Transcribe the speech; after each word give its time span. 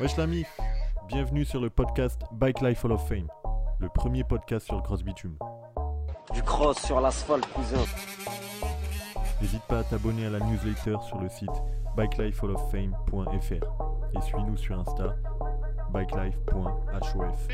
Wesh 0.00 0.16
l'ami, 0.16 0.44
bienvenue 1.06 1.44
sur 1.44 1.60
le 1.60 1.70
podcast 1.70 2.20
Bike 2.32 2.60
Life 2.62 2.84
Hall 2.84 2.92
of 2.92 3.08
Fame, 3.08 3.28
le 3.78 3.88
premier 3.88 4.24
podcast 4.24 4.66
sur 4.66 4.74
le 4.76 4.82
cross 4.82 5.02
bitume. 5.02 5.36
Du 6.32 6.42
cross 6.42 6.78
sur 6.84 7.00
l'asphalte, 7.00 7.46
cousin. 7.52 7.84
N'hésite 9.40 9.62
pas 9.68 9.78
à 9.80 9.84
t'abonner 9.84 10.26
à 10.26 10.30
la 10.30 10.40
newsletter 10.40 10.96
sur 11.06 11.20
le 11.20 11.28
site 11.28 11.50
bikelifehalloffame.fr 11.96 14.16
et 14.16 14.20
suis-nous 14.22 14.56
sur 14.56 14.80
Insta 14.80 15.14
bikelife.hof. 15.92 17.48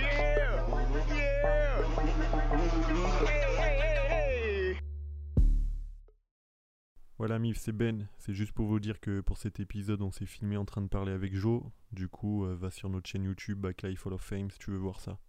Voilà 7.23 7.39
Mif, 7.39 7.57
c'est 7.57 7.70
Ben. 7.70 8.09
C'est 8.18 8.34
juste 8.34 8.50
pour 8.50 8.66
vous 8.66 8.80
dire 8.80 8.98
que 8.98 9.20
pour 9.20 9.36
cet 9.38 9.61
épisode, 9.61 10.02
on 10.02 10.11
s'est 10.11 10.27
filmé 10.27 10.57
en 10.57 10.64
train 10.64 10.80
de 10.80 10.88
parler 10.88 11.12
avec 11.12 11.37
Joe. 11.37 11.62
Du 11.93 12.09
coup, 12.09 12.45
euh, 12.45 12.56
va 12.56 12.69
sur 12.73 12.88
notre 12.88 13.09
chaîne 13.09 13.23
YouTube 13.23 13.60
Bike 13.60 13.87
Hall 14.05 14.14
of 14.14 14.20
Fame 14.23 14.51
si 14.51 14.59
tu 14.59 14.73
veux 14.73 14.77
voir 14.77 14.98
ça. 14.98 15.20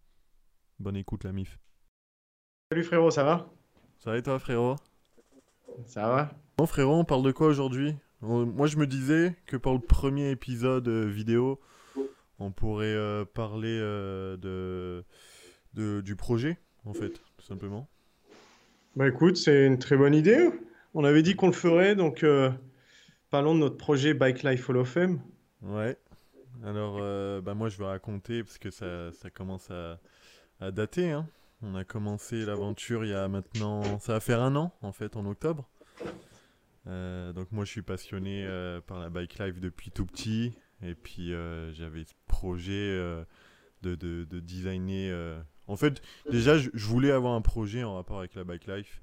Bonne 0.79 0.95
écoute 0.95 1.23
la 1.23 1.31
Mif. 1.31 1.59
Salut 2.71 2.83
frérot, 2.83 3.11
ça 3.11 3.23
va? 3.23 3.47
Ça 3.99 4.09
va 4.09 4.17
et 4.17 4.23
toi 4.23 4.39
frérot? 4.39 4.75
Ça 5.85 6.09
va 6.09 6.31
Bon 6.57 6.65
frérot, 6.65 6.95
on 6.95 7.05
parle 7.05 7.21
de 7.21 7.31
quoi 7.31 7.45
aujourd'hui? 7.45 7.93
Moi 8.21 8.65
je 8.65 8.77
me 8.77 8.87
disais 8.87 9.35
que 9.45 9.55
pour 9.55 9.73
le 9.73 9.79
premier 9.79 10.31
épisode 10.31 10.87
euh, 10.87 11.05
vidéo, 11.05 11.61
on 12.39 12.51
pourrait 12.51 12.87
euh, 12.87 13.23
parler 13.23 13.77
de, 13.77 15.05
de- 15.75 16.01
du 16.01 16.15
projet, 16.15 16.57
en 16.85 16.93
fait, 16.95 17.21
tout 17.37 17.45
simplement. 17.45 17.87
Bah 18.95 19.07
écoute, 19.09 19.37
c'est 19.37 19.67
une 19.67 19.77
très 19.77 19.95
bonne 19.95 20.15
idée. 20.15 20.49
On 20.93 21.03
avait 21.03 21.23
dit 21.23 21.35
qu'on 21.35 21.47
le 21.47 21.53
ferait, 21.53 21.95
donc 21.95 22.23
euh, 22.23 22.51
parlons 23.31 23.55
de 23.55 23.59
notre 23.59 23.77
projet 23.77 24.13
Bike 24.13 24.43
Life 24.43 24.69
Hall 24.69 24.77
of 24.77 24.89
Fame. 24.89 25.21
Ouais. 25.63 25.97
Alors, 26.63 26.99
euh, 27.01 27.41
bah 27.41 27.55
moi 27.55 27.69
je 27.69 27.77
vais 27.77 27.85
raconter 27.85 28.43
parce 28.43 28.59
que 28.59 28.69
ça, 28.69 29.11
commence 29.33 29.71
à, 29.71 29.99
dater. 30.71 31.11
hein. 31.11 31.27
On 31.63 31.75
a 31.75 31.83
commencé 31.83 32.45
l'aventure 32.45 33.05
il 33.05 33.11
y 33.11 33.13
a 33.13 33.27
maintenant, 33.27 33.99
ça 33.99 34.13
va 34.13 34.19
faire 34.19 34.41
un 34.41 34.55
an 34.55 34.71
en 34.81 34.91
fait, 34.91 35.15
en 35.17 35.25
octobre. 35.25 35.67
Euh, 36.85 37.33
donc 37.33 37.51
moi 37.51 37.65
je 37.65 37.71
suis 37.71 37.81
passionné 37.81 38.47
par 38.85 38.99
la 38.99 39.09
bike 39.09 39.39
life 39.39 39.59
depuis 39.59 39.89
tout 39.89 40.05
petit. 40.05 40.53
Et 40.83 40.93
puis 40.93 41.33
j'avais 41.73 42.03
ce 42.03 42.13
projet 42.27 42.91
de, 43.81 43.95
de, 43.95 44.25
de 44.25 44.39
designer. 44.39 45.11
En 45.67 45.75
fait, 45.75 46.03
déjà 46.29 46.57
je 46.57 46.85
voulais 46.85 47.11
avoir 47.11 47.33
un 47.33 47.41
projet 47.41 47.83
en 47.83 47.95
rapport 47.95 48.19
avec 48.19 48.35
la 48.35 48.43
bike 48.43 48.67
life. 48.67 49.01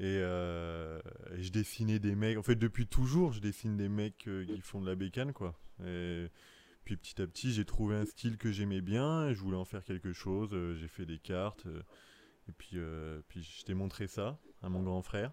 Et, 0.00 0.04
euh, 0.22 1.00
et 1.36 1.42
je 1.42 1.50
dessinais 1.50 1.98
des 1.98 2.14
mecs. 2.14 2.38
En 2.38 2.42
fait, 2.42 2.54
depuis 2.54 2.86
toujours, 2.86 3.32
je 3.32 3.40
dessine 3.40 3.76
des 3.76 3.88
mecs 3.88 4.28
euh, 4.28 4.44
qui 4.44 4.60
font 4.60 4.80
de 4.80 4.86
la 4.86 4.94
bécane, 4.94 5.32
quoi. 5.32 5.58
Et 5.84 6.26
puis 6.84 6.96
petit 6.96 7.20
à 7.20 7.26
petit, 7.26 7.52
j'ai 7.52 7.64
trouvé 7.64 7.96
un 7.96 8.04
style 8.06 8.36
que 8.38 8.52
j'aimais 8.52 8.80
bien. 8.80 9.28
Et 9.28 9.34
je 9.34 9.40
voulais 9.40 9.56
en 9.56 9.64
faire 9.64 9.84
quelque 9.84 10.12
chose. 10.12 10.50
euh, 10.52 10.74
j'ai 10.76 10.88
fait 10.88 11.04
des 11.06 11.18
cartes. 11.18 11.66
et 12.48 12.52
puis, 12.52 12.78
puis 13.28 13.42
je 13.42 13.64
t'ai 13.64 13.74
montré 13.74 14.06
ça 14.06 14.38
à 14.62 14.68
mon 14.68 14.82
grand 14.82 15.02
frère. 15.02 15.32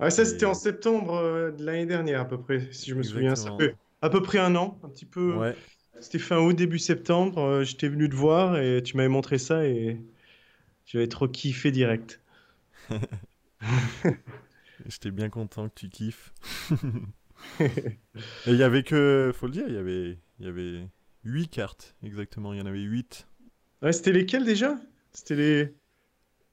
Ouais, 0.00 0.10
ça 0.10 0.22
Et- 0.22 0.24
c'était 0.24 0.46
en 0.46 0.54
septembre 0.54 1.52
de 1.56 1.64
l'année 1.64 1.86
dernière 1.86 2.20
à 2.20 2.24
peu 2.26 2.38
près, 2.40 2.70
si 2.72 2.90
je 2.90 2.94
me 2.94 3.02
souviens. 3.02 3.34
Ça 3.34 3.54
fait 3.58 3.76
à 4.02 4.10
peu 4.10 4.22
près 4.22 4.38
un 4.38 4.54
an, 4.56 4.78
un 4.82 4.88
petit 4.88 5.06
peu. 5.06 5.34
Ouais. 5.36 5.54
C'était 6.00 6.18
fin 6.18 6.38
août, 6.38 6.52
début 6.54 6.78
septembre. 6.78 7.62
J'étais 7.64 7.88
venu 7.88 8.08
te 8.08 8.14
voir 8.14 8.58
et 8.58 8.82
tu 8.82 8.96
m'avais 8.96 9.08
montré 9.08 9.38
ça 9.38 9.64
et 9.66 9.98
j'avais 10.84 11.08
trop 11.08 11.28
kiffé 11.28 11.70
direct. 11.70 12.20
J'étais 14.86 15.10
bien 15.10 15.30
content 15.30 15.68
que 15.68 15.74
tu 15.74 15.88
kiffes. 15.88 16.32
et 17.60 17.98
il 18.46 18.56
y 18.56 18.62
avait 18.62 18.82
que, 18.82 19.32
faut 19.34 19.46
le 19.46 19.52
dire, 19.52 19.64
il 19.68 19.74
y 19.74 19.78
avait, 19.78 20.18
il 20.38 20.46
y 20.46 20.48
avait 20.48 20.88
8 21.24 21.48
cartes, 21.48 21.96
exactement. 22.02 22.52
Il 22.52 22.58
y 22.58 22.62
en 22.62 22.66
avait 22.66 22.80
8. 22.80 23.26
Ouais, 23.82 23.92
c'était 23.92 24.12
lesquels 24.12 24.44
déjà? 24.44 24.76
C'était 25.12 25.36
les. 25.36 25.74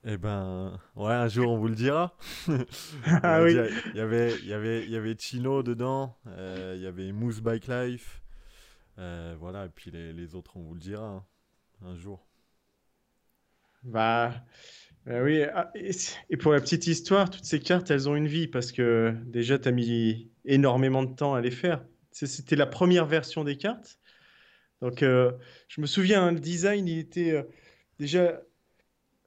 Eh 0.06 0.18
ben, 0.18 0.78
ouais, 0.96 1.14
un 1.14 1.30
jour 1.30 1.52
on 1.52 1.58
vous 1.58 1.70
le 1.70 1.76
dira. 1.76 2.18
Ah 3.24 3.42
oui. 3.42 3.54
dire, 3.54 3.68
Il 3.94 3.98
y 3.98 4.02
avait, 4.02 4.36
il 4.40 4.48
y 4.48 4.54
avait, 4.54 4.84
il 4.84 4.90
y 4.90 4.96
avait 4.98 5.16
Chino 5.18 5.64
dedans, 5.64 6.18
euh, 6.28 6.74
il 6.76 6.82
y 6.82 6.88
avait 6.88 7.12
Moose 7.14 7.40
Bike 7.42 7.68
Life. 7.68 8.22
euh, 9.00 9.36
voilà, 9.40 9.66
et 9.66 9.70
puis 9.70 9.92
les, 9.92 10.12
les 10.14 10.36
autres, 10.36 10.58
on 10.58 10.62
vous 10.62 10.74
le 10.74 10.80
dira 10.82 11.06
hein, 11.08 11.24
un 11.86 11.96
jour. 11.96 12.26
Bah, 13.84 14.34
bah 15.06 15.22
oui. 15.22 15.44
ah, 15.54 15.72
et, 15.76 16.38
pour 16.38 16.54
la 16.54 16.62
petite 16.62 16.88
histoire, 16.88 17.30
toutes 17.30 17.46
ces 17.46 17.60
cartes, 17.60 17.92
elles 17.92 18.10
ont 18.10 18.16
une 18.16 18.28
vie 18.28 18.48
parce 18.48 18.72
que 18.72 19.14
déjà, 19.26 19.60
tu 19.60 19.68
as 19.68 19.72
mis 19.72 20.32
énormément 20.46 21.04
de 21.04 21.14
temps 21.14 21.34
à 21.34 21.42
les 21.42 21.52
faire. 21.52 21.84
C'était 22.12 22.56
la 22.56 22.68
première 22.68 23.06
version 23.06 23.44
des 23.44 23.58
cartes. 23.58 24.00
Donc, 24.82 25.02
euh, 25.02 25.32
je 25.68 25.82
me 25.82 25.86
souviens, 25.86 26.26
hein, 26.26 26.32
le 26.32 26.40
design, 26.40 26.88
il 26.88 27.00
était 27.00 27.32
euh, 27.32 27.44
déjà 28.00 28.42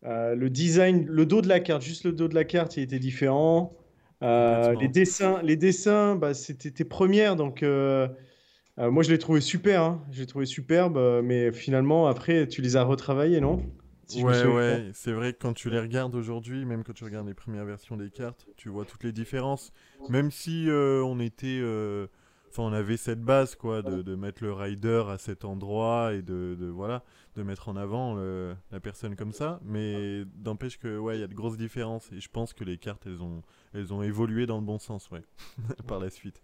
euh, 0.05 0.35
le 0.35 0.51
design, 0.51 1.07
le 1.07 1.27
dos 1.27 1.41
de 1.41 1.49
la 1.49 1.61
carte, 1.61 1.83
juste 1.83 2.05
le 2.05 2.13
dos 2.13 2.29
de 2.29 2.35
la 2.35 2.45
carte, 2.45 2.77
il 2.77 2.83
était 2.83 2.99
différent. 2.99 3.75
Les 4.21 4.89
dessins, 4.89 5.43
les 5.43 5.57
dessins, 5.57 6.15
bah, 6.15 6.35
c'était 6.35 6.71
tes 6.71 6.85
premières, 6.85 7.37
donc 7.37 7.63
moi 7.63 9.03
je 9.03 9.11
l'ai 9.11 9.19
trouvé 9.19 9.41
super, 9.41 9.83
hein. 9.83 10.05
Je 10.11 10.21
l'ai 10.21 10.27
trouvé 10.27 10.47
superbe, 10.47 11.23
mais 11.23 11.53
finalement 11.53 12.07
après 12.07 12.47
tu 12.47 12.63
les 12.63 12.77
as 12.77 12.83
retravaillés, 12.83 13.41
non? 13.41 13.63
Si 14.07 14.25
Ouais, 14.25 14.47
ouais, 14.47 14.91
c'est 14.95 15.13
vrai 15.13 15.33
que 15.33 15.39
quand 15.39 15.53
tu 15.53 15.69
les 15.69 15.81
regardes 15.81 16.15
aujourd'hui, 16.15 16.65
même 16.65 16.85
quand 16.85 16.93
tu 16.95 17.05
regardes 17.05 17.27
les 17.27 17.35
premières 17.35 17.65
versions 17.65 17.97
des 17.97 18.11
cartes, 18.11 18.49
tu 18.57 18.69
vois 18.69 18.85
toutes 18.87 19.05
les 19.05 19.13
différences. 19.13 19.73
Même 20.09 20.31
si 20.31 20.71
euh, 20.71 21.03
on 21.05 21.19
était, 21.21 21.59
euh, 21.61 22.07
enfin, 22.51 22.63
on 22.63 22.73
avait 22.73 22.97
cette 22.97 23.21
base, 23.23 23.57
quoi, 23.57 23.83
de, 23.83 24.03
de 24.03 24.15
mettre 24.15 24.43
le 24.45 24.53
rider 24.53 25.03
à 25.09 25.19
cet 25.19 25.45
endroit 25.45 26.15
et 26.15 26.23
de, 26.23 26.57
de 26.59 26.67
voilà, 26.67 27.05
de 27.35 27.43
mettre 27.43 27.69
en 27.69 27.77
avant 27.77 28.15
le- 28.15 28.55
la 28.71 28.81
personne 28.81 29.17
comme 29.17 29.33
ça. 29.33 29.61
Mais 29.65 30.25
d'empêche 30.37 30.79
que, 30.79 30.97
ouais, 30.99 31.19
il 31.19 31.21
y 31.21 31.25
a 31.25 31.27
de 31.29 31.35
grosses 31.35 31.59
différences 31.59 32.11
et 32.13 32.21
je 32.21 32.29
pense 32.31 32.55
que 32.55 32.65
les 32.65 32.79
cartes, 32.79 33.07
elles 33.07 33.23
ont, 33.23 33.43
elles 33.75 33.93
ont 33.93 34.03
évolué 34.03 34.47
dans 34.47 34.59
le 34.59 34.65
bon 34.65 34.79
sens, 34.79 35.11
ouais, 35.11 35.23
par 35.89 35.99
la 35.99 36.11
suite. 36.11 36.41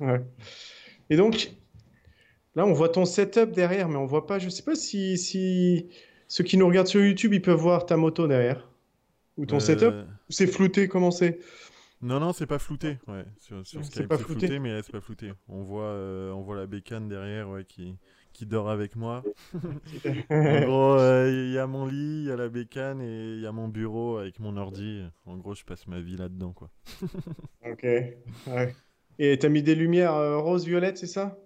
Ouais. 0.00 0.20
Et 1.10 1.16
donc, 1.16 1.52
là, 2.54 2.66
on 2.66 2.72
voit 2.72 2.88
ton 2.88 3.04
setup 3.04 3.52
derrière, 3.52 3.88
mais 3.88 3.96
on 3.96 4.06
voit 4.06 4.26
pas. 4.26 4.38
Je 4.38 4.48
sais 4.48 4.62
pas 4.62 4.74
si, 4.74 5.18
si 5.18 5.88
ceux 6.34 6.44
qui 6.44 6.56
nous 6.56 6.66
regardent 6.66 6.86
sur 6.88 7.04
YouTube, 7.04 7.34
ils 7.34 7.42
peuvent 7.42 7.60
voir 7.60 7.84
ta 7.84 7.98
moto 7.98 8.26
derrière. 8.26 8.66
Ou 9.36 9.44
ton 9.44 9.56
Euh, 9.56 9.60
setup. 9.60 9.92
Ou 9.94 10.32
c'est 10.32 10.46
flouté, 10.46 10.88
comment 10.88 11.10
c'est? 11.10 11.38
Non, 12.00 12.20
non, 12.20 12.32
c'est 12.32 12.46
pas 12.46 12.58
flouté. 12.58 12.96
Ouais, 13.06 13.26
sur, 13.36 13.66
sur 13.66 13.84
C'est 13.84 14.06
pas 14.06 14.16
flouté. 14.16 14.46
flouté, 14.46 14.58
mais 14.58 14.72
ouais, 14.74 14.80
c'est 14.82 14.92
pas 14.92 15.02
flouté. 15.02 15.30
On 15.46 15.62
voit, 15.62 15.84
euh, 15.84 16.32
on 16.32 16.40
voit 16.40 16.56
la 16.56 16.66
bécane 16.66 17.06
derrière, 17.06 17.50
ouais, 17.50 17.66
qui, 17.66 17.98
qui 18.32 18.46
dort 18.46 18.70
avec 18.70 18.96
moi. 18.96 19.22
En 20.30 20.60
gros, 20.62 20.94
euh, 20.98 21.30
il 21.30 21.52
y 21.52 21.58
a 21.58 21.66
mon 21.66 21.84
lit, 21.84 22.22
il 22.22 22.28
y 22.28 22.30
a 22.32 22.36
la 22.36 22.48
bécane 22.48 23.02
et 23.02 23.34
il 23.34 23.40
y 23.40 23.46
a 23.46 23.52
mon 23.52 23.68
bureau 23.68 24.16
avec 24.16 24.40
mon 24.40 24.56
ordi. 24.56 25.02
En 25.26 25.36
gros, 25.36 25.54
je 25.54 25.64
passe 25.64 25.86
ma 25.86 26.00
vie 26.00 26.16
là-dedans, 26.16 26.52
quoi. 26.54 26.70
Ok. 27.70 27.82
Ouais. 27.84 28.74
Et 29.18 29.38
t'as 29.38 29.50
mis 29.50 29.62
des 29.62 29.74
lumières 29.74 30.14
euh, 30.14 30.38
rose, 30.38 30.64
violette, 30.66 30.96
c'est 30.96 31.06
ça? 31.06 31.36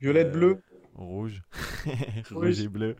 Violette, 0.00 0.28
Euh, 0.28 0.32
bleu? 0.32 0.62
Rouge. 0.96 1.42
Rouge 2.30 2.32
Rouge. 2.32 2.60
et 2.60 2.68
bleu. 2.68 2.96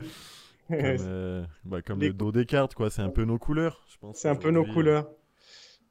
Comme, 0.67 0.79
euh, 0.81 1.45
bah, 1.65 1.81
comme 1.81 1.99
Les 1.99 2.07
le 2.07 2.13
dos 2.13 2.31
des 2.31 2.45
cartes, 2.45 2.73
quoi. 2.75 2.89
C'est 2.89 3.01
un 3.01 3.09
peu 3.09 3.23
nos 3.23 3.37
couleurs, 3.39 3.85
je 3.89 3.97
pense. 3.97 4.17
C'est 4.17 4.29
un 4.29 4.35
peu 4.35 4.49
nos 4.51 4.61
aujourd'hui, 4.61 4.73
couleurs. 4.73 5.09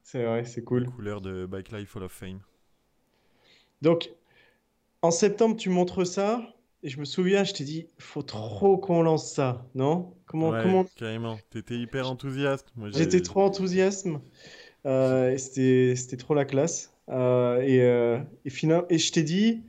C'est 0.03 0.23
vrai, 0.23 0.45
c'est 0.45 0.63
cool. 0.63 0.83
les 0.83 0.89
couleurs 0.89 1.21
de 1.21 1.45
Bike 1.45 1.71
Life 1.71 1.95
Hall 1.95 2.03
of 2.03 2.11
Fame. 2.11 2.39
Donc, 3.81 4.09
en 5.01 5.11
septembre, 5.11 5.57
tu 5.57 5.69
montres 5.69 6.05
ça. 6.05 6.41
Et 6.83 6.89
je 6.89 6.99
me 6.99 7.05
souviens, 7.05 7.43
je 7.43 7.53
t'ai 7.53 7.63
dit, 7.63 7.87
faut 7.97 8.21
trop 8.21 8.77
qu'on 8.77 9.01
lance 9.01 9.33
ça, 9.33 9.65
non? 9.73 10.13
Comment, 10.27 10.51
Ouais, 10.51 10.61
comment... 10.61 10.85
carrément. 10.95 11.37
T'étais 11.49 11.75
hyper 11.75 12.09
enthousiaste. 12.09 12.67
J'étais 12.93 13.21
trop 13.21 13.41
enthousiaste. 13.41 14.07
Euh, 14.85 15.35
c'était 15.37 16.17
trop 16.17 16.35
la 16.35 16.45
classe. 16.45 16.93
Euh, 17.09 17.61
et, 17.61 17.81
euh, 17.81 18.19
et, 18.45 18.49
final- 18.49 18.85
et 18.89 18.97
je 18.99 19.11
t'ai 19.11 19.23
dit, 19.23 19.63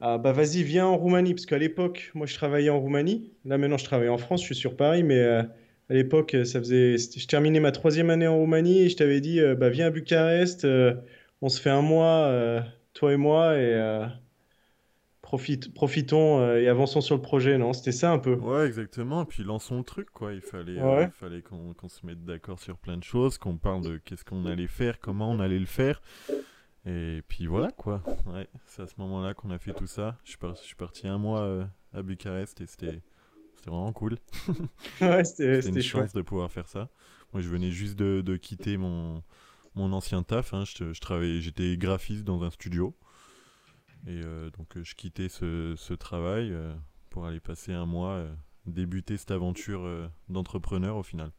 ah, 0.00 0.18
bah 0.18 0.32
vas-y, 0.32 0.62
viens 0.62 0.86
en 0.86 0.96
Roumanie. 0.96 1.34
Parce 1.34 1.46
qu'à 1.46 1.58
l'époque, 1.58 2.10
moi, 2.14 2.26
je 2.26 2.34
travaillais 2.34 2.70
en 2.70 2.78
Roumanie. 2.80 3.32
Là, 3.44 3.58
maintenant, 3.58 3.78
je 3.78 3.84
travaille 3.84 4.08
en 4.08 4.18
France. 4.18 4.40
Je 4.40 4.46
suis 4.46 4.54
sur 4.54 4.76
Paris. 4.76 5.02
Mais 5.02 5.18
euh, 5.18 5.42
à 5.88 5.94
l'époque, 5.94 6.36
ça 6.44 6.58
faisait, 6.60 6.96
je 6.98 7.26
terminais 7.26 7.60
ma 7.60 7.72
troisième 7.72 8.10
année 8.10 8.26
en 8.26 8.36
Roumanie. 8.36 8.80
Et 8.82 8.88
je 8.88 8.96
t'avais 8.96 9.20
dit, 9.20 9.40
euh, 9.40 9.54
bah 9.54 9.68
viens 9.70 9.86
à 9.86 9.90
Bucarest. 9.90 10.64
euh, 10.64 10.94
on 11.42 11.48
se 11.48 11.60
fait 11.60 11.70
un 11.70 11.82
mois, 11.82 12.26
euh, 12.28 12.60
toi 12.94 13.12
et 13.12 13.16
moi. 13.16 13.54
Et 13.56 13.74
euh, 13.74 14.06
profite, 15.22 15.74
profitons 15.74 16.40
euh, 16.40 16.60
et 16.60 16.68
avançons 16.68 17.00
sur 17.00 17.14
le 17.16 17.22
projet. 17.22 17.58
Non, 17.58 17.72
c'était 17.72 17.92
ça 17.92 18.10
un 18.12 18.18
peu. 18.18 18.34
Ouais, 18.34 18.66
exactement. 18.66 19.22
Et 19.22 19.26
puis 19.26 19.42
lançons 19.44 19.78
le 19.78 19.84
truc, 19.84 20.08
quoi. 20.12 20.32
Il 20.32 20.40
fallait, 20.40 20.80
Ouais. 20.80 21.02
euh, 21.02 21.06
il 21.06 21.10
fallait 21.12 21.42
qu'on 21.42 21.74
qu'on 21.74 21.88
se 21.88 22.04
mette 22.06 22.24
d'accord 22.24 22.60
sur 22.60 22.78
plein 22.78 22.96
de 22.96 23.04
choses, 23.04 23.38
qu'on 23.38 23.56
parle 23.56 23.82
de 23.82 23.96
qu'est-ce 24.04 24.24
qu'on 24.24 24.46
allait 24.46 24.66
faire, 24.68 24.98
comment 25.00 25.30
on 25.30 25.40
allait 25.40 25.58
le 25.58 25.66
faire. 25.66 26.00
Et 26.86 27.22
puis 27.26 27.46
voilà, 27.46 27.70
quoi. 27.72 28.02
Ouais, 28.26 28.46
c'est 28.66 28.82
à 28.82 28.86
ce 28.86 28.94
moment-là 28.98 29.34
qu'on 29.34 29.50
a 29.50 29.58
fait 29.58 29.72
tout 29.74 29.86
ça. 29.88 30.16
Je 30.24 30.30
suis, 30.30 30.38
par- 30.38 30.54
je 30.54 30.62
suis 30.62 30.76
parti 30.76 31.08
un 31.08 31.18
mois 31.18 31.40
euh, 31.40 31.64
à 31.92 32.02
Bucarest 32.02 32.60
et 32.60 32.66
c'était 32.66 33.00
vraiment 33.66 33.92
cool. 33.92 34.16
Ouais, 35.00 35.24
c'était, 35.24 35.60
une 35.68 35.82
chance 35.82 36.12
de 36.12 36.22
pouvoir 36.22 36.50
faire 36.50 36.68
ça. 36.68 36.88
Moi, 37.32 37.42
je 37.42 37.48
venais 37.48 37.70
juste 37.70 37.98
de, 37.98 38.22
de 38.24 38.36
quitter 38.36 38.76
mon, 38.76 39.22
mon 39.74 39.92
ancien 39.92 40.22
taf. 40.22 40.54
hein. 40.54 40.64
Je, 40.64 40.92
je 40.92 41.00
travaillais, 41.00 41.40
j'étais 41.40 41.76
graphiste 41.76 42.24
dans 42.24 42.42
un 42.44 42.50
studio. 42.50 42.94
Et 44.06 44.20
euh, 44.24 44.50
donc, 44.50 44.80
je 44.80 44.94
quittais 44.94 45.28
ce, 45.28 45.74
ce 45.76 45.92
travail 45.92 46.52
euh, 46.52 46.72
pour 47.10 47.26
aller 47.26 47.40
passer 47.40 47.72
un 47.72 47.86
mois, 47.86 48.24
débuter 48.66 49.16
cette 49.16 49.32
aventure 49.32 50.08
d'entrepreneur 50.28 50.96
au 50.96 51.02
final. 51.02 51.32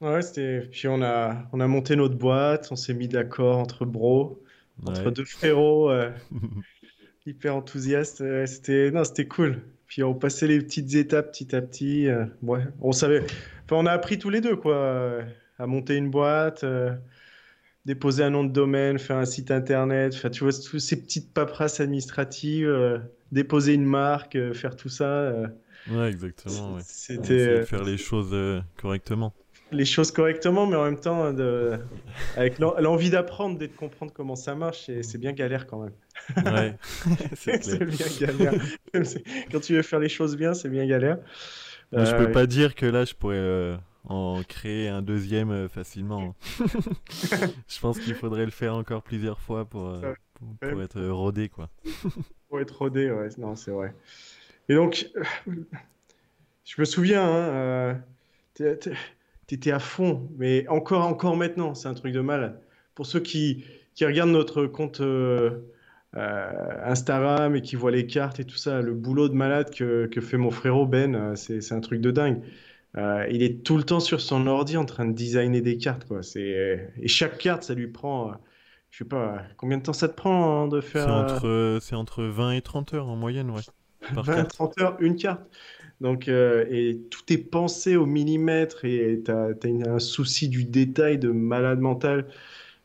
Ouais, 0.00 0.20
c'était. 0.22 0.60
Puis 0.70 0.88
on 0.88 1.02
a, 1.02 1.48
on 1.52 1.60
a 1.60 1.66
monté 1.66 1.96
notre 1.96 2.16
boîte, 2.16 2.68
on 2.70 2.76
s'est 2.76 2.94
mis 2.94 3.08
d'accord 3.08 3.58
entre 3.58 3.84
bros, 3.86 4.42
entre 4.84 5.10
deux 5.10 5.24
frérots, 5.24 5.90
euh, 5.90 6.10
hyper 7.26 7.56
enthousiastes. 7.56 8.22
C'était, 8.46 8.90
non, 8.90 9.04
c'était 9.04 9.26
cool. 9.26 9.62
Puis 9.86 10.02
on 10.02 10.14
passait 10.14 10.46
les 10.48 10.58
petites 10.60 10.94
étapes 10.94 11.30
petit 11.32 11.54
à 11.54 11.62
petit. 11.62 12.08
euh, 12.08 12.24
ouais, 12.42 12.64
on 12.80 12.92
savait. 12.92 13.20
Enfin, 13.64 13.76
on 13.76 13.86
a 13.86 13.92
appris 13.92 14.18
tous 14.18 14.30
les 14.30 14.40
deux, 14.40 14.56
quoi, 14.56 14.76
euh, 14.76 15.22
à 15.58 15.66
monter 15.66 15.96
une 15.96 16.10
boîte, 16.10 16.64
déposer 17.84 18.24
un 18.24 18.30
nom 18.30 18.44
de 18.44 18.52
domaine, 18.52 18.98
faire 18.98 19.16
un 19.16 19.24
site 19.24 19.50
internet. 19.50 20.12
Enfin, 20.14 20.30
tu 20.30 20.42
vois, 20.44 20.52
toutes 20.52 20.80
ces 20.80 21.00
petites 21.00 21.32
paperasses 21.32 21.80
administratives, 21.80 22.68
euh, 22.68 22.98
déposer 23.32 23.74
une 23.74 23.84
marque, 23.84 24.36
euh, 24.36 24.52
faire 24.54 24.76
tout 24.76 24.88
ça. 24.88 25.04
euh, 25.04 25.46
Ouais, 25.88 26.08
exactement. 26.10 26.78
C'était. 26.84 27.64
faire 27.64 27.84
les 27.84 27.96
choses 27.96 28.34
correctement. 28.76 29.32
Les 29.72 29.84
choses 29.84 30.12
correctement, 30.12 30.66
mais 30.66 30.76
en 30.76 30.84
même 30.84 31.00
temps, 31.00 31.32
de... 31.32 31.78
avec 32.36 32.58
l'en- 32.58 32.78
l'envie 32.80 33.10
d'apprendre, 33.10 33.58
de 33.58 33.66
comprendre 33.66 34.12
comment 34.12 34.36
ça 34.36 34.54
marche, 34.54 34.88
et 34.88 35.02
c'est 35.02 35.18
bien 35.18 35.32
galère 35.32 35.66
quand 35.66 35.80
même. 35.82 35.92
Ouais, 36.42 36.76
c'est 37.60 37.84
bien 37.84 38.10
galère. 38.10 38.54
Quand 39.52 39.60
tu 39.60 39.74
veux 39.74 39.82
faire 39.82 39.98
les 40.00 40.08
choses 40.08 40.36
bien, 40.36 40.54
c'est 40.54 40.68
bien 40.68 40.86
galère. 40.86 41.18
Je 41.96 42.12
Euh, 42.12 42.14
peux 42.14 42.28
pas 42.28 42.46
dire 42.46 42.74
que 42.74 42.86
là, 42.86 43.04
je 43.04 43.14
pourrais 43.14 43.36
euh, 43.36 43.76
en 44.04 44.42
créer 44.46 44.88
un 44.88 45.02
deuxième 45.02 45.50
euh, 45.50 45.68
facilement. 45.68 46.30
hein. 46.30 46.34
je 47.68 47.80
pense 47.80 47.98
qu'il 47.98 48.14
faudrait 48.14 48.44
le 48.44 48.50
faire 48.50 48.74
encore 48.74 49.02
plusieurs 49.02 49.40
fois 49.40 49.64
pour, 49.64 49.86
euh, 49.88 50.12
pour, 50.34 50.48
pour 50.64 50.82
être 50.82 50.98
euh, 50.98 51.12
rodé, 51.12 51.48
quoi. 51.48 51.70
Pour 52.48 52.60
être 52.60 52.76
rodé, 52.78 53.10
ouais, 53.10 53.28
non, 53.38 53.54
c'est 53.56 53.70
vrai. 53.70 53.94
Et 54.68 54.74
donc, 54.74 55.08
je 56.64 56.80
me 56.80 56.84
souviens, 56.84 57.22
hein, 57.24 57.48
euh, 57.54 57.94
t'es- 58.54 58.78
t'étais 59.46 59.72
à 59.72 59.78
fond, 59.78 60.28
mais 60.38 60.66
encore, 60.68 61.06
encore 61.06 61.36
maintenant, 61.36 61.74
c'est 61.74 61.88
un 61.88 61.94
truc 61.94 62.12
de 62.12 62.20
malade. 62.20 62.60
Pour 62.94 63.06
ceux 63.06 63.20
qui, 63.20 63.64
qui 63.94 64.04
regardent 64.04 64.30
notre 64.30 64.66
compte 64.66 65.00
euh, 65.00 65.50
euh, 66.16 66.50
Instagram 66.84 67.56
et 67.56 67.62
qui 67.62 67.76
voient 67.76 67.90
les 67.90 68.06
cartes 68.06 68.40
et 68.40 68.44
tout 68.44 68.56
ça, 68.56 68.80
le 68.80 68.94
boulot 68.94 69.28
de 69.28 69.34
malade 69.34 69.70
que, 69.74 70.06
que 70.06 70.20
fait 70.20 70.38
mon 70.38 70.50
frérot 70.50 70.86
Ben, 70.86 71.14
euh, 71.14 71.36
c'est, 71.36 71.60
c'est 71.60 71.74
un 71.74 71.80
truc 71.80 72.00
de 72.00 72.10
dingue. 72.10 72.40
Euh, 72.96 73.26
il 73.30 73.42
est 73.42 73.62
tout 73.62 73.76
le 73.76 73.82
temps 73.84 74.00
sur 74.00 74.20
son 74.22 74.46
ordi 74.46 74.76
en 74.78 74.86
train 74.86 75.04
de 75.06 75.12
designer 75.12 75.60
des 75.60 75.76
cartes, 75.76 76.06
quoi. 76.06 76.22
C'est... 76.22 76.92
Et 77.00 77.08
chaque 77.08 77.36
carte, 77.38 77.62
ça 77.64 77.74
lui 77.74 77.88
prend, 77.88 78.32
je 78.90 78.98
sais 78.98 79.04
pas, 79.04 79.42
combien 79.58 79.76
de 79.76 79.82
temps 79.82 79.92
ça 79.92 80.08
te 80.08 80.14
prend 80.14 80.62
hein, 80.64 80.68
de 80.68 80.80
C'est 80.80 81.04
faire... 81.04 81.08
euh, 81.10 81.22
entre, 81.22 81.78
c'est 81.82 81.94
entre 81.94 82.24
20 82.24 82.52
et 82.52 82.62
30 82.62 82.94
heures 82.94 83.08
en 83.08 83.16
moyenne, 83.16 83.50
ouais. 83.50 83.60
Par 84.14 84.24
20, 84.24 84.34
carte. 84.34 84.50
30 84.50 84.80
heures, 84.80 84.96
une 85.00 85.16
carte. 85.16 85.42
Donc, 86.00 86.28
euh, 86.28 86.66
et 86.70 86.98
tout 87.10 87.32
est 87.32 87.38
pensé 87.38 87.96
au 87.96 88.06
millimètre 88.06 88.84
et 88.84 89.22
tu 89.24 89.30
as, 89.30 89.54
un 89.88 89.98
souci 89.98 90.48
du 90.48 90.64
détail 90.64 91.18
de 91.18 91.30
malade 91.30 91.80
mental. 91.80 92.26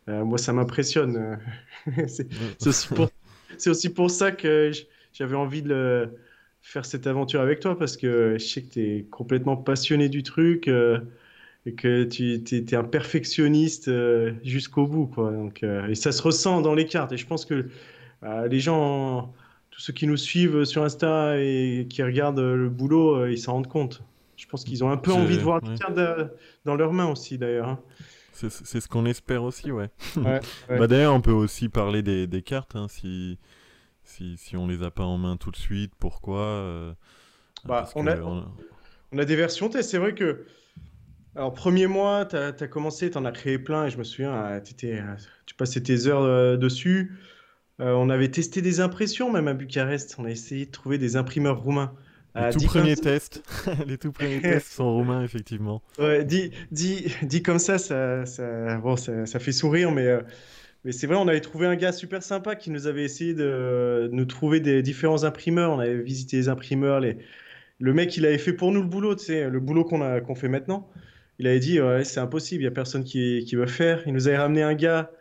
Euh, 0.08 0.24
moi, 0.24 0.38
ça 0.38 0.54
m'impressionne. 0.54 1.40
C'est 2.08 3.70
aussi 3.70 3.90
pour, 3.90 4.10
ça 4.10 4.32
que 4.32 4.72
j'avais 5.14 5.36
envie 5.36 5.62
de 5.62 6.10
faire 6.62 6.86
cette 6.86 7.06
aventure 7.06 7.42
avec 7.42 7.60
toi 7.60 7.78
parce 7.78 7.98
que 7.98 8.38
je 8.40 8.46
sais 8.46 8.62
que 8.62 8.74
tu 8.74 8.82
es 8.82 9.04
complètement 9.04 9.58
passionné 9.58 10.10
du 10.10 10.24
truc 10.24 10.68
euh, 10.68 11.00
et 11.66 11.74
que 11.74 12.06
tu 12.06 12.42
es, 12.52 12.76
un 12.76 12.84
perfectionniste 12.84 13.92
jusqu'au 14.44 14.88
bout. 14.88 15.08
Quoi. 15.08 15.32
Donc, 15.32 15.64
et 15.64 15.96
ça 15.96 16.12
se 16.14 16.22
ressent 16.22 16.62
dans 16.62 16.74
les 16.74 16.86
cartes. 16.86 17.12
Et 17.12 17.18
je 17.18 17.28
pense 17.28 17.46
que 17.46 17.68
les 18.50 18.60
gens 18.60 19.34
tous 19.72 19.82
ceux 19.82 19.94
qui 19.94 20.06
nous 20.08 20.18
suivent 20.18 20.64
sur 20.66 20.84
Insta 20.84 21.38
et 21.40 21.88
qui 21.90 22.04
regardent 22.04 22.40
le 22.40 22.70
boulot, 22.70 23.16
euh, 23.16 23.32
ils 23.32 23.38
s'en 23.40 23.54
rendent 23.54 23.68
compte. 23.68 24.04
Je 24.38 24.46
pense 24.48 24.64
qu'ils 24.64 24.84
ont 24.84 24.90
un 24.92 24.98
peu 24.98 25.12
envie 25.12 25.38
de 25.38 25.42
voir 25.44 25.62
ouais. 25.64 25.94
de- 25.96 26.30
dans 26.66 26.76
leurs 26.76 26.94
mains 26.94 27.08
aussi, 27.10 27.38
d'ailleurs. 27.38 27.70
hein. 27.70 27.80
C'est 28.34 28.50
ce 28.80 28.88
qu'on 28.88 29.06
espère 29.06 29.44
aussi, 29.44 29.72
ouais. 29.72 29.90
Ouais, 30.18 30.40
ouais. 30.70 30.80
Bah, 30.80 30.88
D'ailleurs, 30.88 31.14
on 31.14 31.22
peut 31.22 31.32
aussi 31.32 31.70
parler 31.70 32.02
des, 32.02 32.26
des 32.28 32.42
cartes, 32.42 32.76
hein, 32.76 32.88
si, 32.90 33.38
si, 34.04 34.36
si 34.38 34.58
on 34.58 34.68
les 34.68 34.82
a 34.84 34.90
pas 34.90 35.04
en 35.04 35.18
main 35.18 35.38
tout 35.38 35.52
de 35.52 35.58
suite, 35.58 35.94
pourquoi 36.00 36.40
euh, 36.40 36.94
Bah, 37.66 37.88
on 37.96 38.08
a- 38.08 38.20
on- 38.20 38.46
On 39.12 39.18
a 39.20 39.26
des 39.26 39.36
versions 39.36 39.70
test. 39.70 39.92
C'est 39.92 39.98
vrai 40.00 40.16
que, 40.16 40.46
alors, 41.36 41.54
premier 41.54 41.86
mois, 41.88 42.26
tu 42.26 42.36
as, 42.36 42.52
commencé, 42.68 43.12
tu 43.12 43.18
en 43.18 43.26
as 43.26 43.32
créé 43.32 43.60
plein. 43.60 43.86
Et 43.86 43.90
je 43.90 43.98
me 43.98 44.04
souviens, 44.04 44.34
euh, 44.34 44.60
tu 45.46 45.56
passais 45.56 45.82
tes 45.84 46.08
heures 46.08 46.24
euh, 46.24 46.58
dessus. 46.58 47.18
Euh, 47.82 47.94
on 47.94 48.10
avait 48.10 48.30
testé 48.30 48.62
des 48.62 48.80
impressions, 48.80 49.32
même 49.32 49.48
à 49.48 49.54
Bucarest. 49.54 50.16
On 50.20 50.26
a 50.26 50.30
essayé 50.30 50.68
de 50.68 50.72
trouver 50.72 50.98
des 50.98 51.16
imprimeurs 51.16 51.62
roumains. 51.62 51.94
Les 52.36 52.44
Euh, 52.44 52.52
tout 52.52 52.66
premiers 52.66 52.96
tests, 52.96 53.44
les 53.88 53.98
tout 53.98 54.12
premiers 54.12 54.40
tests 54.40 54.72
sont 54.72 54.94
roumains, 54.94 55.24
effectivement. 55.24 55.82
Ouais, 56.00 56.24
dit, 56.24 56.52
dit, 56.72 57.14
dit 57.24 57.42
comme 57.42 57.60
ça, 57.60 57.78
ça, 57.78 58.26
ça, 58.26 58.78
bon, 58.78 58.96
ça, 58.96 59.26
ça 59.26 59.40
fait 59.40 59.52
sourire, 59.52 59.92
mais, 59.92 60.06
euh, 60.08 60.22
mais 60.86 60.92
c'est 60.92 61.08
vrai, 61.08 61.18
on 61.18 61.28
avait 61.28 61.42
trouvé 61.42 61.66
un 61.66 61.76
gars 61.76 61.92
super 61.92 62.24
sympa 62.24 62.56
qui 62.56 62.70
nous 62.70 62.88
avait 62.88 63.04
essayé 63.04 63.34
de, 63.34 64.08
de 64.10 64.10
nous 64.14 64.26
trouver 64.26 64.60
des 64.60 64.82
différents 64.82 65.24
imprimeurs. 65.24 65.72
On 65.72 65.80
avait 65.80 66.02
visité 66.02 66.38
les 66.38 66.50
imprimeurs. 66.50 67.00
Les... 67.00 67.18
Le 67.80 67.94
mec, 67.94 68.16
il 68.16 68.26
avait 68.26 68.38
fait 68.38 68.54
pour 68.54 68.72
nous 68.72 68.82
le 68.82 68.88
boulot, 68.88 69.16
tu 69.16 69.26
sais, 69.26 69.50
le 69.50 69.60
boulot 69.60 69.84
qu'on 69.84 70.02
a, 70.02 70.22
qu'on 70.22 70.36
fait 70.36 70.48
maintenant. 70.48 70.88
Il 71.40 71.48
avait 71.48 71.60
dit, 71.60 71.82
ouais, 71.82 72.04
c'est 72.04 72.20
impossible, 72.20 72.62
il 72.62 72.66
n'y 72.66 72.72
a 72.72 72.72
personne 72.72 73.04
qui, 73.04 73.44
qui 73.46 73.56
veut 73.56 73.66
faire. 73.66 74.04
Il 74.06 74.14
nous 74.14 74.28
avait 74.28 74.38
ramené 74.38 74.62
un 74.62 74.76
gars. 74.76 75.12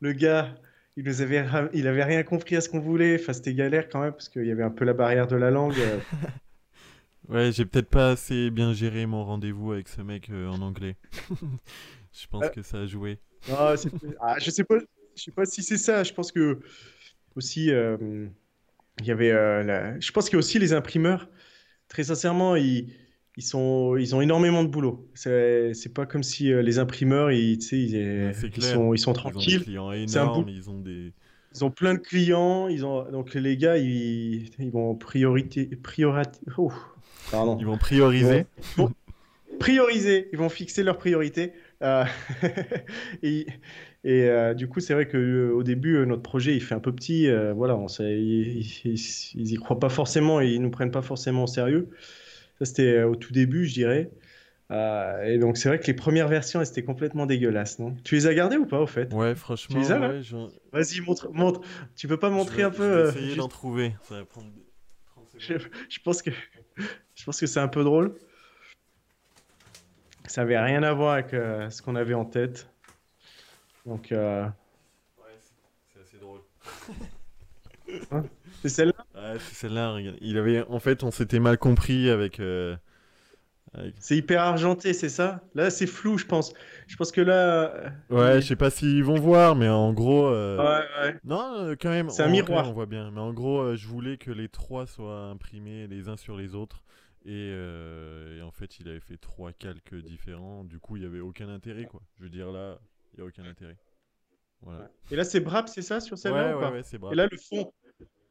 Le 0.00 0.12
gars, 0.12 0.54
il 0.98 1.04
nous 1.04 1.20
avait, 1.22 1.46
il 1.74 1.86
avait 1.86 2.02
rien 2.02 2.22
compris 2.24 2.56
à 2.56 2.60
ce 2.60 2.68
qu'on 2.68 2.80
voulait. 2.80 3.18
Enfin, 3.20 3.32
c'était 3.32 3.54
galère 3.54 3.88
quand 3.88 4.00
même, 4.02 4.12
parce 4.12 4.28
qu'il 4.28 4.44
y 4.44 4.50
avait 4.50 4.64
un 4.64 4.70
peu 4.70 4.84
la 4.84 4.94
barrière 4.94 5.28
de 5.28 5.36
la 5.36 5.50
langue. 5.50 5.78
euh. 5.78 5.98
Ouais, 7.28 7.52
j'ai 7.52 7.66
peut-être 7.66 7.90
pas 7.90 8.12
assez 8.12 8.50
bien 8.50 8.72
géré 8.72 9.04
mon 9.04 9.22
rendez-vous 9.22 9.72
avec 9.72 9.88
ce 9.88 10.00
mec 10.00 10.30
euh, 10.30 10.48
en 10.48 10.62
anglais. 10.62 10.96
Je 12.12 12.26
pense 12.26 12.44
Euh. 12.44 12.48
que 12.48 12.62
ça 12.62 12.78
a 12.80 12.86
joué. 12.86 13.18
Ah, 13.50 13.74
ah, 14.20 14.36
je 14.40 14.50
sais 14.50 14.64
pas, 14.64 14.78
je 15.14 15.22
sais 15.24 15.30
pas 15.30 15.44
si 15.44 15.62
c'est 15.62 15.76
ça. 15.76 16.02
Je 16.04 16.12
pense 16.14 16.32
que 16.32 16.58
aussi, 17.36 17.66
il 17.66 18.30
y 19.04 19.10
avait, 19.10 19.30
la- 19.62 20.00
je 20.00 20.10
pense 20.10 20.24
qu'il 20.24 20.32
y 20.34 20.36
a 20.36 20.38
aussi 20.40 20.58
les 20.58 20.72
imprimeurs. 20.72 21.28
Très 21.88 22.04
sincèrement, 22.04 22.56
ils, 22.56 22.92
ils 23.38 23.42
sont, 23.44 23.96
ils 23.96 24.16
ont 24.16 24.20
énormément 24.20 24.64
de 24.64 24.68
boulot. 24.68 25.08
C'est, 25.14 25.72
c'est 25.72 25.94
pas 25.94 26.06
comme 26.06 26.24
si 26.24 26.52
euh, 26.52 26.60
les 26.60 26.80
imprimeurs, 26.80 27.30
ils, 27.30 27.52
ils, 27.72 27.94
Ouais, 27.96 28.32
ils 28.56 28.62
sont, 28.62 28.92
ils 28.94 28.98
sont 28.98 29.12
Ils 29.12 29.18
ont 29.18 29.22
des 29.22 29.30
tranquilles. 29.30 29.62
clients 29.62 29.92
énormes, 29.92 30.48
ils 30.48 30.68
ont 30.68 30.80
des... 30.80 31.12
Ils 31.54 31.64
ont 31.64 31.70
plein 31.70 31.94
de 31.94 32.00
clients. 32.00 32.66
Ils 32.66 32.84
ont, 32.84 33.08
donc 33.12 33.34
les 33.34 33.56
gars, 33.56 33.78
ils, 33.78 34.50
ils 34.58 34.70
vont 34.72 34.96
priorité, 34.96 35.66
priorité, 35.66 36.40
oh, 36.58 36.72
pardon. 37.30 37.56
Ils 37.60 37.64
vont 37.66 37.78
prioriser. 37.78 38.46
Bon, 38.76 38.90
prioriser, 39.60 40.28
ils 40.32 40.38
vont 40.38 40.48
fixer 40.48 40.82
leurs 40.82 40.98
priorités. 40.98 41.52
Euh, 41.82 42.04
et 43.22 43.46
et, 44.04 44.22
euh, 44.28 44.54
du 44.54 44.68
coup, 44.68 44.80
c'est 44.80 44.94
vrai 44.94 45.06
que 45.06 45.16
euh, 45.16 45.52
au 45.54 45.62
début, 45.62 46.04
notre 46.06 46.22
projet, 46.22 46.54
il 46.54 46.60
fait 46.60 46.74
un 46.74 46.80
peu 46.80 46.92
petit. 46.92 47.28
voilà, 47.54 47.76
on 47.76 47.86
sait- 47.88 48.18
ils, 48.20 48.60
ils, 48.84 48.94
ils 49.34 49.52
y 49.52 49.56
croient 49.56 49.78
pas 49.78 49.88
forcément 49.88 50.40
et 50.40 50.48
ils 50.48 50.60
nous 50.62 50.70
prennent 50.70 50.90
pas 50.92 51.02
forcément 51.02 51.44
au 51.44 51.48
sérieux. 51.48 51.88
Ça, 52.58 52.64
c'était 52.64 52.96
euh, 52.98 53.08
au 53.08 53.16
tout 53.16 53.32
début, 53.32 53.66
je 53.66 53.74
dirais. 53.74 54.10
Euh, 54.70 55.22
et 55.22 55.38
donc, 55.38 55.56
c'est 55.56 55.68
vrai 55.68 55.78
que 55.80 55.86
les 55.86 55.94
premières 55.94 56.28
versions, 56.28 56.60
elles 56.60 56.68
étaient 56.68 56.82
complètement 56.84 57.24
dégueulasses, 57.24 57.78
non? 57.78 57.96
Tu 58.04 58.16
les 58.16 58.26
as 58.26 58.34
gardées 58.34 58.56
ou 58.56 58.66
pas, 58.66 58.80
au 58.80 58.86
fait? 58.86 59.12
Ouais, 59.14 59.34
franchement, 59.34 59.78
les 59.78 59.90
as, 59.92 60.00
ouais, 60.00 60.22
Vas-y, 60.72 61.00
montre, 61.00 61.30
montre. 61.32 61.60
Tu 61.96 62.06
peux 62.08 62.18
pas 62.18 62.28
montrer 62.30 62.58
vais- 62.58 62.62
un 62.64 62.70
peu 62.70 62.76
je 62.82 62.82
vais 62.82 62.94
euh, 62.96 63.08
essayer 63.10 63.24
juste- 63.26 63.38
d'en 63.38 63.48
trouver. 63.48 63.94
Ça 64.02 64.16
va 64.16 64.24
prendre 64.26 64.50
des- 64.52 64.66
30 65.06 65.28
Je, 65.38 65.98
pense 66.04 66.20
que 66.20 66.30
je 67.14 67.24
pense 67.24 67.40
que 67.40 67.46
c'est 67.46 67.60
un 67.60 67.68
peu 67.68 67.82
drôle. 67.84 68.14
Ça 70.26 70.42
avait 70.42 70.58
rien 70.58 70.82
à 70.82 70.92
voir 70.92 71.14
avec 71.14 71.32
euh, 71.32 71.70
ce 71.70 71.80
qu'on 71.80 71.96
avait 71.96 72.12
en 72.14 72.26
tête. 72.26 72.68
Donc, 73.86 74.08
Ouais, 74.10 74.18
c'est- 75.40 75.54
c'est 75.94 76.00
assez 76.02 76.18
drôle. 76.18 76.40
c'est 78.62 78.68
celle-là? 78.68 79.06
C'est 79.38 79.54
celle-là, 79.54 79.92
regarde. 79.92 80.16
Il 80.20 80.38
avait... 80.38 80.62
En 80.68 80.78
fait, 80.80 81.02
on 81.04 81.10
s'était 81.10 81.40
mal 81.40 81.58
compris 81.58 82.08
avec... 82.10 82.40
euh, 82.40 82.76
avec- 83.74 83.94
C'est 83.98 84.16
hyper 84.16 84.40
argenté, 84.42 84.92
c'est 84.94 85.08
ça? 85.08 85.42
Là, 85.54 85.70
c'est 85.70 85.86
flou, 85.86 86.18
je 86.18 86.24
pense. 86.26 86.52
Je 86.86 86.96
pense 86.96 87.12
que 87.12 87.20
là. 87.20 87.74
euh, 87.74 87.88
Ouais, 88.10 88.38
il- 88.38 88.42
je 88.42 88.46
sais 88.48 88.56
pas 88.56 88.70
s'ils 88.70 89.04
vont 89.04 89.18
voir, 89.18 89.56
mais 89.56 89.68
en 89.68 89.92
gros... 89.92 90.26
euh, 90.28 90.56
Ouais, 90.58 90.86
ouais. 91.08 91.16
Non, 91.24 91.74
quand 91.80 91.90
même. 91.90 92.08
C'est 92.10 92.22
un 92.22 92.28
miroir. 92.28 92.68
On 92.68 92.72
voit 92.72 92.86
bien. 92.86 93.10
Mais 93.10 93.20
en 93.20 93.32
gros, 93.32 93.74
je 93.76 93.86
voulais 93.86 94.16
que 94.16 94.30
les 94.30 94.48
trois 94.48 94.86
soient 94.86 95.26
imprimés 95.26 95.86
les 95.86 96.08
uns 96.08 96.16
sur 96.16 96.36
les 96.36 96.54
autres. 96.54 96.82
Et, 97.24 97.50
euh, 97.52 98.38
et 98.38 98.42
en 98.42 98.52
fait, 98.52 98.78
il 98.78 98.88
avait 98.88 99.00
fait 99.00 99.18
trois 99.18 99.52
calques 99.52 99.94
différents. 99.94 100.64
Du 100.64 100.78
coup, 100.78 100.96
il 100.96 101.00
n'y 101.00 101.06
avait 101.06 101.20
aucun 101.20 101.48
intérêt, 101.48 101.84
quoi. 101.84 102.00
Je 102.18 102.24
veux 102.24 102.30
dire, 102.30 102.50
là, 102.50 102.78
il 103.12 103.20
n'y 103.20 103.24
a 103.24 103.28
aucun 103.28 103.44
intérêt. 103.44 103.76
Voilà. 104.62 104.88
Et 105.10 105.16
là, 105.16 105.24
c'est 105.24 105.40
Brap, 105.40 105.68
c'est 105.68 105.82
ça, 105.82 106.00
sur 106.00 106.16
celle-là 106.16 106.48
Ouais, 106.48 106.54
ou 106.54 106.58
ouais, 106.58 106.72
ouais, 106.78 106.82
c'est 106.82 106.98
brave. 106.98 107.12
Et 107.12 107.16
là, 107.16 107.28
le 107.30 107.36
fond. 107.36 107.72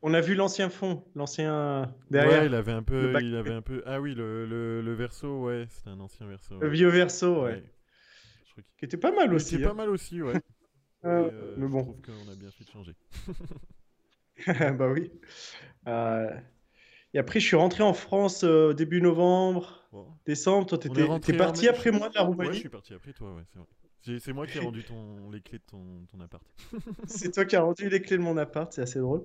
On 0.03 0.13
a 0.13 0.21
vu 0.21 0.35
l'ancien 0.35 0.69
fond, 0.69 1.03
l'ancien 1.15 1.93
derrière. 2.11 2.41
Ouais, 2.41 2.45
il 2.47 2.53
avait 2.53 2.71
un 2.71 2.83
peu, 2.83 3.13
il 3.21 3.35
avait 3.35 3.53
un 3.53 3.61
peu. 3.63 3.81
Ah 3.85 3.99
oui, 3.99 4.13
le, 4.13 4.45
le, 4.45 4.81
le 4.81 4.93
verso, 4.93 5.43
ouais, 5.45 5.65
c'était 5.69 5.89
un 5.89 5.99
ancien 5.99 6.27
verso. 6.27 6.59
Le 6.59 6.69
vieux 6.69 6.89
verso, 6.89 7.43
ouais. 7.43 7.51
Ouais. 7.53 7.63
Je 8.45 8.51
crois 8.51 8.63
Qui 8.77 8.85
était 8.85 8.97
pas 8.97 9.11
mal 9.11 9.33
aussi. 9.33 9.55
était 9.55 9.65
hein. 9.65 9.69
pas 9.69 9.73
mal 9.73 9.89
aussi, 9.89 10.21
ouais. 10.21 10.35
Euh, 11.05 11.27
Et, 11.29 11.33
euh, 11.33 11.53
mais 11.57 11.65
je 11.67 11.71
bon. 11.71 11.81
trouve 11.83 12.01
qu'on 12.01 12.31
a 12.31 12.35
bien 12.35 12.51
fait 12.51 12.63
de 12.63 12.69
changer. 12.69 12.95
Bah 14.77 14.87
oui. 14.89 15.11
Euh, 15.87 16.29
Et 17.13 17.19
après, 17.19 17.39
je 17.39 17.45
suis 17.47 17.55
rentré 17.55 17.83
en 17.83 17.93
France 17.93 18.43
euh, 18.43 18.73
début 18.73 19.01
novembre, 19.01 19.87
Bon. 19.91 20.05
décembre. 20.27 20.67
Toi, 20.67 20.77
t'es 20.77 21.33
parti 21.35 21.67
après 21.67 21.91
moi 21.91 22.09
de 22.09 22.13
la 22.15 22.21
Ouais, 22.21 22.27
je 22.27 22.31
Roumanie. 22.37 22.59
suis 22.59 22.69
parti 22.69 22.93
après 22.93 23.13
toi, 23.13 23.33
ouais, 23.33 23.43
c'est 23.51 23.57
vrai. 23.57 23.67
C'est 24.19 24.33
moi 24.33 24.47
qui 24.47 24.57
ai 24.57 24.61
rendu 24.61 24.83
ton... 24.83 25.29
les 25.31 25.41
clés 25.41 25.59
de 25.59 25.63
ton, 25.63 25.83
ton 26.11 26.19
appart. 26.21 26.43
C'est 27.07 27.31
toi 27.31 27.45
qui 27.45 27.55
as 27.55 27.61
rendu 27.61 27.89
les 27.89 28.01
clés 28.01 28.17
de 28.17 28.21
mon 28.21 28.37
appart, 28.37 28.71
c'est 28.71 28.81
assez 28.81 28.99
drôle. 28.99 29.23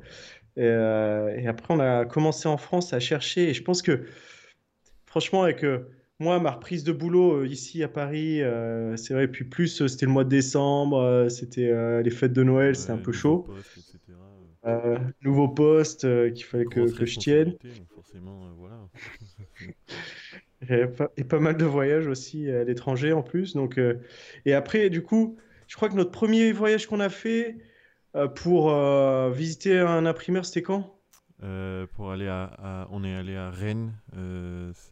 Et, 0.57 0.63
euh, 0.63 1.37
et 1.37 1.47
après, 1.47 1.75
on 1.75 1.81
a 1.81 2.05
commencé 2.05 2.49
en 2.49 2.57
France 2.57 2.93
à 2.93 3.01
chercher. 3.01 3.51
Et 3.51 3.55
je 3.55 3.63
pense 3.63 3.83
que, 3.83 4.05
franchement, 5.07 5.43
avec 5.45 5.65
euh, 5.65 5.89
moi, 6.19 6.39
ma 6.41 6.51
reprise 6.51 6.85
de 6.85 6.93
boulot 6.93 7.41
euh, 7.41 7.47
ici 7.47 7.83
à 7.83 7.89
Paris, 7.89 8.41
c'est 8.97 9.15
vrai, 9.15 9.29
puis 9.29 9.45
plus, 9.45 9.87
c'était 9.87 10.07
le 10.07 10.13
mois 10.13 10.25
de 10.25 10.31
décembre, 10.31 11.27
c'était 11.29 12.03
les 12.03 12.11
fêtes 12.11 12.33
de 12.33 12.43
Noël, 12.43 12.77
c'était 12.77 12.93
un 12.93 12.99
peu 12.99 13.13
chaud. 13.13 13.47
poste, 14.63 15.01
nouveau 15.23 15.49
poste 15.49 16.33
qu'il 16.33 16.45
fallait 16.45 16.65
que, 16.67 16.87
je 16.87 17.19
tienne. 17.19 17.49
responsabilité, 17.49 17.81
donc 17.81 17.93
forcément, 17.95 18.41
voilà. 18.57 18.77
Et 20.69 20.87
pas, 20.87 21.11
et 21.17 21.25
pas 21.25 21.41
mal 21.41 21.57
de 21.57 21.65
voyages 21.65 22.07
aussi 22.07 22.49
à 22.51 22.65
l'étranger 22.65 23.13
en 23.13 23.23
plus. 23.23 23.55
Donc, 23.55 23.79
euh, 23.79 23.95
et 24.47 24.55
après, 24.55 24.91
du 24.91 25.03
coup, 25.03 25.37
je 25.67 25.77
crois 25.77 25.89
que 25.89 25.95
notre 25.97 26.11
premier 26.13 26.53
voyage 26.53 26.87
qu'on 26.87 27.01
a 27.01 27.09
fait 27.09 27.57
euh, 28.15 28.29
pour 28.29 28.71
euh, 28.73 29.31
visiter 29.33 29.79
un 29.79 30.07
imprimeur, 30.07 30.45
c'était 30.45 30.63
quand? 30.63 30.99
Pour 31.97 32.13
aller 32.13 32.29
à, 32.29 32.45
à- 32.59 32.89
On 32.93 33.03
est 33.03 33.15
allé 33.17 33.35
à 33.35 33.51
Rennes. 33.51 33.93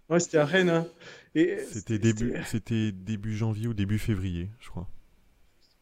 Ouais, 0.08 0.18
c'était 0.18 0.38
à 0.38 0.44
Rennes. 0.44 0.68
hein. 0.70 0.86
Et 1.36 1.58
c'était 1.58 2.00
début, 2.00 2.30
c'était- 2.30 2.42
c'était 2.44 2.92
début 2.92 3.36
janvier 3.36 3.68
ou 3.68 3.74
début 3.74 3.98
février, 3.98 4.50
je 4.58 4.68
crois. 4.68 4.88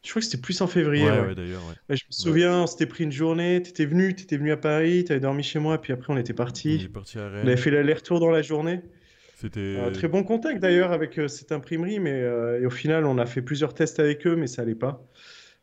Je 0.03 0.11
crois 0.11 0.19
que 0.21 0.27
c'était 0.27 0.41
plus 0.41 0.61
en 0.61 0.67
février. 0.67 1.05
Ouais, 1.05 1.11
ouais. 1.11 1.27
ouais, 1.29 1.35
d'ailleurs, 1.35 1.61
ouais. 1.67 1.95
Je 1.97 2.03
me 2.05 2.11
souviens, 2.11 2.61
on 2.61 2.67
s'était 2.67 2.85
pris 2.85 3.03
une 3.03 3.11
journée. 3.11 3.61
T'étais 3.63 3.85
venu, 3.85 4.13
t'étais 4.15 4.37
venu 4.37 4.51
à 4.51 4.57
Paris, 4.57 5.03
t'avais 5.05 5.19
dormi 5.19 5.41
chez 5.43 5.57
moi, 5.59 5.81
puis 5.81 5.91
après 5.91 6.13
on 6.13 6.17
était 6.17 6.31
On 6.31 6.35
est 6.35 6.37
parti. 6.37 6.87
parti 6.93 7.17
à 7.17 7.23
On 7.23 7.25
avait 7.25 7.41
Rennes. 7.47 7.57
fait 7.57 7.71
l'aller-retour 7.71 8.19
dans 8.19 8.29
la 8.29 8.43
journée. 8.43 8.81
C'était. 9.39 9.59
Euh, 9.77 9.91
très 9.91 10.07
bon 10.09 10.23
contact 10.23 10.59
d'ailleurs 10.59 10.91
avec 10.91 11.17
euh, 11.17 11.27
cette 11.27 11.51
imprimerie, 11.51 11.99
mais 11.99 12.11
euh, 12.21 12.59
et 12.61 12.65
au 12.65 12.69
final, 12.69 13.05
on 13.05 13.17
a 13.17 13.25
fait 13.25 13.41
plusieurs 13.41 13.73
tests 13.73 13.99
avec 13.99 14.27
eux, 14.27 14.35
mais 14.35 14.47
ça 14.47 14.63
allait 14.63 14.75
pas. 14.75 15.01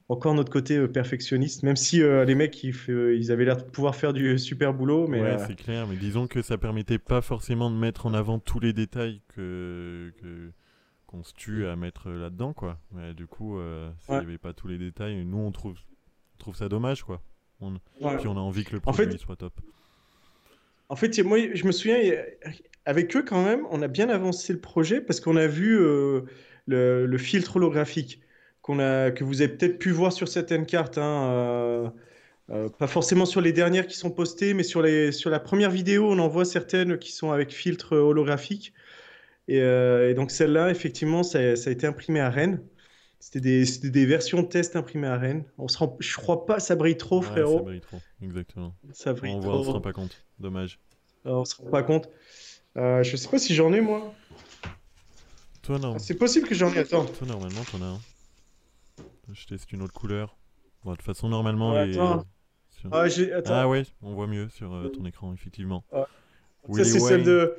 Encore 0.08 0.34
notre 0.34 0.52
côté 0.52 0.76
euh, 0.76 0.86
perfectionniste, 0.88 1.62
même 1.64 1.76
si 1.76 1.98
les 1.98 2.34
mecs, 2.36 2.62
ils, 2.64 2.74
ils 2.88 3.32
avaient 3.32 3.44
l'air 3.44 3.56
de 3.56 3.62
pouvoir 3.64 3.96
faire 3.96 4.12
du 4.12 4.38
super 4.38 4.72
boulot, 4.72 5.08
mais 5.08 5.20
ouais, 5.20 5.36
c'est 5.46 5.56
clair, 5.56 5.86
mais 5.88 5.96
disons 5.96 6.26
que 6.28 6.42
ça 6.42 6.56
permettait 6.58 6.98
pas 6.98 7.20
forcément 7.20 7.70
de 7.70 7.76
mettre 7.76 8.06
en 8.06 8.14
avant 8.14 8.38
tous 8.38 8.60
les 8.60 8.72
détails 8.72 9.20
que 9.34 10.12
que- 10.22 10.52
qu'on 11.06 11.22
se 11.22 11.34
tue 11.34 11.66
à 11.66 11.76
mettre 11.76 12.08
là-dedans, 12.10 12.52
quoi. 12.52 12.78
Mais 12.92 13.14
du 13.14 13.26
coup, 13.26 13.58
euh, 13.58 13.90
s'il 14.00 14.14
y 14.14 14.16
Ouais. 14.16 14.22
avait 14.22 14.38
pas 14.38 14.52
tous 14.52 14.68
les 14.68 14.78
détails, 14.78 15.24
nous 15.24 15.38
on 15.38 15.50
trouve 15.52 15.76
on 16.34 16.38
trouve 16.38 16.56
ça 16.56 16.68
dommage, 16.68 17.02
quoi. 17.02 17.20
On- 17.60 17.72
ouais. 18.00 18.16
Puis 18.18 18.26
on 18.28 18.36
a 18.36 18.40
envie 18.40 18.64
que 18.64 18.72
le 18.74 18.80
En 18.86 18.92
fait- 18.92 19.02
produit 19.04 19.18
soit 19.18 19.36
top. 19.36 19.54
En 20.88 20.94
fait, 20.96 21.18
moi, 21.24 21.38
je 21.54 21.64
me 21.66 21.72
souviens, 21.72 21.98
avec 22.86 23.14
eux 23.16 23.22
quand 23.22 23.44
même, 23.44 23.66
on 23.70 23.82
a 23.82 23.88
bien 23.88 24.08
avancé 24.08 24.52
le 24.52 24.60
projet 24.60 25.00
parce 25.00 25.20
qu'on 25.20 25.36
a 25.36 25.46
vu 25.46 25.78
euh, 25.78 26.22
le, 26.66 27.06
le 27.06 27.18
filtre 27.18 27.56
holographique 27.56 28.20
qu'on 28.62 28.78
a, 28.80 29.10
que 29.12 29.24
vous 29.24 29.42
avez 29.42 29.50
peut-être 29.56 29.78
pu 29.78 29.90
voir 29.90 30.12
sur 30.12 30.28
certaines 30.28 30.66
cartes. 30.66 30.98
hein, 30.98 31.30
euh, 31.32 31.90
euh, 32.50 32.68
pas 32.68 32.86
forcément 32.86 33.26
sur 33.26 33.40
les 33.40 33.52
dernières 33.52 33.86
qui 33.88 33.96
sont 33.96 34.10
postées, 34.10 34.54
mais 34.54 34.62
sur 34.62 34.82
les, 34.82 35.12
sur 35.12 35.30
la 35.30 35.40
première 35.40 35.70
vidéo, 35.70 36.10
on 36.10 36.18
en 36.20 36.28
voit 36.28 36.44
certaines 36.44 36.98
qui 36.98 37.12
sont 37.12 37.32
avec 37.32 37.52
filtre 37.52 37.96
holographique. 37.96 38.72
Et, 39.48 39.58
et 39.58 40.14
donc 40.14 40.30
celle-là, 40.32 40.70
effectivement, 40.70 41.22
ça, 41.22 41.56
ça 41.56 41.70
a 41.70 41.72
été 41.72 41.86
imprimé 41.86 42.20
à 42.20 42.30
Rennes. 42.30 42.62
C'était 43.20 43.40
des, 43.40 43.64
des 43.90 44.06
versions 44.06 44.44
test 44.44 44.76
imprimées 44.76 45.06
à 45.08 45.16
Rennes. 45.18 45.44
On 45.58 45.68
se 45.68 45.78
rend, 45.78 45.96
je 46.00 46.16
crois 46.16 46.46
pas, 46.46 46.60
ça 46.60 46.76
brille 46.76 46.96
trop, 46.96 47.22
Ouais, 47.22 47.46
ça 47.46 47.46
frérot. 47.46 47.60
brille 47.62 47.80
trop, 47.80 48.00
exactement. 48.22 48.76
Ça 48.92 49.12
brille 49.12 49.32
On 49.34 49.40
voit, 49.40 49.58
on 49.58 49.64
se 49.64 49.70
rend 49.70 49.80
pas 49.80 49.92
compte. 49.92 50.24
Dommage. 50.38 50.80
Euh, 51.26 51.30
on 51.30 51.44
se 51.44 51.56
rend 51.56 51.70
pas 51.70 51.82
compte. 51.82 52.08
Euh, 52.76 53.02
je 53.02 53.16
sais 53.16 53.28
pas 53.28 53.38
si 53.38 53.54
j'en 53.54 53.72
ai, 53.72 53.80
moi. 53.80 54.14
Toi, 55.62 55.78
non. 55.78 55.94
Ah, 55.96 55.98
C'est 55.98 56.14
possible 56.14 56.46
que 56.48 56.54
j'en 56.54 56.72
ai. 56.72 56.78
Attends. 56.78 57.04
Toi, 57.06 57.26
normalement, 57.26 57.62
t'en 57.70 57.80
as 57.82 57.86
un. 57.86 57.98
Je 59.32 59.46
teste 59.46 59.72
une 59.72 59.82
autre 59.82 59.92
couleur. 59.94 60.36
Bon, 60.84 60.92
de 60.92 60.96
toute 60.96 61.04
façon, 61.06 61.28
normalement, 61.28 61.72
Ouais, 61.72 61.86
les... 61.86 61.92
sur- 61.94 62.24
Ah. 62.92 63.04
Ah 63.46 63.68
ouais, 63.68 63.82
on 64.02 64.14
voit 64.14 64.26
mieux 64.26 64.48
sur 64.50 64.72
euh, 64.74 64.88
ton 64.88 65.04
écran, 65.06 65.32
effectivement. 65.34 65.84
Ça, 65.92 66.84
c'est 66.84 67.00
celle 67.00 67.24
de. 67.24 67.56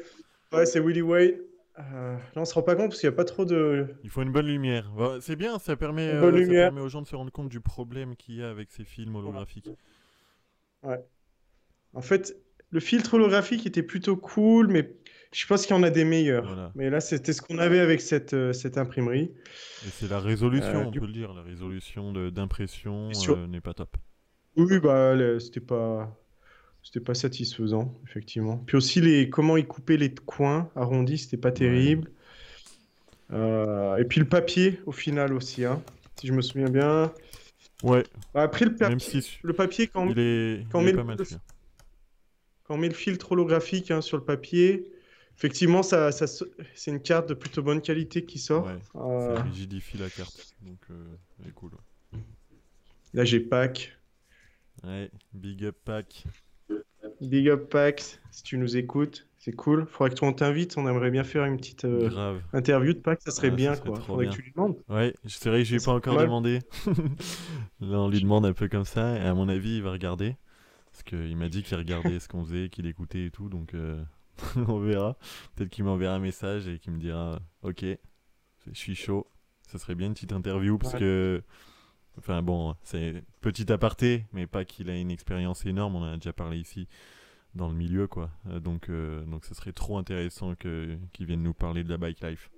Ouais, 0.54 0.66
c'est 0.66 0.80
Willy 0.80 1.02
Wayne. 1.02 1.40
Euh, 1.80 2.16
là, 2.16 2.42
on 2.42 2.46
se 2.46 2.54
rend 2.54 2.62
pas 2.64 2.76
compte 2.76 2.90
parce 2.90 3.00
qu'il 3.02 3.10
n'y 3.10 3.14
a 3.14 3.18
pas 3.18 3.26
trop 3.26 3.44
de. 3.46 3.88
Il 4.04 4.10
faut 4.10 4.22
une 4.22 4.32
bonne 4.32 4.48
lumière. 4.48 4.90
Bah, 4.98 5.18
c'est 5.22 5.36
bien, 5.36 5.60
ça 5.60 5.76
permet, 5.76 6.08
euh, 6.08 6.22
ça 6.46 6.52
permet 6.66 6.82
aux 6.82 6.90
gens 6.90 7.02
de 7.02 7.08
se 7.08 7.16
rendre 7.16 7.32
compte 7.32 7.50
du 7.50 7.60
problème 7.60 8.16
qu'il 8.16 8.36
y 8.36 8.44
a 8.44 8.50
avec 8.50 8.72
ces 8.72 8.84
films 8.84 9.16
holographiques. 9.16 9.70
En 11.94 12.02
fait, 12.02 12.36
le 12.70 12.80
filtre 12.80 13.16
holographique 13.16 13.66
était 13.66 13.84
plutôt 13.84 14.16
cool, 14.18 14.68
mais 14.68 14.92
je 15.34 15.46
pense 15.48 15.66
qu'il 15.66 15.76
y 15.76 15.80
en 15.80 15.84
a 15.84 15.90
des 15.90 16.06
meilleurs. 16.06 16.46
Voilà. 16.46 16.72
Mais 16.76 16.90
là, 16.90 17.00
c'était 17.00 17.34
ce 17.34 17.42
qu'on 17.42 17.58
avait 17.58 17.80
avec 17.80 18.02
cette, 18.02 18.34
euh, 18.34 18.54
cette 18.54 18.78
imprimerie. 18.78 19.32
Et 19.86 19.90
c'est 19.92 20.10
la 20.10 20.20
résolution, 20.20 20.68
Euh, 20.82 20.86
on 20.86 20.92
du- 20.92 21.00
peut 21.00 21.06
le 21.08 21.14
dire. 21.14 21.34
La 21.34 21.42
résolution 21.44 22.12
de- 22.14 22.30
d'impression 22.30 23.14
sur- 23.14 23.38
euh, 23.38 23.48
n'est 23.48 23.62
pas 23.62 23.74
top. 23.74 23.96
Oui, 24.56 24.80
bah, 24.80 25.16
c'était 25.40 25.60
pas. 25.60 26.16
C'était 26.84 27.02
pas 27.02 27.16
satisfaisant, 27.16 28.00
effectivement. 28.08 28.58
Puis 28.66 28.78
aussi, 28.78 29.02
les... 29.02 29.30
comment 29.30 29.58
ils 29.58 29.68
coupaient 29.68 29.98
les 29.98 30.14
coins 30.16 30.70
arrondis, 30.76 31.18
c'était 31.18 31.36
pas 31.36 31.52
terrible. 31.52 32.10
Et 33.34 34.06
puis 34.08 34.20
le 34.22 34.26
papier, 34.28 34.80
au 34.86 34.92
final 34.94 35.34
aussi, 35.34 35.66
hein, 35.66 35.82
si 36.16 36.28
je 36.28 36.34
me 36.34 36.42
souviens 36.42 36.70
bien. 36.70 37.12
Ouais, 37.84 38.04
Bah, 38.34 38.44
Après, 38.44 38.66
le, 38.66 38.74
pa- 38.76 38.90
même 38.90 39.00
si 39.02 39.22
su- 39.22 39.40
le 39.44 39.54
papier, 39.54 39.88
quand, 39.88 40.08
il 40.10 40.18
est, 40.18 40.66
quand 40.72 40.80
il 40.80 40.86
on 40.86 40.88
est 40.88 40.92
met 40.92 40.94
pas 40.94 40.98
le- 41.02 41.04
mal 41.08 41.18
le- 41.18 41.26
celui-là. 41.26 41.42
quand 42.64 42.76
on 42.76 42.78
met 42.78 42.88
le 42.88 42.94
filtre 42.96 43.34
holographique 43.34 43.92
hein, 43.92 44.02
sur 44.02 44.18
le 44.18 44.24
papier, 44.24 44.90
effectivement, 45.38 45.84
ça, 45.84 46.12
ça 46.12 46.26
c'est 46.28 46.92
une 46.92 47.02
carte 47.02 47.30
de 47.30 47.34
plutôt 47.34 47.62
bonne 47.64 47.82
qualité 47.82 48.26
qui 48.26 48.40
sort. 48.40 48.66
Ouais, 48.66 48.80
Euh, 48.96 49.36
Ça 49.36 49.44
rigidifie 49.44 49.98
la 49.98 50.10
carte, 50.10 50.56
donc 50.62 50.80
euh, 50.92 51.06
elle 51.42 51.50
est 51.50 51.54
cool. 51.54 51.72
là, 53.14 53.24
j'ai 53.26 53.40
Pack. 53.40 53.94
Ouais, 54.84 55.10
big 55.34 55.64
up 55.66 55.76
pack. 55.86 56.24
Big 57.22 57.50
up 57.50 57.70
Pack, 57.70 58.20
si 58.30 58.44
tu 58.44 58.58
nous 58.60 58.78
écoutes, 58.78 59.28
c'est 59.38 59.54
cool. 59.54 59.88
Faudrait 59.88 60.12
que 60.12 60.16
toi, 60.16 60.28
on 60.28 60.34
t'invite, 60.34 60.78
on 60.78 60.88
aimerait 60.88 61.10
bien 61.10 61.24
faire 61.24 61.46
une 61.46 61.58
petite 61.58 61.86
euh, 61.86 62.38
interview 62.54 62.94
de 62.94 63.00
Pack, 63.00 63.22
ça 63.24 63.32
serait 63.32 63.48
Ah, 63.48 63.52
ça 63.52 63.56
bien, 63.56 63.74
serait 63.76 63.88
quoi. 63.90 63.98
trop 63.98 64.06
Faudrait 64.08 64.26
bien. 64.26 64.32
que 64.32 64.38
tu 64.38 64.44
lui 64.44 64.52
demandes. 64.52 64.76
Ouais, 64.90 65.16
c'est 65.26 65.50
vrai 65.50 65.60
que 65.60 65.64
j'ai 65.66 65.78
pas 65.78 65.86
pas 65.86 65.94
encore 65.94 66.14
mal. 66.16 66.26
demandé. 66.26 66.60
Là, 67.80 68.00
on 68.02 68.10
lui 68.10 68.22
demande 68.22 68.46
un 68.46 68.54
peu 68.54 68.68
comme 68.68 68.86
ça, 68.86 69.18
et 69.18 69.22
à 69.22 69.34
mon 69.34 69.50
avis, 69.50 69.78
il 69.78 69.84
va 69.84 69.92
regarder. 69.92 70.36
Parce 70.92 71.04
qu'il 71.04 71.36
m'a 71.38 71.50
dit 71.50 71.64
qu'il 71.64 71.78
regardait 71.78 72.20
ce 72.20 72.28
qu'on 72.28 72.44
faisait, 72.44 72.70
qu'il 72.70 72.86
écoutait 72.88 73.26
et 73.26 73.32
tout, 73.32 73.50
donc 73.50 73.74
euh, 73.74 74.00
on 74.68 74.80
verra. 74.80 75.18
Peut-être 75.56 75.70
qu'il 75.70 75.84
m'enverra 75.86 76.16
un 76.16 76.20
message 76.20 76.68
et 76.68 76.80
qu'il 76.80 76.94
me 76.94 77.00
dira 77.00 77.40
Ok, 77.62 77.84
je 77.84 78.74
suis 78.74 78.96
chaud. 78.96 79.28
Ça 79.68 79.78
serait 79.80 79.96
bien 79.96 80.08
une 80.08 80.14
petite 80.14 80.34
interview, 80.34 80.78
parce 80.78 80.94
Ouais. 80.94 81.00
que. 81.00 81.44
Enfin 82.18 82.42
bon, 82.42 82.76
c'est 82.82 83.24
petit 83.42 83.72
aparté, 83.72 84.26
mais 84.34 84.48
pas 84.48 84.66
qu'il 84.66 84.90
a 84.90 84.96
une 84.98 85.12
expérience 85.12 85.66
énorme, 85.68 85.96
on 85.98 86.00
en 86.02 86.14
a 86.14 86.16
déjà 86.16 86.34
parlé 86.34 86.58
ici 86.58 86.88
dans 87.54 87.68
le 87.70 87.76
milieu, 87.76 88.08
quoi. 88.08 88.32
Euh, 88.50 88.60
donc, 88.60 88.90
euh, 88.90 89.24
donc 89.26 89.46
ce 89.46 89.54
serait 89.54 89.72
trop 89.72 89.98
intéressant 90.00 90.56
que, 90.56 90.98
qu'il 91.14 91.28
vienne 91.28 91.44
nous 91.44 91.54
parler 91.54 91.84
de 91.84 91.90
la 91.90 91.98
bike 91.98 92.22
life. 92.22 92.50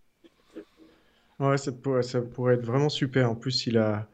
Ouais, 1.40 1.58
ça 1.58 1.72
pourrait, 1.72 2.04
ça 2.04 2.22
pourrait 2.22 2.56
être 2.56 2.66
vraiment 2.66 2.90
super. 2.90 3.30
En 3.30 3.36
plus, 3.36 3.66
il 3.68 3.78
a 3.78 4.08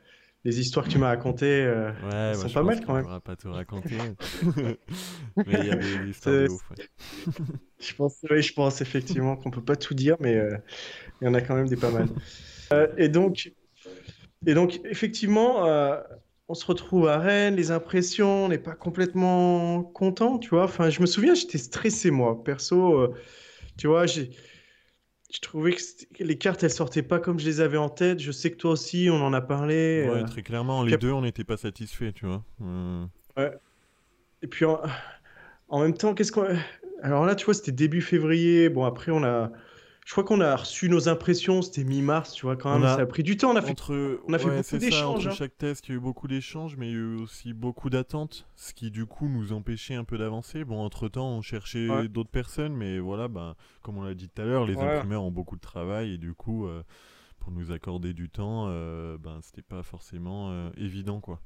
les 0.45 0.59
histoires 0.59 0.85
que 0.85 0.91
tu 0.91 0.99
m'as 0.99 1.07
racontées. 1.07 1.65
euh, 1.65 1.91
Ouais, 2.03 2.09
bah, 2.11 2.35
sont 2.35 2.49
pas 2.49 2.63
mal, 2.63 2.85
quand 2.85 2.93
même. 2.93 3.03
pourra 3.03 3.19
pas 3.19 3.35
tout 3.35 3.51
raconter. 3.51 3.97
mais 5.35 5.59
il 5.59 5.65
y 5.65 5.71
a 5.71 5.75
des, 5.75 6.09
histoires 6.09 6.35
de 6.35 6.49
ouf. 6.49 6.61
ouais. 6.69 6.85
Je 7.79 7.95
pense, 7.95 8.17
oui, 8.29 8.41
je 8.43 8.53
pense 8.53 8.79
effectivement 8.79 9.35
qu'on 9.35 9.49
peut 9.49 9.63
pas 9.63 9.75
tout 9.75 9.95
dire, 9.95 10.15
mais 10.19 10.35
euh, 10.35 10.55
il 11.19 11.25
y 11.25 11.27
en 11.27 11.33
a 11.33 11.41
quand 11.41 11.55
même 11.55 11.67
des 11.67 11.75
pas 11.75 11.91
mal. 11.91 12.07
Euh, 12.73 12.87
et 12.97 13.09
donc, 13.09 13.53
et 14.47 14.55
donc 14.55 14.79
effectivement, 14.85 15.67
euh, 15.67 16.01
on 16.47 16.55
se 16.55 16.65
retrouve 16.65 17.07
à 17.07 17.19
Rennes, 17.19 17.55
les 17.55 17.69
impressions, 17.69 18.45
on 18.45 18.47
n'est 18.47 18.57
pas 18.57 18.73
complètement 18.73 19.83
content, 19.83 20.39
tu 20.39 20.49
vois. 20.49 20.63
Enfin, 20.63 20.89
je 20.89 20.99
me 20.99 21.05
souviens, 21.05 21.35
j'étais 21.35 21.59
stressé 21.59 22.09
moi, 22.09 22.43
perso. 22.43 23.13
tu 23.77 23.85
vois, 23.85 24.07
j'ai, 24.07 24.31
je 25.35 25.41
trouvais 25.41 25.73
que 25.75 26.23
les 26.23 26.37
cartes, 26.37 26.63
elles 26.63 26.71
sortaient 26.71 27.03
pas 27.03 27.19
comme 27.19 27.39
je 27.39 27.45
les 27.45 27.59
avais 27.59 27.77
en 27.77 27.89
tête. 27.89 28.19
Je 28.19 28.31
sais 28.31 28.51
que 28.51 28.55
toi 28.57 28.71
aussi, 28.71 29.09
on 29.11 29.21
en 29.21 29.33
a 29.33 29.41
parlé. 29.41 30.07
Ouais, 30.09 30.21
euh, 30.21 30.23
très 30.23 30.41
clairement, 30.43 30.83
les 30.83 30.91
Cap- 30.91 31.01
deux, 31.01 31.11
on 31.11 31.21
n'était 31.21 31.43
pas 31.43 31.57
satisfaits, 31.57 32.11
tu 32.13 32.25
vois. 32.25 32.43
Euh, 32.61 33.05
Et 34.41 34.47
puis 34.47 34.63
en, 34.65 34.79
en 35.67 35.81
même 35.81 35.93
temps, 35.95 36.13
qu'est-ce 36.13 36.31
qu'on. 36.31 36.47
Alors 37.01 37.25
là, 37.25 37.35
tu 37.35 37.45
vois, 37.45 37.53
c'était 37.53 37.71
début 37.73 38.01
février. 38.01 38.69
Bon, 38.69 38.85
après, 38.85 39.11
on 39.11 39.23
a. 39.23 39.51
Je 40.05 40.11
crois 40.11 40.23
qu'on 40.23 40.39
a 40.39 40.55
reçu 40.55 40.87
nos 40.87 41.09
impressions, 41.09 41.63
c'était 41.63 41.83
mi-mars, 41.83 42.31
tu 42.33 42.45
vois, 42.45 42.55
quand 42.55 42.71
même. 42.73 42.83
a- 42.83 42.95
Ça 42.95 43.01
a 43.01 43.05
pris 43.07 43.23
du 43.23 43.37
temps. 43.37 43.51
On 43.51 43.55
a 43.55 43.61
fait. 43.63 43.71
entre, 43.71 44.21
on 44.27 44.33
a 44.33 44.37
fait 44.37 44.45
ouais, 44.45 44.51
beaucoup 44.51 44.63
c'est 44.63 44.79
ça, 44.79 44.85
d'échanges, 44.85 45.25
entre 45.25 45.27
hein. 45.29 45.35
chaque 45.35 45.57
test, 45.57 45.87
il 45.87 45.91
y 45.91 45.93
a 45.95 45.97
eu 45.97 45.99
beaucoup 45.99 46.27
d'échanges, 46.27 46.77
mais 46.77 46.89
il 46.89 46.91
y 46.91 46.95
a 46.95 46.99
eu 46.99 47.15
aussi 47.21 47.53
beaucoup 47.53 47.89
d'attentes, 47.89 48.47
ce 48.55 48.73
qui 48.75 48.91
du 48.91 49.07
coup 49.07 49.27
nous 49.27 49.51
empêchait 49.51 49.95
un 49.95 50.03
peu 50.03 50.19
d'avancer. 50.19 50.63
Bon, 50.63 50.79
entre-temps, 50.85 51.27
on 51.29 51.41
cherchait 51.41 51.89
Ouais. 51.89 52.07
d'autres 52.07 52.29
personnes, 52.29 52.75
mais 52.75 52.99
voilà, 52.99 53.27
ben, 53.27 53.55
comme 53.81 53.97
on 53.97 54.03
l'a 54.03 54.13
dit 54.13 54.29
tout 54.29 54.43
à 54.43 54.45
l'heure, 54.45 54.65
les 54.67 54.75
Ouais. 54.75 54.83
imprimeurs 54.97 55.23
ont 55.23 55.31
beaucoup 55.31 55.55
de 55.55 55.61
travail, 55.61 56.13
et 56.13 56.17
du 56.19 56.35
coup, 56.35 56.67
euh, 56.67 56.83
pour 57.39 57.51
nous 57.51 57.71
accorder 57.71 58.13
du 58.13 58.29
temps, 58.29 58.67
euh, 58.69 59.17
ben, 59.17 59.39
c'était 59.41 59.63
pas 59.63 59.81
forcément 59.81 60.51
euh, 60.51 60.69
évident, 60.77 61.19
quoi. 61.19 61.41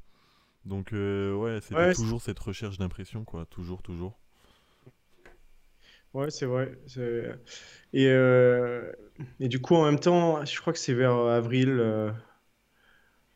Donc, 0.66 0.92
euh, 0.92 1.34
ouais, 1.34 1.60
c'était 1.62 1.94
toujours 1.94 2.22
cette 2.22 2.40
recherche 2.40 2.78
d'impression, 2.78 3.24
quoi. 3.24 3.46
Toujours, 3.46 3.82
toujours. 3.82 4.20
Ouais, 6.14 6.30
c'est 6.32 6.46
vrai. 6.46 6.78
Et, 7.94 8.08
euh, 8.08 8.92
et 9.40 9.48
du 9.48 9.62
coup, 9.62 9.76
en 9.76 9.86
même 9.86 10.00
temps, 10.00 10.44
je 10.46 10.60
crois 10.60 10.74
que 10.74 10.80
c'est 10.80 10.94
vers 10.94 11.14
avril, 11.16 11.70
euh, 11.80 12.12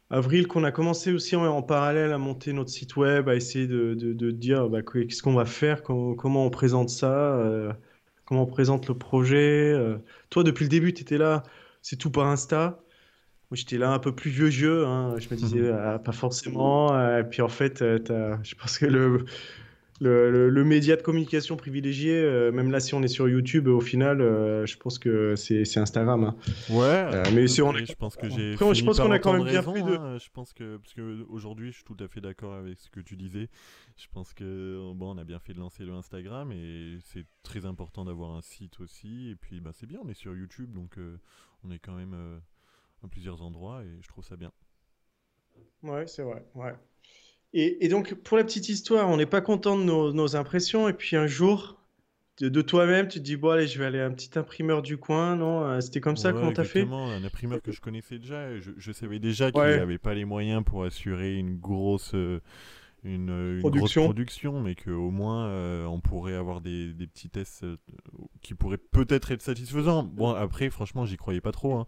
avril 0.10 0.48
qu'on 0.48 0.64
a 0.64 0.72
commencé 0.72 1.12
aussi 1.12 1.36
en, 1.36 1.46
en 1.46 1.62
parallèle 1.64 2.12
à 2.12 2.18
monter 2.18 2.54
notre 2.54 2.70
site 2.70 2.96
web, 2.96 3.30
à 3.30 3.36
essayer 3.36 3.68
de, 3.68 3.94
de, 3.96 4.14
de 4.14 4.32
dire 4.32 4.70
bah, 4.70 4.82
que- 4.84 5.00
qu'est-ce 5.00 5.24
qu'on 5.24 5.34
va 5.34 5.46
faire, 5.46 5.84
comment, 5.84 6.16
comment 6.16 6.46
on 6.46 6.50
présente 6.50 6.90
ça, 6.90 7.36
euh, 7.38 7.74
comment 8.26 8.44
on 8.44 8.46
présente 8.48 8.88
le 8.88 8.98
projet. 8.98 9.72
euh. 9.74 9.98
Toi, 10.30 10.44
depuis 10.44 10.64
le 10.66 10.70
début, 10.70 10.94
tu 10.94 11.02
étais 11.02 11.18
là, 11.18 11.44
c'est 11.82 11.98
tout 11.98 12.12
par 12.12 12.28
Insta. 12.28 12.80
Moi, 13.52 13.58
j'étais 13.58 13.78
là 13.80 13.92
un 13.92 14.00
peu 14.00 14.16
plus 14.16 14.32
vieux 14.32 14.50
jeu, 14.52 14.86
hein. 14.88 15.18
Je 15.20 15.30
me 15.30 15.36
disais, 15.36 15.70
ah, 15.72 16.00
pas 16.00 16.14
forcément. 16.14 16.94
euh, 16.96 17.22
Et 17.22 17.26
puis 17.26 17.42
en 17.44 17.50
fait, 17.50 17.82
euh, 17.84 18.38
je 18.44 18.56
pense 18.56 18.78
que 18.80 18.88
le, 18.88 19.26
le, 20.02 20.32
le- 20.32 20.50
le 20.50 20.64
média 20.64 20.96
de 20.96 21.02
communication 21.02 21.56
privilégié, 21.56 22.16
euh, 22.16 22.52
même 22.52 22.72
là, 22.72 22.80
si 22.80 22.94
on 22.94 23.04
est 23.04 23.08
sur 23.08 23.30
YouTube, 23.30 23.68
au 23.68 23.80
final, 23.80 24.22
euh, 24.22 24.66
je 24.66 24.76
pense 24.78 25.00
que 25.00 25.36
c'est 25.36 25.78
Instagram. 25.78 26.24
hein. 26.24 26.36
Ouais, 26.70 26.84
Euh, 27.14 27.24
mais 27.34 27.48
si 27.48 27.62
on 27.62 27.74
est- 27.76 27.86
je 27.86 27.94
pense 27.96 28.16
que 28.16 28.28
j'ai 28.30 28.54
je 28.54 28.84
pense 28.86 29.00
qu'on 29.00 29.12
a 29.12 29.20
quand 29.20 29.34
même 29.34 29.44
bien 29.44 29.60
raison, 29.60 29.72
pris 29.72 29.84
de- 29.84 29.96
hein. 29.98 30.18
Je 30.18 30.30
pense 30.32 30.52
que, 30.54 30.78
parce 30.78 30.94
que 30.94 31.24
aujourd'hui, 31.30 31.72
je 31.72 31.76
suis 31.76 31.84
tout 31.84 31.98
à 32.00 32.08
fait 32.08 32.22
d'accord 32.22 32.54
avec 32.54 32.80
ce 32.80 32.90
que 32.90 33.00
tu 33.00 33.16
disais. 33.16 33.50
Je 33.96 34.08
pense 34.12 34.34
que 34.34 34.92
bon, 34.96 35.16
on 35.16 35.18
a 35.18 35.24
bien 35.24 35.40
fait 35.40 35.54
de 35.54 35.60
lancer 35.60 35.84
le 35.86 35.94
Instagram 35.94 36.52
et 36.52 36.98
c'est 37.02 37.26
très 37.44 37.66
important 37.66 38.04
d'avoir 38.06 38.32
un 38.36 38.42
site 38.42 38.80
aussi. 38.80 39.30
Et 39.30 39.36
puis, 39.36 39.62
bah, 39.62 39.72
c'est 39.74 39.86
bien, 39.88 40.00
on 40.04 40.10
est 40.10 40.14
sur 40.16 40.36
YouTube, 40.36 40.74
donc 40.74 40.98
euh, 40.98 41.18
on 41.64 41.72
est 41.72 41.80
quand 41.80 41.94
même 41.96 42.14
euh, 42.16 42.38
à 43.04 43.08
plusieurs 43.08 43.42
endroits 43.44 43.84
et 43.84 44.02
je 44.02 44.08
trouve 44.08 44.24
ça 44.26 44.36
bien. 44.36 44.52
Ouais, 45.84 46.08
c'est 46.08 46.24
vrai. 46.24 46.44
Ouais. 46.56 46.74
Et, 47.54 47.86
et 47.86 47.88
donc, 47.90 48.14
pour 48.16 48.38
la 48.38 48.44
petite 48.44 48.70
histoire, 48.70 49.10
on 49.10 49.18
n'est 49.18 49.26
pas 49.26 49.42
content 49.42 49.78
de 49.78 49.84
nos, 49.84 50.12
nos 50.14 50.36
impressions. 50.36 50.88
Et 50.90 50.94
puis 50.94 51.16
un 51.16 51.28
jour, 51.28 51.80
de, 52.40 52.50
de 52.50 52.62
toi-même, 52.62 53.08
tu 53.08 53.20
te 53.20 53.24
dis, 53.26 53.38
bon, 53.38 53.52
allez, 53.52 53.68
je 53.68 53.80
vais 53.80 53.86
aller 53.86 54.00
à 54.02 54.08
un 54.08 54.12
petit 54.14 54.38
imprimeur 54.40 54.82
du 54.84 54.98
coin. 54.98 55.36
Non, 55.38 55.64
Euh, 55.66 55.82
c'était 55.82 56.02
comme 56.02 56.18
ça, 56.18 56.34
Ouais, 56.34 56.34
comment 56.34 56.54
t'as 56.54 56.66
fait? 56.66 56.90
exactement, 56.90 57.12
un 57.12 57.24
imprimeur 57.24 57.62
que 57.62 57.72
je 57.72 57.82
connaissais 57.82 58.20
déjà. 58.20 58.56
Je, 58.60 58.72
je 58.78 58.92
savais 58.92 59.18
déjà 59.20 59.52
qu'il 59.52 59.72
Ouais. 59.72 59.74
n'avait 59.74 59.98
pas 59.98 60.14
les 60.14 60.26
moyens 60.26 60.64
pour 60.64 60.84
assurer 60.84 61.36
une 61.38 61.58
grosse, 61.58 62.14
euh, 62.14 62.40
une, 63.04 63.30
une 63.30 63.60
grosse 63.60 63.72
Production. 63.72 64.04
production, 64.06 64.62
mais 64.62 64.76
qu'au 64.76 65.12
moins 65.12 65.48
euh, 65.48 65.86
on 65.86 66.00
pourrait 66.00 66.36
avoir 66.36 66.62
des, 66.62 66.94
des 66.94 67.08
petits 67.08 67.30
tests 67.30 67.64
euh, 67.64 67.78
qui 68.42 68.54
pourraient 68.54 68.78
peut-être 68.78 69.32
être 69.32 69.42
satisfaisants. 69.42 70.04
Bon, 70.04 70.34
après, 70.34 70.70
franchement, 70.70 71.06
j'y 71.06 71.18
croyais 71.18 71.42
pas 71.42 71.52
trop, 71.52 71.76
hein. 71.76 71.86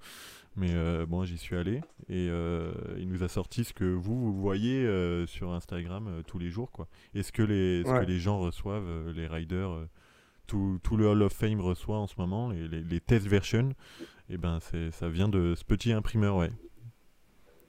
mais 0.56 0.72
euh, 0.74 1.06
bon, 1.06 1.24
j'y 1.24 1.38
suis 1.38 1.56
allé 1.56 1.82
et 2.10 2.28
il 2.98 3.08
nous 3.08 3.24
a 3.24 3.28
sorti 3.28 3.64
ce 3.64 3.74
que 3.74 3.86
vous, 3.86 4.20
vous 4.20 4.40
voyez 4.40 4.86
sur 5.28 5.52
Instagram 5.54 6.22
tous 6.28 6.38
les 6.40 6.50
jours, 6.50 6.72
quoi. 6.72 6.88
Et 7.14 7.24
ce 7.24 7.32
que 7.32 7.44
les, 7.44 7.84
ce 7.84 7.90
Ouais. 7.90 8.02
que 8.06 8.10
les 8.12 8.20
gens 8.20 8.40
reçoivent, 8.40 9.10
les 9.16 9.28
riders. 9.28 9.88
tout, 10.48 10.80
tout 10.84 10.98
le 10.98 11.08
Hall 11.08 11.22
of 11.24 11.34
Fame 11.34 11.60
reçoit 11.62 11.98
en 11.98 12.08
ce 12.08 12.16
moment, 12.18 12.50
les, 12.50 12.68
les, 12.68 12.82
les 12.84 13.00
test 13.00 13.26
versions, 13.28 13.70
et 14.30 14.38
ben 14.38 14.60
c'est, 14.62 14.92
ça 14.92 15.10
vient 15.10 15.28
de 15.30 15.56
ce 15.56 15.64
petit 15.64 15.92
imprimeur, 15.92 16.36
ouais. 16.36 16.52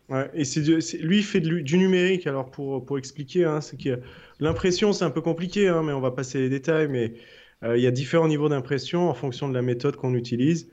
Ouais, 0.08 0.30
et 0.34 0.44
c'est 0.44 0.62
de- 0.62 0.80
c'est- 0.80 0.98
lui, 0.98 1.18
il 1.18 1.24
fait 1.24 1.40
de 1.40 1.58
du 1.60 1.78
numérique. 1.78 2.26
Alors, 2.26 2.50
pour, 2.50 2.84
pour 2.84 2.96
expliquer, 2.98 3.44
hein, 3.44 3.60
c'est 3.60 3.76
que 3.76 3.98
l'impression, 4.38 4.92
c'est 4.92 5.04
un 5.04 5.10
peu 5.10 5.20
compliqué, 5.20 5.68
hein, 5.68 5.82
mais 5.84 5.92
on 5.92 6.00
va 6.00 6.12
passer 6.12 6.38
les 6.40 6.48
détails. 6.48 6.88
Mais 6.88 7.14
euh, 7.64 7.76
il 7.76 7.82
y 7.82 7.86
a 7.86 7.90
différents 7.90 8.28
niveaux 8.28 8.48
d'impression 8.48 9.08
en 9.10 9.14
fonction 9.14 9.48
de 9.48 9.54
la 9.54 9.62
méthode 9.62 9.96
qu'on 9.96 10.14
utilise. 10.14 10.68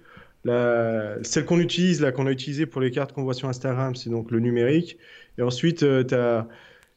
La, 0.46 1.18
celle 1.24 1.46
qu'on 1.46 1.60
utilise, 1.60 2.02
là, 2.02 2.12
qu'on 2.12 2.28
a 2.28 2.32
utilisée 2.32 2.66
pour 2.66 2.82
les 2.82 2.92
cartes 2.92 3.13
qu'on 3.13 3.24
voit 3.24 3.34
sur 3.34 3.48
Instagram, 3.50 3.96
c'est 3.96 4.10
donc 4.10 4.30
le 4.30 4.40
numérique. 4.40 4.98
Et 5.38 5.42
ensuite, 5.42 5.80
tu 5.80 6.16
as 6.16 6.48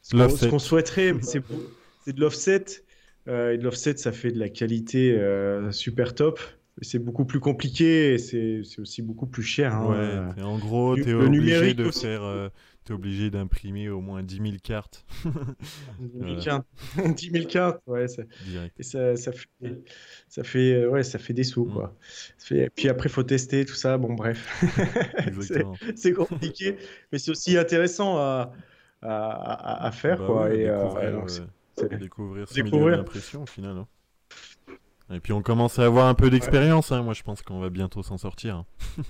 ce 0.01 0.47
qu'on 0.49 0.59
souhaiterait, 0.59 1.13
c'est 1.21 1.41
de 2.13 2.21
l'offset. 2.21 2.65
Euh, 3.27 3.53
et 3.53 3.57
de 3.57 3.63
l'offset, 3.63 3.97
ça 3.97 4.11
fait 4.13 4.31
de 4.31 4.39
la 4.39 4.47
qualité 4.49 5.11
euh, 5.17 5.71
super 5.71 6.13
top. 6.15 6.39
C'est 6.81 6.99
beaucoup 6.99 7.25
plus 7.25 7.39
compliqué 7.39 8.13
et 8.13 8.17
c'est 8.19 8.61
aussi 8.79 9.01
beaucoup 9.01 9.25
plus 9.25 9.43
cher. 9.43 9.73
hein. 9.75 9.93
Euh, 9.95 10.27
Ouais, 10.27 10.33
et 10.37 10.43
en 10.43 10.57
gros, 10.59 10.95
t'es 10.95 11.05
le 11.11 11.25
obligé 11.25 11.73
de 11.73 11.85
aussi. 11.85 12.01
faire, 12.05 12.21
euh, 12.23 12.49
t'es 12.83 12.93
obligé 12.93 13.31
d'imprimer 13.31 13.89
au 13.89 13.99
moins 13.99 14.21
10 14.21 14.35
000 14.35 14.47
cartes 14.63 15.03
10 15.25 15.31
000 15.31 16.11
Voilà. 16.13 16.41
cartes. 16.41 16.67
10 17.17 17.31
000 17.31 17.45
cartes, 17.47 17.81
ouais, 17.87 18.05
et 18.77 18.83
ça, 18.83 19.15
ça 19.15 19.31
fait, 19.31 19.47
ça 20.29 20.43
fait, 20.43 20.73
euh, 20.73 20.89
ouais, 20.89 21.01
ça 21.03 21.17
fait 21.17 21.33
des 21.33 21.43
sous, 21.43 21.65
Mm. 21.65 21.73
quoi. 21.73 21.95
Ça 22.37 22.45
fait- 22.47 22.69
puis 22.75 22.89
après, 22.89 23.09
faut 23.09 23.23
tester 23.23 23.65
tout 23.65 23.73
ça. 23.75 23.97
Bon, 23.97 24.13
bref, 24.13 24.47
c'est 25.95 26.13
compliqué, 26.13 26.77
mais 27.11 27.17
c'est 27.17 27.31
aussi 27.31 27.57
intéressant 27.57 28.17
à, 28.17 28.51
à, 29.01 29.29
à- 29.31 29.87
à 29.87 29.91
faire, 29.91 30.19
Bah 30.19 30.25
quoi. 30.27 30.43
ouais, 30.45 30.59
et, 30.59 30.69
euh, 30.69 30.77
découvrir, 30.83 31.11
donc, 31.13 31.29
c'est- 31.31 31.41
euh, 31.83 31.97
découvrir 31.97 32.47
ce 32.47 32.53
Découvrir. 32.53 32.85
milieu 32.85 32.97
d'impression 32.97 33.43
au 33.43 33.45
final. 33.47 33.77
hein. 33.77 33.87
Et 35.13 35.19
puis 35.19 35.33
on 35.33 35.41
commence 35.41 35.79
à 35.79 35.85
avoir 35.85 36.07
un 36.07 36.13
peu 36.13 36.29
d'expérience, 36.29 36.91
hein. 36.91 37.01
moi 37.01 37.13
je 37.13 37.23
pense 37.23 37.41
qu'on 37.41 37.59
va 37.59 37.69
bientôt 37.69 38.03
s'en 38.03 38.17
sortir. 38.17 38.65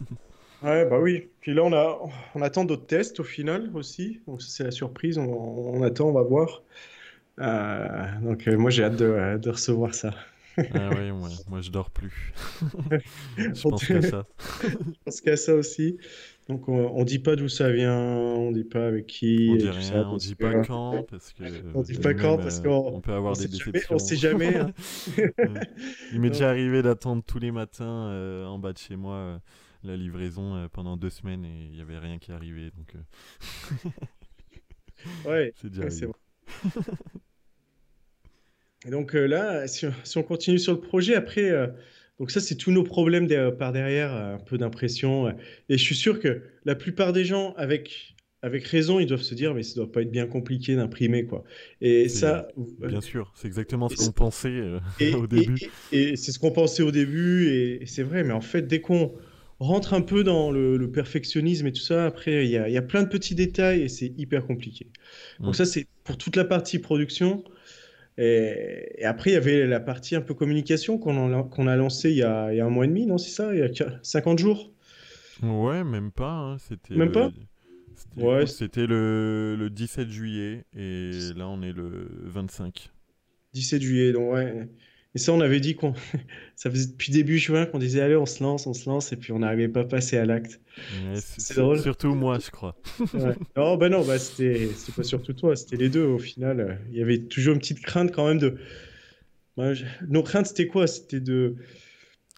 Ouais, 0.64 0.86
bah 0.86 0.98
oui. 1.00 1.30
Puis 1.42 1.54
là, 1.54 1.64
on 1.64 1.74
a, 1.74 2.00
on 2.34 2.42
attend 2.42 2.66
d'autres 2.66 2.88
tests 2.88 3.20
au 3.20 3.24
final 3.24 3.70
aussi. 3.76 4.22
Donc, 4.28 4.42
c'est 4.42 4.64
la 4.64 4.72
surprise. 4.72 5.18
On, 5.18 5.24
on 5.24 5.84
attend, 5.84 6.08
on 6.08 6.14
va 6.14 6.24
voir. 6.24 6.64
Euh, 7.40 8.08
donc, 8.22 8.48
euh, 8.48 8.58
moi, 8.58 8.72
j'ai 8.72 8.84
hâte 8.84 8.96
de, 8.96 9.38
de 9.38 9.50
recevoir 9.50 9.94
ça. 9.94 10.16
Ah 10.74 10.90
ouais, 10.90 11.12
moi, 11.12 11.30
moi 11.50 11.62
je 11.62 11.70
dors 11.70 11.92
plus. 11.92 12.34
je 13.38 13.62
pense 13.62 13.86
qu'à 13.86 14.02
ça. 14.02 14.26
pense 15.06 15.22
qu'à 15.22 15.38
ça 15.38 15.54
aussi. 15.54 15.98
Donc, 16.50 16.70
on, 16.70 16.92
on 16.96 17.04
dit 17.04 17.20
pas 17.20 17.36
d'où 17.36 17.50
ça 17.50 17.70
vient, 17.72 17.94
on 17.98 18.52
dit 18.52 18.64
pas 18.64 18.88
avec 18.88 19.06
qui. 19.08 19.50
On 19.52 19.56
dit 19.58 19.70
rien, 19.70 19.82
ça, 19.82 20.08
on 20.08 20.16
dit 20.16 20.36
pas 20.36 20.54
quand 20.64 21.04
parce 21.10 21.34
que 21.34 21.44
On 21.76 21.82
dit 21.82 21.96
pas 21.96 22.14
quand 22.14 22.38
parce 22.38 22.62
qu'on- 22.62 22.88
on 22.96 23.02
peut 23.02 23.12
avoir 23.12 23.36
on 23.38 23.40
des 23.40 23.48
déceptions. 23.50 23.96
on 23.96 24.00
sait 24.00 24.16
jamais, 24.16 24.56
hein. 24.56 24.72
Il 26.14 26.22
m'est 26.22 26.30
déjà 26.30 26.50
arrivé 26.50 26.82
d'attendre 26.82 27.22
tous 27.26 27.40
les 27.40 27.52
matins 27.52 28.08
euh, 28.12 28.46
en 28.46 28.60
bas 28.60 28.72
de 28.72 28.78
chez 28.78 28.96
moi 28.96 29.16
euh, 29.16 29.38
la 29.84 29.98
livraison 29.98 30.56
euh, 30.56 30.68
pendant 30.72 30.96
deux 30.96 31.10
semaines 31.10 31.44
et 31.44 31.66
il 31.66 31.72
n'y 31.72 31.82
avait 31.82 31.98
rien 32.00 32.18
qui 32.18 32.32
arrivait 32.32 32.72
donc 32.78 32.94
Ouais, 35.26 35.54
c'est 35.62 35.70
déjà 35.70 35.84
ouais, 35.84 35.90
vrai. 36.08 36.14
Et 38.86 38.90
donc 38.90 39.14
là, 39.14 39.68
si 39.68 39.86
on, 39.88 39.94
si 40.04 40.18
on 40.18 40.24
continue 40.24 40.60
sur 40.60 40.74
le 40.74 40.80
projet, 40.80 41.16
après, 41.16 41.52
donc 42.20 42.32
ça, 42.32 42.40
c'est 42.42 42.56
tous 42.56 42.72
nos 42.72 42.84
problèmes 42.84 43.28
par 43.58 43.72
derrière, 43.74 44.14
euh, 44.14 44.36
un 44.36 44.40
peu 44.40 44.58
d'impression. 44.58 45.30
et 45.30 45.78
je 45.78 45.84
suis 45.84 45.96
sûr 45.96 46.20
que 46.20 46.42
la 46.66 46.76
plupart 46.76 47.14
des 47.14 47.26
gens, 47.26 47.54
avec, 47.58 48.16
avec 48.42 48.66
raison, 48.68 49.00
ils 49.00 49.06
doivent 49.08 49.22
se 49.22 49.36
dire, 49.36 49.54
mais 49.54 49.64
ça 49.64 49.76
doit 49.76 49.92
pas 49.92 50.02
être 50.02 50.12
bien 50.12 50.28
compliqué 50.28 50.76
d'imprimer, 50.76 51.26
quoi. 51.26 51.44
Et 51.82 52.10
ça, 52.10 52.48
Bien 52.84 53.02
sûr, 53.02 53.32
c'est 53.36 53.48
exactement 53.48 53.90
ce 53.90 53.98
qu'on 53.98 54.12
pensait 54.12 54.50
euh, 54.50 54.80
Et, 55.00 55.14
au 55.16 55.28
début. 55.28 55.62
et- 55.92 56.12
et 56.12 56.16
c'est 56.16 56.32
ce 56.32 56.40
qu'on 56.40 56.52
pensait 56.52 56.84
au 56.84 56.92
début, 56.92 57.48
et, 57.50 57.86
c'est 57.86 58.04
vrai, 58.04 58.24
mais 58.24 58.34
en 58.34 58.42
fait, 58.42 58.64
dès 58.64 58.82
qu'on 58.82 59.14
rentre 59.60 59.94
un 59.94 60.02
peu 60.02 60.24
dans 60.24 60.52
le, 60.52 60.78
le 60.78 60.92
perfectionnisme 60.92 61.68
et 61.68 61.72
tout 61.72 61.82
ça, 61.82 62.06
après, 62.06 62.46
il 62.46 62.52
y 62.52 62.58
a, 62.58 62.70
y 62.70 62.78
a 62.78 62.82
plein 62.82 63.04
de 63.04 63.10
petits 63.10 63.36
détails 63.36 63.82
et 63.82 63.90
c'est 63.90 64.14
hyper 64.18 64.46
compliqué. 64.46 64.88
Donc 65.46 65.56
Mm. 65.56 65.58
ça, 65.58 65.66
c'est 65.66 65.88
pour 66.04 66.18
toute 66.18 66.36
la 66.36 66.46
partie 66.46 66.80
production. 66.80 67.44
Et, 68.18 68.94
et 69.02 69.06
après, 69.06 69.32
il 69.32 69.34
y 69.34 69.38
avait 69.38 69.66
la 69.68 69.80
partie 69.80 70.16
un 70.16 70.22
peu 70.22 70.34
communication 70.34 70.98
qu'on 70.98 71.68
a 71.68 71.76
lancée 71.76 72.10
il 72.12 72.18
y 72.18 72.24
a, 72.24 72.52
il 72.54 72.58
y 72.58 72.60
a 72.62 72.66
un 72.66 72.70
mois 72.70 72.86
et 72.86 72.88
demi, 72.88 73.06
non, 73.06 73.18
c'est 73.18 73.30
ça? 73.32 73.54
Il 73.54 73.60
y 73.60 73.62
a 73.64 73.70
qu- 73.70 73.84
50 74.02 74.40
jours? 74.40 74.72
Ouais, 75.44 75.84
même 75.84 76.12
pas. 76.12 76.32
hein, 76.32 76.58
C'était 76.58 76.96
Même 76.96 77.08
le- 77.10 77.14
pas? 77.14 77.32
c'était- 77.96 78.82
Ouais, 78.82 78.88
le, 78.88 79.56
le 79.58 79.70
17 79.70 80.10
juillet 80.10 80.66
et 80.76 81.12
là 81.36 81.48
on 81.48 81.62
est 81.62 81.72
le 81.72 82.08
25. 82.24 82.92
17 83.54 83.82
juillet, 83.82 84.12
donc 84.14 84.34
ouais. 84.34 84.68
Et 85.18 85.20
ça, 85.20 85.34
on 85.34 85.42
avait 85.42 85.60
dit 85.60 85.74
qu'on... 85.74 85.96
Ça 86.56 86.70
faisait 86.70 86.92
depuis 86.92 87.12
début 87.12 87.40
juin 87.40 87.66
qu'on 87.66 87.80
disait, 87.80 88.02
allez, 88.02 88.16
on 88.16 88.28
se 88.28 88.44
lance, 88.44 88.68
on 88.68 88.74
se 88.76 88.88
lance, 88.88 89.12
et 89.12 89.16
puis 89.16 89.32
on 89.32 89.40
n'arrivait 89.40 89.68
pas 89.68 89.80
à 89.80 89.84
passer 89.86 90.16
à 90.18 90.26
l'acte. 90.26 90.60
Ouais, 90.78 91.16
C'est 91.16 91.58
drôle. 91.58 91.80
Surtout 91.80 92.14
moi, 92.14 92.38
je 92.44 92.52
crois. 92.52 92.76
Ouais. 93.16 93.34
Non, 93.58 93.78
bah 93.78 93.90
non, 93.90 94.06
bah 94.06 94.20
c'était 94.20 94.70
pas 94.96 95.02
surtout 95.04 95.34
toi, 95.34 95.56
c'était 95.56 95.76
les 95.76 95.90
deux 95.90 96.04
au 96.06 96.20
final. 96.20 96.80
Il 96.92 96.98
y 96.98 97.02
avait 97.02 97.18
toujours 97.18 97.54
une 97.56 97.60
petite 97.60 97.82
crainte 97.82 98.12
quand 98.12 98.28
même 98.28 98.38
de. 98.38 98.58
Je- 99.58 99.86
Nos 100.08 100.22
craintes, 100.22 100.46
c'était 100.48 100.68
quoi? 100.68 100.86
C'était 100.86 101.20
de... 101.20 101.56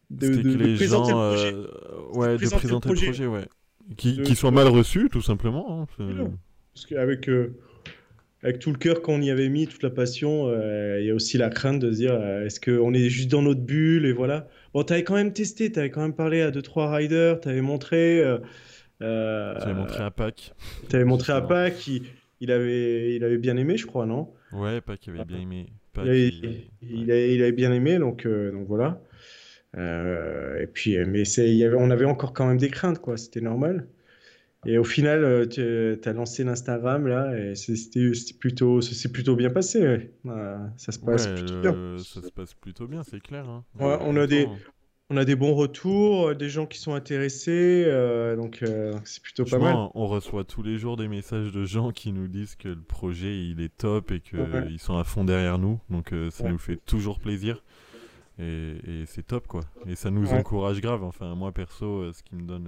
de, 0.09 0.25
C'était 0.33 0.37
de- 0.43 0.53
que 0.53 0.57
de 0.57 0.63
les 0.63 0.75
présenter 0.75 1.11
gens, 1.11 1.31
le 1.31 1.35
projet. 1.35 1.53
euh, 1.53 2.17
ouais, 2.17 2.27
de 2.31 2.35
présenter 2.37 2.39
le 2.39 2.59
présenter 2.59 2.89
le 2.89 2.93
projet. 2.95 3.05
projet, 3.07 3.25
ouais. 3.27 3.45
Qui, 3.97 4.21
qui 4.21 4.35
soit 4.35 4.51
mal 4.51 4.67
reçu, 4.67 5.09
tout 5.11 5.21
simplement. 5.21 5.81
hein. 5.99 6.05
Parce 6.73 6.85
qu'avec 6.85 7.27
euh, 7.27 7.53
avec 8.43 8.60
tout 8.60 8.71
le 8.71 8.78
cœur 8.78 9.02
qu'on 9.02 9.21
y 9.21 9.30
avait 9.32 9.49
mis, 9.49 9.67
toute 9.67 9.84
la 9.84 9.89
passion, 9.89 10.49
il 10.97 11.06
y 11.06 11.10
a 11.10 11.13
aussi 11.15 11.38
la 11.38 11.49
crainte 11.49 11.80
de 11.80 11.91
se 11.91 11.97
dire 11.97 12.13
euh, 12.13 12.45
est-ce 12.45 12.60
qu'on 12.62 12.93
est 12.93 13.10
juste 13.10 13.30
dans 13.30 13.41
notre 13.41 13.62
bulle 13.62 14.06
et 14.06 14.13
voilà. 14.13 14.47
Bon, 14.73 14.84
t'avais 14.84 15.04
quand 15.04 15.15
même 15.15 15.34
testé, 15.34 15.71
t'avais 15.71 15.89
quand 15.89 16.02
même 16.02 16.13
parlé 16.15 16.41
à 16.41 16.52
deux 16.52 16.62
trois 16.62 16.89
riders, 16.95 17.39
t'avais 17.41 17.62
montré, 17.62 18.19
euh, 18.21 18.38
euh, 19.02 19.56
J'avais 19.60 19.73
montré 19.73 20.04
à 20.04 20.12
Pâques. 20.12 20.54
t'avais 20.89 21.06
montré 21.06 21.34
à. 21.34 21.41
Pâques, 21.41 21.88
il, 21.88 22.04
il 22.41 22.52
avait 22.52 23.15
il 23.15 23.23
avait 23.23 23.38
bien 23.38 23.58
aimé, 23.58 23.75
je 23.78 23.86
crois, 23.86 24.06
non? 24.06 24.30
Ouais, 24.54 24.80
Pâques 24.82 25.08
avait 25.10 25.23
bien 25.25 25.39
aimé. 25.41 25.67
Il 26.02 26.02
avait, 26.10 26.28
il- 26.28 26.69
il 26.82 27.12
avait- 27.12 27.36
il 27.36 27.41
avait 27.41 27.52
bien 27.52 27.73
aimé, 27.73 27.97
donc, 27.97 28.25
euh, 28.25 28.52
donc 28.52 28.67
voilà. 28.67 29.02
Euh, 29.78 30.62
et 30.62 30.67
puis, 30.67 30.97
mais 31.06 31.25
c'est, 31.25 31.49
il 31.49 31.56
y 31.56 31.63
avait, 31.65 31.75
on 31.78 31.89
avait 31.91 32.06
encore 32.06 32.34
quand 32.34 32.47
même 32.47 32.58
des 32.58 32.69
craintes, 32.69 32.99
quoi. 32.99 33.17
C'était 33.17 33.41
normal. 33.41 33.88
Et 34.65 34.78
au 34.78 34.84
final, 34.84 35.24
euh, 35.24 35.45
tu 35.45 36.10
as 36.10 36.13
lancé 36.13 36.43
l'Instagram 36.43 37.08
là, 37.08 37.34
et 37.38 37.56
c'était 37.56 38.12
plutôt, 38.39 38.82
c'est 38.82 39.12
plutôt 39.12 39.36
bien 39.38 39.50
passé. 39.50 39.80
ouais. 39.82 40.12
Euh, 40.26 40.58
ça 40.78 40.91
se 40.91 41.00
passe 41.00 41.28
Ouais, 41.28 41.36
plutôt 41.36 41.62
bien. 41.62 41.98
ça 41.98 42.22
se 42.22 42.30
passe 42.32 42.54
plutôt 42.56 42.88
bien, 42.88 43.04
c'est 43.04 43.22
clair. 43.22 43.48
hein. 43.48 43.63
Ouais, 43.80 43.98
on 44.02 44.17
a 44.17 44.28
des, 44.28 44.48
on 45.10 45.15
a 45.15 45.24
des 45.24 45.38
bons 45.38 45.54
retours, 45.56 46.28
euh, 46.30 46.36
des 46.36 46.50
gens 46.50 46.65
qui 46.65 46.78
sont 46.78 46.93
intéressés, 46.93 47.86
euh, 47.88 48.36
donc 48.36 48.60
euh, 48.62 48.91
c'est 49.06 49.24
plutôt 49.24 49.45
pas 49.45 49.60
mal. 49.60 49.76
On 49.95 50.08
reçoit 50.08 50.43
tous 50.43 50.62
les 50.62 50.78
jours 50.78 50.98
des 50.98 51.08
messages 51.08 51.54
de 51.54 51.63
gens 51.63 51.91
qui 51.91 52.12
nous 52.12 52.28
disent 52.28 52.56
que 52.58 52.67
le 52.67 52.82
projet 52.82 53.39
il 53.45 53.62
est 53.62 53.76
top 53.78 54.12
et 54.12 54.19
qu'ils 54.19 54.39
Ouais. 54.41 54.78
sont 54.78 54.98
à 54.98 55.06
fond 55.06 55.24
derrière 55.24 55.58
nous. 55.58 55.80
Donc 55.89 56.12
euh, 56.12 56.30
ça 56.32 56.50
nous 56.50 56.58
fait 56.60 56.76
toujours 56.86 57.19
plaisir. 57.19 57.63
Et, 58.39 58.76
et 58.88 59.06
c'est 59.06 59.26
top 59.26 59.48
quoi. 59.48 59.62
Et 59.88 59.95
ça 59.95 60.12
nous 60.12 60.30
encourage 60.34 60.82
grave. 60.82 61.04
Enfin, 61.04 61.34
moi 61.36 61.54
perso, 61.54 61.86
euh, 62.02 62.12
ce 62.13 62.22
qui 62.24 62.36
me 62.36 62.43
donne. 62.43 62.67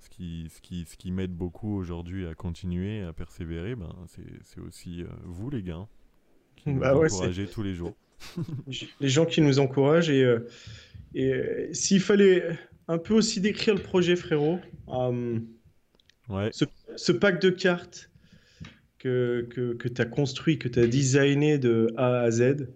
Ce 0.00 0.08
qui, 0.10 0.50
ce 0.54 0.60
qui, 0.60 0.84
ce 0.86 0.96
qui 0.96 1.10
m'aide 1.12 1.32
beaucoup 1.32 1.76
aujourd'hui 1.76 2.26
à 2.26 2.34
continuer, 2.34 3.02
à 3.02 3.12
persévérer, 3.12 3.74
ben, 3.76 3.94
c'est 4.42 4.60
aussi 4.60 5.02
euh, 5.02 5.06
vous 5.24 5.50
les 5.50 5.62
gars, 5.62 5.86
qui 6.56 6.72
Bah 6.72 6.92
nous 6.94 7.00
ouais, 7.00 7.08
c'est- 7.08 7.16
encouragez 7.16 7.46
tous 7.46 7.62
les 7.62 7.74
jours. 7.74 7.94
les 9.00 9.08
gens 9.08 9.24
qui 9.26 9.40
nous 9.40 9.58
encouragent 9.60 10.10
et, 10.10 10.24
euh, 10.24 10.46
et 11.14 11.32
euh, 11.32 11.68
s'il 11.72 12.00
fallait 12.00 12.58
un 12.88 12.98
peu 12.98 13.14
aussi 13.14 13.40
décrire 13.40 13.74
le 13.74 13.82
projet, 13.82 14.16
frérot, 14.16 14.60
Ouais. 16.28 16.50
ce 16.96 17.12
pack 17.12 17.40
de 17.40 17.50
cartes 17.50 18.10
que, 18.98 19.46
que, 19.50 19.74
que 19.74 19.88
tu 19.88 20.00
as 20.00 20.04
construit, 20.06 20.58
que 20.58 20.68
tu 20.68 20.78
as 20.78 20.86
designé 20.86 21.58
de 21.58 21.92
A 21.96 22.20
à 22.20 22.30
Z, 22.30 22.68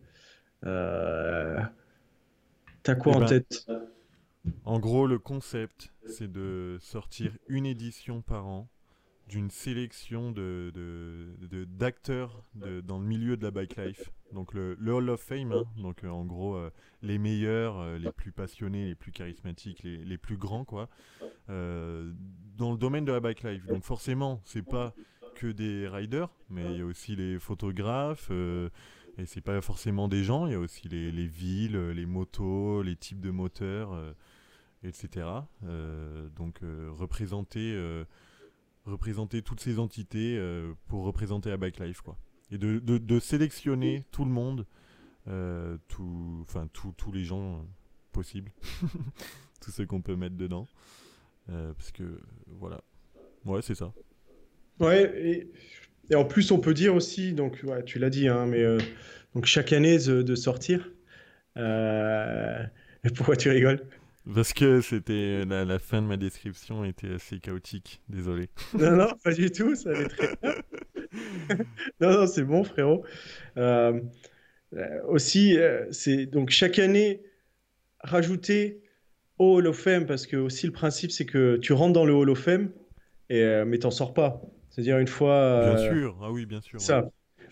t'as 2.83 2.95
quoi 2.95 3.13
Eh 3.13 3.17
en 3.17 3.21
ben, 3.21 3.27
tête? 3.27 3.67
En 4.65 4.79
gros, 4.79 5.07
le 5.07 5.19
concept, 5.19 5.93
c'est 6.15 6.31
de 6.33 6.79
sortir 6.81 7.37
une 7.49 7.67
édition 7.67 8.23
par 8.23 8.47
an 8.47 8.69
d'une 9.27 9.51
sélection 9.51 10.33
de, 10.33 10.71
de- 10.75 11.35
de- 11.47 11.65
d'acteurs 11.65 12.45
dans 12.55 12.99
le 12.99 13.07
milieu 13.07 13.39
de 13.39 13.43
la 13.43 13.51
bike 13.51 13.77
life. 13.77 14.11
Donc 14.33 14.53
le, 14.53 14.77
Hall 14.93 15.09
of 15.09 15.21
Fame, 15.21 15.53
hein. 15.53 15.65
donc 15.79 16.05
euh, 16.05 16.09
en 16.11 16.27
gros 16.27 16.57
euh, 16.57 16.71
les 17.01 17.17
meilleurs, 17.19 17.79
euh, 17.79 17.97
les 17.97 18.13
plus 18.13 18.33
passionnés, 18.33 18.85
les 18.87 18.95
plus 18.95 19.13
charismatiques, 19.13 19.83
les, 19.83 19.97
les 20.05 20.19
plus 20.19 20.37
grands 20.37 20.65
quoi, 20.67 20.89
dans 21.49 22.73
le 22.73 22.77
domaine 22.79 23.05
de 23.05 23.13
la 23.13 23.21
bike 23.21 23.43
life. 23.45 23.67
Donc 23.67 23.83
forcément, 23.85 24.41
c'est 24.45 24.63
pas 24.63 24.95
que 25.37 25.47
des 25.47 25.89
riders, 25.89 26.29
mais 26.51 26.73
il 26.73 26.79
y 26.79 26.83
a 26.83 26.87
aussi 26.87 27.17
les 27.17 27.39
photographes. 27.39 28.31
et 28.31 29.27
c'est 29.27 29.41
pas 29.41 29.61
forcément 29.63 30.07
des 30.09 30.23
gens, 30.25 30.47
il 30.47 30.53
y 30.53 30.57
a 30.57 30.61
aussi 30.61 30.89
les, 30.89 31.11
les 31.11 31.27
villes, 31.27 31.79
les 31.91 32.07
motos, 32.07 32.83
les 32.83 32.97
types 32.97 33.21
de 33.21 33.31
moteurs, 33.31 34.15
etc. 34.85 35.27
Euh, 35.65 36.29
donc 36.37 36.63
euh, 36.63 36.91
représenter, 36.93 37.73
euh, 37.75 38.05
représenter 38.85 39.43
toutes 39.43 39.61
ces 39.61 39.79
entités 39.79 40.39
pour 40.87 41.05
représenter 41.05 41.51
la 41.51 41.57
bike 41.57 41.81
life, 41.81 42.01
quoi. 42.03 42.17
Et 42.51 42.59
de, 42.59 42.79
de- 42.79 42.99
de 42.99 43.19
sélectionner 43.21 44.05
tout 44.13 44.25
le 44.25 44.31
monde, 44.31 44.67
enfin 45.27 46.69
tous 46.73 46.93
tous 46.97 47.11
les 47.13 47.25
gens 47.25 47.67
possibles, 48.13 48.53
tous 49.61 49.71
ceux 49.71 49.87
qu'on 49.87 50.03
peut 50.03 50.17
mettre 50.17 50.37
dedans, 50.37 50.67
parce 51.47 51.91
que 51.93 52.21
voilà, 52.47 52.83
ouais 53.47 53.63
c'est 53.63 53.75
ça. 53.75 53.93
Ouais, 54.81 55.05
et, 55.17 55.51
et 56.11 56.15
en 56.17 56.25
plus, 56.25 56.51
on 56.51 56.59
peut 56.59 56.75
dire 56.75 56.95
aussi, 56.95 57.33
donc 57.33 57.61
ouais, 57.65 57.83
tu 57.85 57.99
l'as 57.99 58.11
dit, 58.11 58.29
hein, 58.29 58.47
mais 58.47 58.63
euh, 58.63 58.79
donc 59.35 59.47
chaque 59.47 59.73
année 59.73 59.99
de, 59.99 60.23
de 60.23 60.35
sortir. 60.35 60.91
Euh, 61.57 62.63
pourquoi 63.17 63.37
tu 63.37 63.49
rigoles? 63.49 63.81
Parce 64.33 64.53
que 64.55 64.81
c'était 64.81 65.45
la, 65.45 65.65
la 65.67 65.79
fin 65.79 66.01
de 66.01 66.07
ma 66.07 66.17
description 66.17 66.85
était 66.85 67.13
assez 67.15 67.39
chaotique, 67.41 68.01
désolé. 68.09 68.49
Non, 68.79 68.93
non, 68.93 69.09
pas 69.23 69.33
du 69.35 69.51
tout, 69.51 69.75
ça 69.75 69.91
allait 69.91 70.09
très 70.09 70.29
bien. 70.43 70.55
Non, 72.01 72.11
non, 72.13 72.27
c'est 72.27 72.43
bon, 72.43 72.65
frérot. 72.65 73.05
Euh, 73.57 74.01
euh, 74.75 75.01
aussi, 75.09 75.57
euh, 75.59 75.85
c'est 75.93 76.27
donc 76.27 76.51
chaque 76.51 76.79
année 76.79 77.23
rajouter 78.01 78.81
au 79.39 79.57
Hall 79.59 79.67
of 79.69 79.79
Fame, 79.79 80.07
parce 80.07 80.27
que 80.27 80.37
aussi 80.37 80.67
le 80.67 80.73
principe, 80.73 81.11
c'est 81.11 81.27
que 81.27 81.57
tu 81.59 81.73
rentres 81.73 81.93
dans 81.93 82.05
le 82.05 82.15
Hall 82.15 82.31
of 82.31 82.39
Fame, 82.41 82.71
et, 83.31 83.43
euh, 83.43 83.65
mais 83.65 83.79
t'en 83.79 83.91
sors 83.91 84.15
pas. 84.15 84.41
C'est-à-dire 84.71 84.99
une 84.99 85.07
fois. 85.07 85.75
Bien 85.77 85.93
sûr, 85.93 86.19
ah 86.23 86.33
oui, 86.33 86.47
bien 86.47 86.61
sûr. 86.61 86.81
ça. 86.81 87.03
ouais. 87.03 87.09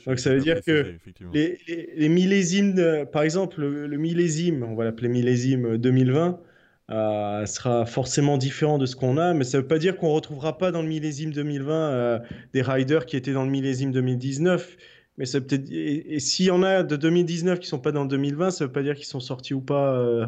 Donc, 0.07 0.19
ça 0.19 0.35
veut 0.35 0.41
dire 0.41 0.61
que. 0.63 0.95
Les, 1.33 1.59
les- 1.69 1.91
les 1.95 2.09
millésimes, 2.09 2.75
de- 2.75 3.05
par 3.05 3.23
exemple, 3.23 3.61
le, 3.61 3.87
le 3.87 3.97
millésime, 3.99 4.65
on 4.65 4.75
va 4.75 4.85
l'appeler 4.85 5.09
millésime 5.09 5.77
2020, 5.79 6.41
euh, 6.91 7.47
sera 7.47 7.87
forcément 7.87 8.37
différent 8.39 8.77
de 8.79 8.87
ce 8.87 8.97
qu'on 8.97 9.17
a, 9.17 9.33
mais 9.35 9.45
ça 9.45 9.57
ne 9.59 9.63
veut 9.63 9.69
pas 9.69 9.79
dire 9.79 9.97
qu'on 9.97 10.09
ne 10.09 10.15
retrouvera 10.15 10.59
pas 10.59 10.73
dans 10.73 10.83
le 10.83 10.89
millésime 10.89 11.33
2020 11.33 11.73
euh, 11.75 12.19
des 12.53 12.63
riders 12.63 13.07
qui 13.07 13.17
étaient 13.17 13.33
dans 13.33 13.45
le 13.45 13.51
millésime 13.51 13.93
2019. 13.93 14.77
Mais 15.19 15.27
ça 15.27 15.41
peut-être 15.41 15.71
et, 15.71 16.15
et 16.15 16.21
s'il 16.21 16.47
y 16.47 16.51
en 16.51 16.63
a 16.63 16.83
de 16.83 16.97
2019 16.97 17.61
qui 17.61 17.67
sont 17.69 17.79
pas 17.79 17.93
dans 17.93 18.03
le 18.03 18.09
2020, 18.09 18.51
ça 18.51 18.67
veut 18.67 18.73
pas 18.73 18.83
dire 18.83 18.95
qu'ils 18.97 19.05
sont 19.07 19.21
sortis 19.21 19.55
ou 19.55 19.61
pas 19.61 19.95
euh, 19.95 20.27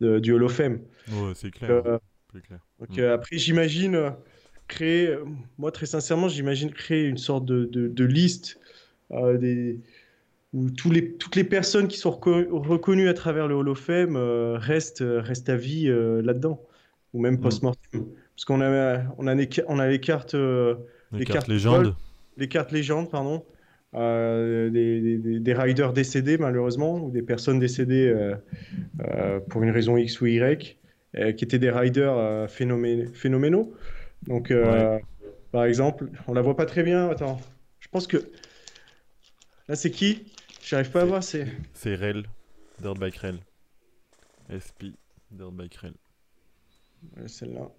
de- 0.00 0.18
du 0.18 0.32
Hall 0.32 0.42
of 0.44 0.52
Fame. 0.52 0.80
Ouais, 1.12 1.32
c'est 1.34 1.50
clair, 1.50 1.82
clair. 2.46 2.60
donc 2.80 2.98
Mm. 2.98 3.02
après, 3.04 3.38
j'imagine 3.38 4.12
créer, 4.68 5.14
moi 5.58 5.70
très 5.70 5.86
sincèrement, 5.86 6.28
j'imagine 6.28 6.70
créer 6.70 7.04
une 7.06 7.18
sorte 7.18 7.44
de, 7.46 7.64
de- 7.66 7.88
de 7.88 8.04
liste 8.04 8.58
des, 9.38 9.80
où 10.52 10.70
tous 10.70 10.90
les, 10.90 11.12
toutes 11.12 11.36
les 11.36 11.44
personnes 11.44 11.88
qui 11.88 11.98
sont 11.98 12.10
reco- 12.10 12.48
reconnues 12.50 13.08
à 13.08 13.14
travers 13.14 13.46
le 13.48 13.54
Hall 13.54 13.68
of 13.68 13.78
Fame 13.80 14.16
euh, 14.16 14.56
restent, 14.58 15.02
euh, 15.02 15.20
restent 15.20 15.48
à 15.48 15.56
vie 15.56 15.88
euh, 15.88 16.22
là-dedans, 16.22 16.62
ou 17.12 17.20
même 17.20 17.34
Mm. 17.36 17.40
post-mortem. 17.40 18.06
Parce 18.34 18.44
qu'on 18.44 18.60
a, 18.60 19.02
on 19.18 19.26
a, 19.26 19.34
les, 19.34 19.48
ca- 19.50 19.64
on 19.68 19.78
a 19.78 19.88
les 19.88 20.00
cartes, 20.00 20.34
euh, 20.34 20.74
Les, 21.12 21.20
les 21.20 21.24
cartes 21.24 21.38
cartes 21.38 21.48
légendes. 21.48 21.94
Les 22.36 22.48
cartes 22.48 22.72
légendes, 22.72 23.10
pardon, 23.10 23.44
des, 23.94 24.70
des- 24.70 25.16
des- 25.18 25.40
des 25.40 25.54
riders 25.54 25.92
décédés 25.94 26.36
malheureusement, 26.36 27.02
ou 27.02 27.10
des 27.10 27.22
personnes 27.22 27.58
décédées 27.58 28.14
pour 29.48 29.62
une 29.62 29.70
raison 29.70 29.96
X 29.96 30.20
ou 30.20 30.26
Y, 30.26 30.76
qui 31.36 31.44
étaient 31.44 31.58
des 31.58 31.70
riders 31.70 32.46
phénomé- 32.48 33.06
phénoménaux. 33.14 33.72
Donc, 34.26 34.52
par 35.50 35.64
exemple, 35.64 36.10
on 36.28 36.34
la 36.34 36.42
voit 36.42 36.56
pas 36.56 36.66
très 36.66 36.82
bien. 36.82 37.08
Attends, 37.08 37.40
je 37.80 37.88
pense 37.88 38.06
que 38.06 38.18
là 39.68 39.76
c'est 39.76 39.90
qui? 39.90 40.24
J'arrive 40.64 40.90
pas 40.90 41.02
à 41.02 41.04
voir. 41.04 41.22
C'est 41.22 41.46
C'est 41.74 41.94
Rel, 41.94 42.24
Dirt 42.80 42.98
Bike 42.98 43.16
Rel. 43.16 43.38
SP, 44.50 44.94
Dirt 45.30 45.52
Bike 45.52 45.74
Rel. 45.76 45.94
Ouais, 47.16 47.28
celle-là. 47.28 47.70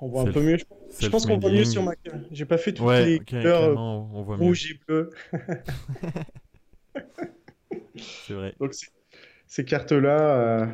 On 0.00 0.08
voit 0.08 0.22
un 0.22 0.32
peu 0.32 0.42
mieux. 0.42 0.56
Je, 0.58 0.64
je 1.00 1.08
pense 1.08 1.26
qu'on 1.26 1.38
voit 1.38 1.50
mieux 1.50 1.64
sur 1.64 1.82
ma. 1.82 1.92
J'ai 2.30 2.44
pas 2.44 2.58
fait 2.58 2.72
toutes 2.72 2.86
Ouais, 2.86 3.04
les 3.04 3.16
ok, 3.16 3.26
couleurs 3.26 3.62
euh, 3.62 3.74
on 3.76 4.22
voit 4.22 4.36
mieux. 4.36 4.42
rouge 4.44 4.70
et 4.72 4.80
bleu. 4.86 5.10
C'est 7.96 8.34
vrai. 8.34 8.54
Donc 8.60 8.74
ces, 9.46 9.64
cartes-là, 9.64 10.62
euh, 10.62 10.66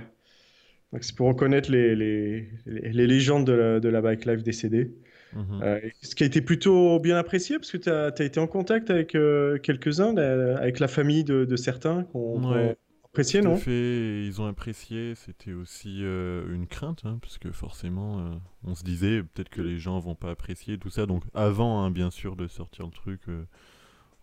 c'est 1.01 1.15
pour 1.17 1.29
reconnaître 1.29 1.71
les, 1.71 1.95
les, 1.97 2.49
les, 2.67 2.93
les 2.93 3.07
légendes 3.07 3.47
de 3.47 3.53
la, 3.53 3.81
de 3.81 3.89
la 3.89 4.01
bike 4.01 4.25
life 4.27 4.43
décédée. 4.43 4.91
Mhm. 5.35 5.63
Euh, 5.63 5.81
ce 6.03 6.15
qui 6.15 6.23
a 6.23 6.27
été 6.27 6.41
plutôt 6.41 6.99
bien 7.01 7.17
apprécié, 7.17 7.59
parce 7.59 7.71
que 7.71 7.77
tu 7.77 7.91
as, 7.91 8.25
été 8.25 8.41
en 8.41 8.47
contact 8.47 8.91
avec 8.91 9.15
euh, 9.15 9.59
quelques-uns, 9.59 10.17
avec 10.17 10.81
la 10.81 10.89
famille 10.89 11.25
de, 11.25 11.45
de 11.45 11.57
certains 11.57 12.05
qu'on 12.05 12.53
Ouais. 12.53 12.77
apprécié, 13.05 13.41
non? 13.41 13.57
fait, 13.57 14.25
ils 14.27 14.41
ont 14.41 14.47
apprécié. 14.47 15.15
C'était 15.15 15.53
aussi 15.53 16.01
euh, 16.03 16.53
une 16.55 16.67
crainte, 16.67 17.03
hein, 17.05 17.19
parce 17.21 17.39
que 17.39 17.51
forcément, 17.53 18.41
on 18.65 18.75
se 18.75 18.85
disait 18.85 19.23
peut-être 19.23 19.51
que 19.51 19.63
les 19.63 19.79
gens 19.79 19.99
vont 19.99 20.15
pas 20.15 20.31
apprécier 20.31 20.79
tout 20.79 20.91
ça. 20.91 21.07
Donc, 21.07 21.25
avant, 21.35 21.83
hein, 21.83 21.91
bien 21.91 22.11
sûr, 22.11 22.37
de 22.37 22.47
sortir 22.47 22.87
le 22.87 22.93
truc, 22.93 23.23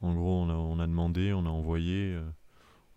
en 0.01 0.13
gros, 0.13 0.41
on 0.41 0.49
a, 0.49 0.53
on 0.53 0.79
a 0.79 0.87
demandé, 0.87 1.33
on 1.33 1.45
a 1.45 1.49
envoyé, 1.49 2.17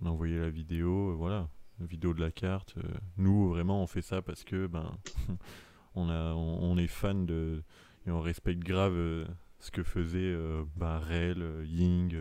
on 0.00 0.07
a 0.07 0.11
envoyé 0.11 0.38
la 0.38 0.50
vidéo, 0.50 1.16
voilà, 1.16 1.48
la 1.81 1.87
vidéo 1.87 2.14
de 2.14 2.20
la 2.20 2.31
carte. 2.31 2.74
nous, 3.16 3.48
vraiment, 3.50 3.83
on 3.83 3.87
fait 3.87 4.03
ça 4.03 4.22
parce 4.22 4.44
que, 4.44 4.66
ben, 4.66 4.90
on 5.94 6.09
a, 6.09 6.33
on, 6.35 6.59
on 6.62 6.77
est 6.79 6.87
fan 6.88 7.27
de 7.27 7.62
et 8.06 8.10
on 8.10 8.20
respecte 8.20 8.60
grave 8.62 8.94
euh, 8.94 9.24
ce 9.60 9.70
que 9.70 9.82
faisaient 9.82 10.18
euh, 10.18 10.64
ben, 10.76 10.98
Rel, 10.98 11.42
euh, 11.42 11.64
Ying, 11.66 12.16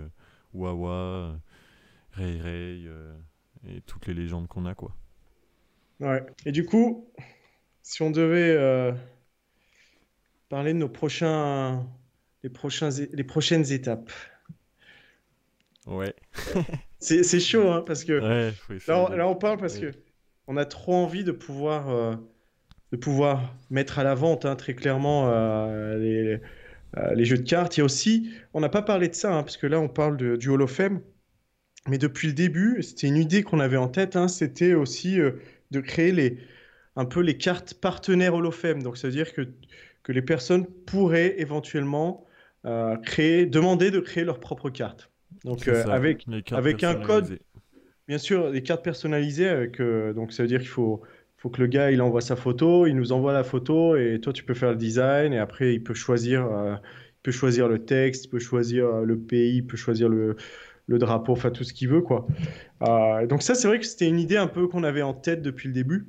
Wawa, 0.53 1.39
Ray 2.13 2.39
Ray. 2.41 2.89
et 3.67 3.81
toutes 3.81 4.07
les 4.07 4.13
légendes 4.13 4.47
qu'on 4.47 4.65
a 4.65 4.75
quoi. 4.75 4.95
Ouais. 5.99 6.23
Et 6.45 6.51
du 6.51 6.65
coup, 6.65 7.09
si 7.81 8.01
on 8.01 8.11
devait 8.11 8.93
parler 10.49 10.73
de 10.73 10.77
nos 10.79 10.89
prochains, 10.89 11.87
les 12.43 12.49
prochains, 12.49 12.91
é- 12.91 13.09
les 13.13 13.23
prochaines 13.23 13.71
étapes, 13.71 14.11
Ouais. 15.85 16.13
c'est 16.99 17.23
c'est 17.23 17.39
chaud, 17.41 17.69
hein, 17.69 17.83
parce 17.85 18.03
que 18.05 18.13
Ouais, 18.21 18.53
là, 18.87 18.99
on, 18.99 19.09
de- 19.09 19.15
là, 19.15 19.27
on 19.27 19.35
parle 19.35 19.57
parce 19.57 19.77
que 19.77 19.91
on 20.47 20.55
a 20.57 20.65
trop 20.65 20.93
envie 20.95 21.23
de 21.25 21.31
pouvoir, 21.33 21.89
euh, 21.89 22.15
de 22.93 22.97
pouvoir 22.97 23.55
mettre 23.71 23.97
à 23.97 24.03
la 24.03 24.13
vente 24.13 24.45
hein, 24.45 24.55
très 24.55 24.75
clairement 24.75 25.27
euh, 25.27 25.97
les, 25.97 26.39
euh, 26.97 27.15
les 27.15 27.25
jeux 27.25 27.39
de 27.39 27.49
cartes. 27.49 27.75
Il 27.75 27.79
y 27.79 27.81
a 27.81 27.85
aussi, 27.85 28.29
on 28.53 28.59
n'a 28.59 28.69
pas 28.69 28.83
parlé 28.83 29.07
de 29.07 29.15
ça, 29.15 29.33
hein, 29.33 29.41
parce 29.41 29.57
que 29.57 29.65
là, 29.65 29.79
on 29.79 29.89
parle 29.89 30.15
de, 30.15 30.35
du 30.35 30.49
Hall 30.49 30.61
of 30.61 30.71
Fame. 30.71 31.01
Mais 31.89 31.97
depuis 31.97 32.27
le 32.27 32.33
début, 32.33 32.83
c'était 32.83 33.07
une 33.07 33.17
idée 33.17 33.41
qu'on 33.41 33.59
avait 33.59 33.77
en 33.77 33.87
tête, 33.87 34.15
hein, 34.15 34.27
c'était 34.27 34.75
aussi 34.75 35.19
euh, 35.19 35.31
de 35.71 35.79
créer 35.79 36.11
les, 36.11 36.37
un 36.95 37.05
peu 37.05 37.21
les 37.21 37.35
cartes 37.35 37.73
partenaires 37.73 38.35
Hall 38.35 38.45
of 38.45 38.55
Fame. 38.55 38.83
Donc, 38.83 38.97
ça 38.97 39.07
veut 39.07 39.13
dire 39.13 39.33
que 39.33 39.41
que 40.03 40.11
les 40.11 40.21
personnes 40.21 40.65
pourraient 40.65 41.39
éventuellement 41.39 42.25
créer, 43.05 43.45
demander 43.45 43.89
de 43.89 44.01
créer 44.01 44.25
leur 44.25 44.41
propre 44.41 44.69
carte. 44.69 45.09
Donc 45.45 45.63
ça, 45.63 45.93
avec, 45.93 46.27
un 46.83 46.95
code, 46.95 47.39
bien 48.09 48.17
sûr, 48.17 48.51
des 48.51 48.61
cartes 48.63 48.83
personnalisées. 48.83 49.47
Avec, 49.47 49.81
donc 49.81 50.33
ça 50.33 50.43
veut 50.43 50.49
dire 50.49 50.59
qu'il 50.59 50.67
faut, 50.67 51.01
faut 51.43 51.51
que 51.51 51.61
le 51.61 51.67
gars 51.67 51.91
il 51.91 52.01
envoie 52.01 52.21
sa 52.21 52.37
photo, 52.37 52.87
il 52.87 52.95
nous 52.95 53.13
envoie 53.13 53.33
la 53.33 53.43
photo 53.45 53.97
et 53.97 54.19
toi 54.21 54.33
tu 54.33 54.45
peux 54.45 54.55
faire 54.55 54.71
le 54.71 54.77
design 54.77 55.33
et 55.33 55.39
après 55.39 55.75
il 55.75 55.83
peut 55.83 55.93
choisir, 55.95 56.45
euh, 56.47 56.75
il 56.75 57.21
peut 57.23 57.31
choisir 57.31 57.69
le 57.69 57.85
texte, 57.85 58.25
il 58.25 58.29
peut 58.29 58.39
choisir 58.39 58.87
euh, 58.87 59.05
le 59.05 59.19
pays, 59.19 59.57
il 59.57 59.67
peut 59.67 59.77
choisir 59.77 60.09
le, 60.09 60.37
le 60.87 60.99
drapeau, 60.99 61.33
enfin 61.33 61.51
tout 61.51 61.63
ce 61.65 61.73
qu'il 61.73 61.89
veut 61.89 62.01
quoi. 62.01 62.27
Euh, 62.83 63.27
donc 63.27 63.43
ça 63.43 63.55
c'est 63.55 63.67
vrai 63.67 63.79
que 63.79 63.85
c'était 63.87 64.07
une 64.09 64.19
idée 64.19 64.37
un 64.37 64.47
peu 64.47 64.67
qu'on 64.67 64.83
avait 64.83 65.03
en 65.03 65.13
tête 65.15 65.41
depuis 65.43 65.67
le 65.69 65.73
début 65.75 66.07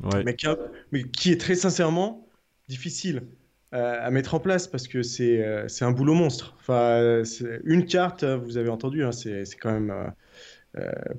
Ouais. 0.00 0.24
mais 0.24 0.34
qui, 0.36 0.46
a- 0.46 0.58
mais 0.92 1.04
qui 1.04 1.32
est 1.32 1.40
très 1.40 1.54
sincèrement 1.54 2.28
difficile 2.68 3.22
euh, 3.74 3.98
à 4.00 4.10
mettre 4.10 4.34
en 4.34 4.40
place 4.40 4.68
parce 4.68 4.86
que 4.88 5.02
c'est 5.02 5.44
c'est 5.68 5.84
un 5.84 5.90
boulot 5.92 6.14
monstre. 6.14 6.54
Enfin, 6.60 7.22
une 7.64 7.86
carte, 7.86 8.22
euh, 8.22 8.36
vous 8.36 8.56
avez 8.56 8.68
entendu, 8.68 9.04
hein, 9.04 9.12
c'est 9.12 9.44
quand 9.60 9.72
même 9.72 10.12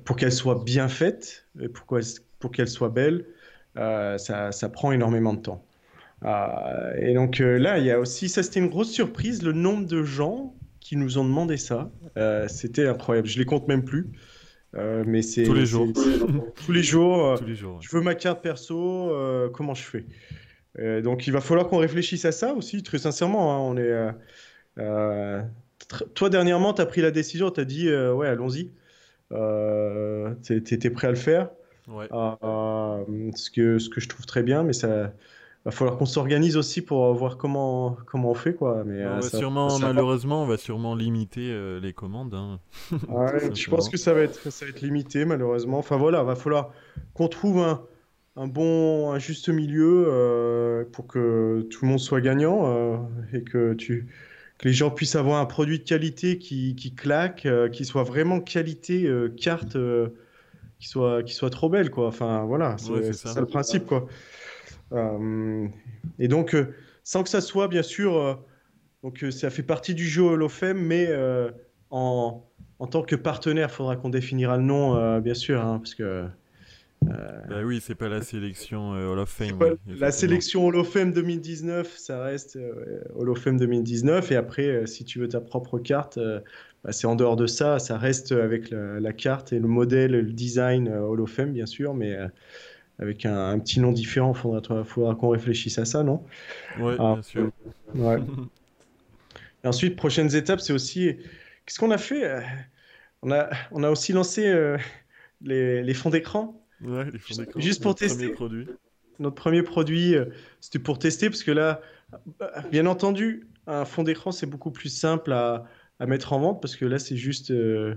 pour 0.04 0.16
qu'elle 0.16 0.32
soit 0.32 0.62
bien 0.64 0.88
faite 0.88 1.46
et 1.60 1.68
pour, 1.68 1.86
qu'elle- 1.86 2.04
pour 2.38 2.50
qu'elle 2.52 2.68
soit 2.68 2.88
belle, 2.90 3.24
euh, 3.76 4.18
ça, 4.18 4.52
ça 4.52 4.68
prend 4.68 4.92
énormément 4.92 5.34
de 5.34 5.40
temps. 5.40 5.64
Euh, 6.24 6.94
et 6.98 7.12
donc 7.14 7.40
euh, 7.40 7.58
là, 7.58 7.78
il 7.78 7.84
y 7.84 7.90
a 7.90 8.00
aussi, 8.00 8.28
ça 8.28 8.42
c'était 8.42 8.60
une 8.60 8.68
grosse 8.68 8.90
surprise, 8.90 9.42
le 9.42 9.52
nombre 9.52 9.86
de 9.86 10.02
gens 10.02 10.54
qui 10.80 10.96
nous 10.96 11.18
ont 11.18 11.24
demandé 11.24 11.56
ça. 11.56 11.90
C'était 12.48 12.86
incroyable. 12.86 13.26
Je 13.28 13.38
les 13.38 13.44
compte 13.44 13.66
même 13.68 13.84
plus. 13.84 14.06
Mais 14.74 15.22
c'est 15.22 15.42
Tous 15.42 15.54
les 15.54 15.66
jours. 15.66 15.88
tous 16.64 16.72
les 16.72 16.82
jours. 16.82 17.38
Tous 17.38 17.44
les 17.46 17.54
jours. 17.54 17.74
ouais. 17.76 17.80
je 17.82 17.96
veux 17.96 18.02
ma 18.02 18.14
carte 18.14 18.42
perso, 18.42 19.10
comment 19.52 19.74
je 19.74 19.82
fais? 19.82 20.06
Donc 21.02 21.26
il 21.26 21.32
va 21.32 21.40
falloir 21.40 21.66
qu'on 21.68 21.78
réfléchisse 21.78 22.24
à 22.24 22.32
ça 22.32 22.52
aussi, 22.54 22.82
très 22.82 22.98
sincèrement. 22.98 23.52
hein, 23.54 23.58
on 23.58 23.76
est, 23.78 24.12
toi 26.14 26.30
dernièrement, 26.30 26.72
tu 26.74 26.82
as 26.82 26.86
pris 26.86 27.00
la 27.00 27.10
décision, 27.10 27.50
tu 27.50 27.60
as 27.60 27.64
dit 27.64 27.90
ouais, 27.90 28.28
allons-y. 28.28 28.70
Euh, 29.32 30.34
t'es- 30.42 30.60
t'étais 30.60 30.90
prêt 30.90 31.08
à 31.08 31.10
le 31.10 31.16
faire, 31.16 31.50
Ouais. 31.88 32.08
Euh, 32.12 32.34
euh, 32.42 33.04
ce 33.34 33.50
que, 33.50 33.78
ce 33.78 33.88
que 33.88 34.00
je 34.00 34.08
trouve 34.08 34.26
très 34.26 34.42
bien, 34.42 34.62
mais 34.62 34.72
ça 34.72 35.12
va 35.64 35.70
falloir 35.70 35.96
qu'on 35.98 36.06
s'organise 36.06 36.56
aussi 36.56 36.82
pour 36.82 37.12
voir 37.14 37.36
comment, 37.38 37.96
comment 38.06 38.30
on 38.30 38.34
fait 38.34 38.54
quoi. 38.54 38.82
Mais 38.84 39.04
On 39.04 39.08
euh, 39.08 39.14
va 39.16 39.22
ça- 39.22 39.38
sûrement, 39.38 39.70
ça- 39.70 39.86
malheureusement, 39.86 40.42
on 40.42 40.46
va 40.46 40.56
sûrement 40.56 40.94
limiter 40.94 41.50
euh, 41.50 41.80
les 41.80 41.92
commandes. 41.92 42.34
hein. 42.34 42.60
Ouais, 43.08 43.54
je 43.54 43.70
pense 43.70 43.88
que 43.88 43.96
ça 43.96 44.14
va 44.14 44.20
être, 44.22 44.50
ça 44.50 44.64
va 44.64 44.70
être 44.70 44.80
limité, 44.80 45.24
malheureusement. 45.24 45.78
Enfin 45.78 45.96
voilà, 45.96 46.22
va 46.22 46.34
falloir 46.36 46.72
qu'on 47.14 47.28
trouve 47.28 47.58
un, 47.60 47.82
un 48.36 48.46
bon, 48.48 49.12
un 49.12 49.18
juste 49.18 49.48
milieu 49.48 50.06
euh, 50.08 50.84
pour 50.92 51.06
que 51.06 51.66
tout 51.70 51.84
le 51.84 51.90
monde 51.90 52.00
soit 52.00 52.20
gagnant 52.20 52.66
euh, 52.66 52.96
et 53.32 53.42
que, 53.42 53.74
tu, 53.74 54.08
que 54.58 54.68
les 54.68 54.74
gens 54.74 54.90
puissent 54.90 55.16
avoir 55.16 55.40
un 55.40 55.46
produit 55.46 55.78
de 55.78 55.84
qualité 55.84 56.38
qui, 56.38 56.74
qui 56.76 56.94
claque, 56.94 57.46
euh, 57.46 57.68
qui 57.68 57.84
soit 57.84 58.02
vraiment 58.04 58.40
qualité 58.40 59.06
euh, 59.06 59.28
carte, 59.28 59.76
euh, 59.76 60.08
qui 60.78 60.88
soit, 60.88 61.22
qui 61.22 61.34
soit 61.34 61.50
trop 61.50 61.68
belle, 61.68 61.90
quoi. 61.90 62.06
Enfin 62.08 62.44
voilà, 62.44 62.76
c'est 62.78 62.90
Ouais, 62.90 63.12
ça. 63.12 63.30
ça 63.32 63.40
le 63.40 63.46
principe, 63.46 63.86
quoi. 63.86 64.06
Euh, 64.92 65.66
et 66.18 66.28
donc, 66.28 66.54
euh, 66.54 66.74
sans 67.04 67.22
que 67.22 67.28
ça 67.28 67.40
soit, 67.40 67.68
bien 67.68 67.82
sûr, 67.82 68.16
euh, 68.16 68.34
donc 69.02 69.24
ça 69.30 69.50
fait 69.50 69.62
partie 69.62 69.94
du 69.94 70.04
jeu 70.04 70.22
Hall 70.22 70.42
of 70.42 70.52
Fame, 70.52 70.78
mais 70.78 71.08
en, 71.90 72.44
en 72.78 72.86
tant 72.86 73.02
que 73.02 73.16
partenaire, 73.16 73.68
il 73.70 73.74
faudra 73.74 73.96
qu'on 73.96 74.10
définira 74.10 74.56
le 74.56 74.64
nom, 74.64 75.18
bien 75.20 75.34
sûr, 75.34 75.60
hein, 75.60 75.78
parce 75.78 75.94
que 75.94 76.24
Bah 77.02 77.62
oui, 77.64 77.80
c'est 77.80 77.94
pas 77.94 78.08
la 78.08 78.22
sélection 78.22 78.90
Hall 78.92 79.18
of 79.18 79.28
Fame. 79.28 79.58
la 79.86 80.10
sélection 80.10 80.66
Hall 80.66 80.76
of 80.76 80.88
Fame 80.88 81.12
2019, 81.12 81.96
ça 81.96 82.22
reste 82.22 82.58
Hall 83.14 83.30
of 83.30 83.38
Fame 83.38 83.58
2019, 83.58 84.32
et 84.32 84.36
après, 84.36 84.86
si 84.86 85.04
tu 85.04 85.20
veux 85.20 85.28
ta 85.28 85.40
propre 85.40 85.78
carte, 85.78 86.18
bah, 86.86 86.92
c'est 86.92 87.08
en 87.08 87.16
dehors 87.16 87.36
de 87.36 87.48
ça, 87.48 87.80
ça 87.80 87.98
reste 87.98 88.32
avec 88.32 88.70
la, 88.70 89.00
la 89.00 89.14
carte 89.14 89.52
et 89.54 89.60
le 89.60 89.68
modèle, 89.68 90.12
le 90.12 90.32
design 90.32 90.88
euh, 90.88 91.02
Hall 91.02 91.20
of 91.22 91.32
Fame, 91.32 91.52
bien 91.54 91.66
sûr, 91.66 91.94
mais 91.94 92.14
euh, 92.14 92.28
avec 93.00 93.26
un, 93.26 93.50
un 93.50 93.60
petit 93.60 93.80
nom 93.80 93.92
différent, 93.92 94.32
il 94.34 94.38
faudra, 94.38 94.84
faudra 94.84 95.16
qu'on 95.16 95.30
réfléchisse 95.30 95.78
à 95.78 95.86
ça, 95.86 96.04
non? 96.04 96.24
Ouais, 96.78 96.96
Ah, 96.98 97.14
bien 97.14 97.22
sûr. 97.22 97.52
Ouais. 97.94 98.18
Et 99.64 99.68
ensuite, 99.68 99.96
prochaines 99.96 100.34
étapes, 100.34 100.60
c'est 100.60 100.72
aussi. 100.72 101.16
Qu'est-ce 101.66 101.78
qu'on 101.78 101.90
a 101.90 101.98
fait? 101.98 102.24
euh, 102.24 102.40
On 103.22 103.32
a, 103.32 103.50
on 103.72 103.82
a 103.84 103.90
aussi 103.90 104.12
lancé 104.12 104.46
euh, 104.48 104.78
les, 105.42 105.82
les 105.82 105.94
fonds 105.94 106.10
d'écran. 106.10 106.66
Ouais, 106.80 107.10
les 107.10 107.18
fonds 107.18 107.36
d'écran, 107.36 107.60
juste 107.60 107.82
pour 107.82 107.90
notre 107.90 108.00
premier 108.00 108.28
tester. 108.28 108.30
produit. 108.30 108.68
Notre 109.18 109.36
premier 109.36 109.62
produit, 109.62 110.14
euh, 110.14 110.26
c'était 110.60 110.78
pour 110.78 110.98
tester, 110.98 111.30
parce 111.30 111.42
que 111.44 111.50
là, 111.52 111.80
euh, 112.42 112.60
bien 112.70 112.86
entendu, 112.86 113.48
un 113.66 113.84
fond 113.84 114.02
d'écran, 114.02 114.32
c'est 114.32 114.46
beaucoup 114.46 114.70
plus 114.72 114.90
simple 114.90 115.32
à, 115.32 115.64
à 115.98 116.06
mettre 116.06 116.32
en 116.32 116.40
vente, 116.40 116.60
parce 116.62 116.76
que 116.76 116.84
là, 116.84 116.98
c'est 116.98 117.16
juste 117.16 117.50
euh, 117.50 117.94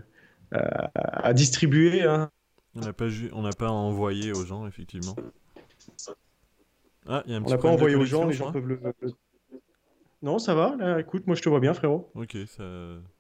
à, 0.52 1.28
à 1.28 1.34
distribuer. 1.34 2.04
hein. 2.04 2.30
On 2.76 2.82
n'a 2.82 2.94
pas, 2.94 3.08
on 3.34 3.50
pas 3.50 3.70
envoyé 3.72 4.32
aux 4.32 4.46
gens, 4.46 4.68
effectivement. 4.68 5.16
Ah, 7.08 7.24
il 7.26 7.32
y 7.32 7.36
a 7.36 7.38
un 7.38 7.44
On 7.44 7.50
n'a 7.50 7.58
pas 7.58 7.70
envoyé 7.70 7.96
aux 7.96 8.06
gens, 8.06 8.22
connexion, 8.22 8.30
les 8.30 8.34
gens 8.36 8.52
peuvent 8.54 8.68
le. 8.68 8.80
le- 9.02 9.14
Non, 10.22 10.38
ça 10.38 10.54
va, 10.54 10.76
là, 10.78 11.00
écoute, 11.00 11.26
moi 11.28 11.36
je 11.36 11.42
te 11.42 11.50
vois 11.50 11.60
bien, 11.60 11.74
frérot. 11.74 12.12
Ok, 12.14 12.38
ça... 12.48 12.64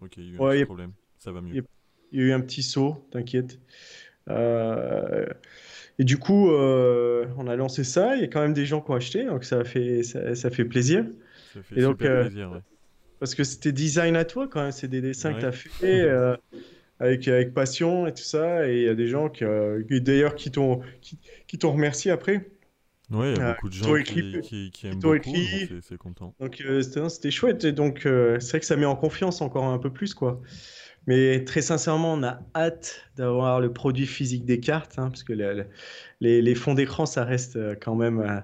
ok, 0.01 0.17
il 0.17 0.23
y 0.23 0.27
a 0.27 0.31
eu 0.31 0.35
un 0.35 0.39
Ouais, 0.39 0.55
petit 0.55 0.63
a- 0.63 0.65
problème. 0.65 0.91
Ça 1.17 1.31
va 1.31 1.41
mieux. 1.41 1.63
Il 2.11 2.19
y 2.19 2.23
a 2.23 2.25
eu 2.27 2.31
un 2.31 2.41
petit 2.41 2.63
saut, 2.63 3.07
t'inquiète. 3.11 3.59
Euh, 4.29 5.25
Et 5.97 6.03
du 6.03 6.17
coup, 6.17 6.51
euh, 6.51 7.25
on 7.37 7.47
a 7.47 7.55
lancé 7.55 7.83
ça. 7.83 8.15
Il 8.15 8.21
y 8.21 8.23
a 8.23 8.27
quand 8.27 8.41
même 8.41 8.53
des 8.53 8.65
gens 8.65 8.81
qui 8.81 8.91
ont 8.91 8.95
acheté, 8.95 9.25
donc 9.25 9.43
ça 9.43 9.63
fait, 9.63 10.03
ça, 10.03 10.35
ça 10.35 10.49
fait 10.49 10.65
plaisir. 10.65 11.05
Ça 11.53 11.61
fait 11.63 11.77
Et 11.77 11.81
donc, 11.81 12.01
euh, 12.03 12.23
plaisir, 12.23 12.51
ouais. 12.51 12.61
Parce 13.19 13.35
que 13.35 13.43
c'était 13.43 13.71
design 13.71 14.15
à 14.15 14.25
toi 14.25 14.47
quand 14.47 14.61
même. 14.61 14.71
C'est 14.71 14.87
des 14.87 15.01
dessins 15.01 15.33
que 15.33 15.41
tu 15.41 15.45
as 15.45 15.51
fait 15.51 16.01
euh, 16.03 16.35
avec, 16.99 17.27
avec 17.27 17.53
passion 17.53 18.07
et 18.07 18.13
tout 18.13 18.23
ça. 18.23 18.67
Et 18.69 18.77
il 18.77 18.83
y 18.83 18.89
a 18.89 18.95
des 18.95 19.07
gens 19.07 19.29
qui, 19.29 19.43
euh, 19.45 19.83
d'ailleurs 20.01 20.35
qui 20.35 20.51
t'ont 20.51 20.81
qui, 21.01 21.19
qui 21.47 21.57
t'ont 21.57 21.71
remercié 21.73 22.11
après. 22.11 22.49
Ouais, 23.11 23.31
il 23.33 23.37
y 23.37 23.41
a 23.41 23.49
euh, 23.49 23.53
beaucoup 23.53 23.69
de 23.69 23.73
gens 23.73 23.95
écrit- 23.95 24.39
qui, 24.41 24.71
qui 24.71 24.87
aiment 24.87 24.99
beaucoup, 24.99 25.33
c'est- 25.33 25.97
content. 25.97 26.33
Donc 26.39 26.63
c'était 27.09 27.31
chouette. 27.31 27.63
Et 27.65 27.71
donc 27.71 28.01
c'est 28.03 28.49
vrai 28.49 28.59
que 28.59 28.65
ça 28.65 28.75
met 28.75 28.85
en 28.85 28.95
confiance 28.95 29.41
encore 29.41 29.65
un 29.65 29.79
peu 29.79 29.91
plus, 29.91 30.13
quoi. 30.13 30.41
Mais 31.07 31.43
très 31.43 31.61
sincèrement, 31.61 32.13
on 32.13 32.23
a 32.23 32.39
hâte 32.55 33.03
d'avoir 33.15 33.59
le 33.61 33.73
produit 33.73 34.05
physique 34.05 34.45
des 34.45 34.59
cartes, 34.59 34.99
hein, 34.99 35.09
parce 35.09 35.23
que 35.23 35.33
le- 35.33 35.53
le- 35.53 35.65
les, 36.21 36.41
les 36.41 36.55
fonds 36.55 36.75
d'écran, 36.75 37.05
ça 37.05 37.23
reste 37.23 37.57
quand 37.81 37.95
même, 37.95 38.43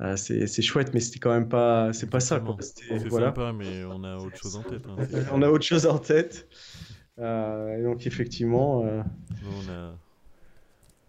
euh, 0.00 0.16
c'est 0.16 0.62
chouette, 0.62 0.94
mais 0.94 1.00
c'était 1.00 1.18
quand 1.18 1.32
même 1.32 1.48
pas, 1.48 1.92
c'est 1.92 2.08
pas 2.08 2.20
ça, 2.20 2.42
C'est 2.60 3.08
voilà. 3.08 3.28
sympa, 3.28 3.52
mais 3.52 3.84
on 3.84 4.04
a 4.04 4.16
autre 4.16 4.36
chose 4.36 4.56
en 4.56 4.62
tête. 4.62 4.82
hein. 4.88 4.96
On 5.32 5.42
a 5.42 5.48
autre 5.50 5.64
chose 5.64 5.86
en 5.86 5.98
tête. 5.98 6.48
Euh, 7.18 7.76
et 7.78 7.82
donc 7.82 8.06
effectivement, 8.06 8.84
euh, 8.84 9.02
Nous, 9.42 9.50
on 9.50 9.68
a 9.72 9.94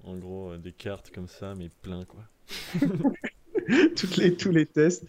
en 0.06 0.18
gros 0.18 0.52
euh, 0.52 0.58
des 0.58 0.72
cartes 0.72 1.12
comme 1.14 1.28
ça, 1.28 1.54
mais 1.56 1.70
plein 1.84 2.04
quoi. 2.06 2.24
toutes 3.96 4.18
les, 4.18 4.36
tous 4.36 4.52
les 4.52 4.66
tests. 4.66 5.06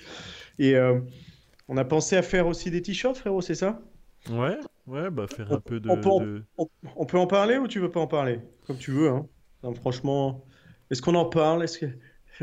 Et 0.59 0.75
on 1.69 1.77
a 1.77 1.85
pensé 1.85 2.17
à 2.17 2.23
faire 2.23 2.47
aussi 2.47 2.71
des 2.71 2.83
t-shirts, 2.83 3.17
frérot, 3.17 3.41
c'est 3.41 3.55
ça? 3.55 3.81
Ouais, 4.29 4.59
ouais, 4.87 5.11
bah 5.11 5.27
faire 5.27 5.51
un 5.53 5.61
peu 5.61 5.81
de. 5.81 5.89
on 5.89 5.97
peut- 5.97 6.25
de- 6.25 6.45
On, 6.59 6.69
on 6.97 7.07
peut 7.07 7.19
en 7.19 7.27
parler 7.27 7.57
ou 7.57 7.67
tu 7.67 7.81
veux 7.81 7.91
pas 7.91 8.01
en 8.01 8.07
parler? 8.07 8.41
Comme 8.67 8.77
tu 8.77 8.91
veux, 8.91 9.09
hein. 9.09 9.27
Non, 9.63 9.75
franchement, 9.75 10.45
est-ce 10.91 11.01
qu'on 11.01 11.15
en 11.15 11.25
parle? 11.25 11.63
Est-ce 11.65 11.79
que 11.79 11.87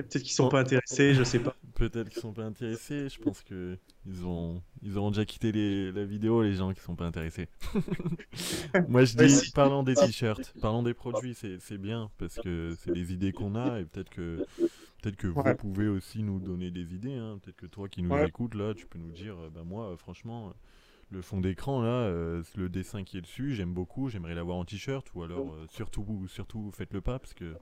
peut-être 0.03 0.23
qu'ils 0.23 0.31
sont 0.33 0.47
pas 0.49 0.61
intéressés, 0.61 1.13
je 1.13 1.23
sais 1.23 1.39
pas. 1.39 1.55
Peut-être 1.75 2.09
qu'ils 2.09 2.17
sont 2.17 2.33
pas 2.33 2.43
intéressés. 2.43 3.07
Je 3.09 3.19
pense 3.19 3.43
que 3.43 3.77
ils 4.05 4.25
ont, 4.25 4.61
ils 4.81 4.97
auront 4.97 5.11
déjà 5.11 5.25
quitté 5.25 5.51
les... 5.51 5.91
la 5.91 6.05
vidéo 6.05 6.41
les 6.41 6.53
gens 6.53 6.73
qui 6.73 6.81
sont 6.81 6.95
pas 6.95 7.05
intéressés. 7.05 7.49
Moi 8.87 9.03
je 9.05 9.15
dis, 9.15 9.41
parlons 9.53 9.83
des 9.83 9.97
t-shirts, 9.97 10.55
parlons 10.59 10.83
des 10.83 10.93
produits, 10.93 11.35
c'est 11.35 11.77
bien 11.77 12.09
parce 12.17 12.39
que 12.39 12.75
c'est 12.79 12.91
les 12.91 13.13
idées 13.13 13.33
qu'on 13.33 13.55
a 13.55 13.79
et 13.79 13.85
peut-être 13.85 14.09
que 14.09 14.41
peut-être 15.01 15.17
que 15.17 15.27
vous 15.27 15.53
pouvez 15.53 15.87
aussi 15.87 16.23
nous 16.23 16.39
donner 16.39 16.71
des 16.71 16.95
idées. 16.95 17.15
hein. 17.15 17.39
Peut-être 17.43 17.57
que 17.57 17.67
toi 17.67 17.89
qui 17.89 18.03
nous 18.03 18.23
Ouais. 18.23 18.25
écoutes 18.25 18.55
là, 18.55 18.73
tu 18.75 18.87
peux 18.87 18.99
nous 18.99 19.11
dire, 19.11 19.37
euh, 19.39 19.49
bah 19.49 19.63
moi 19.65 19.95
franchement. 19.97 20.53
Le 21.11 21.21
fond 21.21 21.41
d'écran 21.41 21.81
là, 21.83 21.89
euh, 21.89 22.43
le 22.55 22.69
dessin 22.69 23.03
qui 23.03 23.17
est 23.17 23.21
dessus, 23.21 23.53
j'aime 23.55 23.73
beaucoup, 23.73 24.09
j'aimerais 24.09 24.35
l'avoir 24.35 24.57
en 24.57 24.65
t-shirt 24.65 25.07
ou 25.15 25.23
alors 25.23 25.53
euh, 25.53 25.65
surtout 25.69 26.27
surtout 26.29 26.71
faites-le 26.71 27.01
pas 27.01 27.19
parce 27.19 27.33
que 27.33 27.57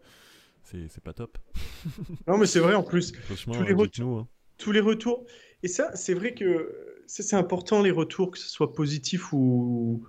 c'est 0.65 1.03
pas 1.03 1.13
top. 1.13 1.37
Non, 2.27 2.37
mais 2.37 2.45
c'est 2.45 2.59
vrai 2.59 2.75
en 2.75 2.83
plus. 2.83 3.13
Franchement, 3.25 3.53
Tous 3.53 3.63
les 3.63 3.73
retours- 3.73 4.19
hein. 4.19 4.27
tous 4.57 4.71
les 4.71 4.79
retours. 4.79 5.25
Et 5.63 5.67
ça, 5.67 5.95
c'est 5.95 6.13
vrai 6.13 6.33
que 6.33 6.73
c'est 7.07 7.35
important, 7.35 7.81
les 7.81 7.91
retours, 7.91 8.31
que 8.31 8.37
ce 8.39 8.49
soit 8.49 8.73
positif 8.73 9.31
ou, 9.33 10.03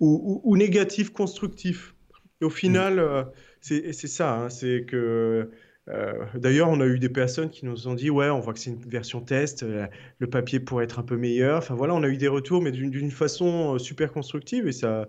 ou, 0.00 0.06
ou, 0.08 0.40
ou 0.44 0.56
négatif, 0.56 1.10
constructif. 1.10 1.94
Et 2.40 2.44
au 2.44 2.50
final, 2.50 2.98
euh, 2.98 3.24
c'est 3.60 3.92
ça. 3.94 4.34
hein, 4.36 4.48
c'est 4.50 4.84
que. 4.86 5.50
euh, 5.88 6.24
D'ailleurs, 6.34 6.68
on 6.68 6.80
a 6.80 6.86
eu 6.86 6.98
des 6.98 7.08
personnes 7.08 7.50
qui 7.50 7.64
nous 7.66 7.88
ont 7.88 7.94
dit 7.94 8.10
Ouais, 8.10 8.30
on 8.30 8.40
voit 8.40 8.52
que 8.54 8.58
c'est 8.60 8.70
une 8.70 8.80
version 8.88 9.20
test, 9.20 9.62
euh, 9.62 9.86
le 10.18 10.26
papier 10.28 10.60
pourrait 10.60 10.84
être 10.84 10.98
un 10.98 11.02
peu 11.04 11.16
meilleur. 11.16 11.58
Enfin 11.58 11.74
voilà, 11.74 11.94
on 11.94 12.02
a 12.02 12.08
eu 12.08 12.16
des 12.16 12.28
retours, 12.28 12.62
mais 12.62 12.70
d'une 12.72 12.90
d'une 12.90 13.10
façon 13.10 13.74
euh, 13.74 13.78
super 13.78 14.12
constructive. 14.12 14.66
Et 14.68 14.72
ça. 14.72 15.08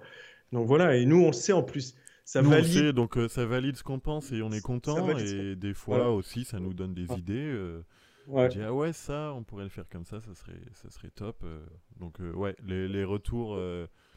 Donc 0.52 0.68
voilà, 0.68 0.96
et 0.98 1.06
nous, 1.06 1.24
on 1.24 1.32
sait 1.32 1.54
en 1.54 1.64
plus. 1.64 1.96
Ça 2.26 2.42
Nous, 2.42 2.48
on 2.50 2.52
valide. 2.52 2.72
sait, 2.72 2.94
donc 2.94 3.18
euh, 3.18 3.28
ça 3.28 3.46
valide 3.46 3.76
ce 3.76 3.84
qu'on 3.84 4.00
pense 4.00 4.32
et 4.32 4.42
on 4.42 4.52
est 4.52 4.62
content. 4.62 5.18
Et 5.18 5.56
des 5.56 5.74
fois 5.74 6.12
aussi, 6.12 6.46
ça 6.46 6.60
nous 6.60 6.74
donne 6.74 6.94
des 6.94 7.10
Ouais. 7.12 7.18
idées. 7.20 7.34
euh, 7.52 7.82
Ouais. 8.28 8.50
J'ai 8.50 8.60
dit, 8.60 8.66
ah 8.66 8.74
ouais, 8.74 8.94
ça, 8.94 9.34
on 9.36 9.44
pourrait 9.44 9.66
le 9.66 9.70
faire 9.70 9.90
comme 9.90 10.06
ça, 10.06 10.22
ça 10.22 10.34
serait, 10.34 10.62
ça 10.74 10.90
serait 10.90 11.10
top. 11.10 11.42
euh. 11.44 11.60
donc, 12.00 12.22
euh, 12.22 12.32
ouais, 12.32 12.56
les, 12.66 12.88
les 12.88 13.04
retours, 13.04 13.60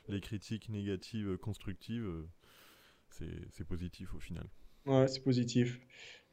les 0.09 0.21
critiques 0.21 0.69
négatives, 0.69 1.37
constructives, 1.39 2.09
c'est 3.11 3.27
c'est 3.51 3.65
positif 3.67 4.15
au 4.15 4.21
final. 4.21 4.47
Ouais, 4.87 5.09
c'est 5.09 5.25
positif. 5.25 5.81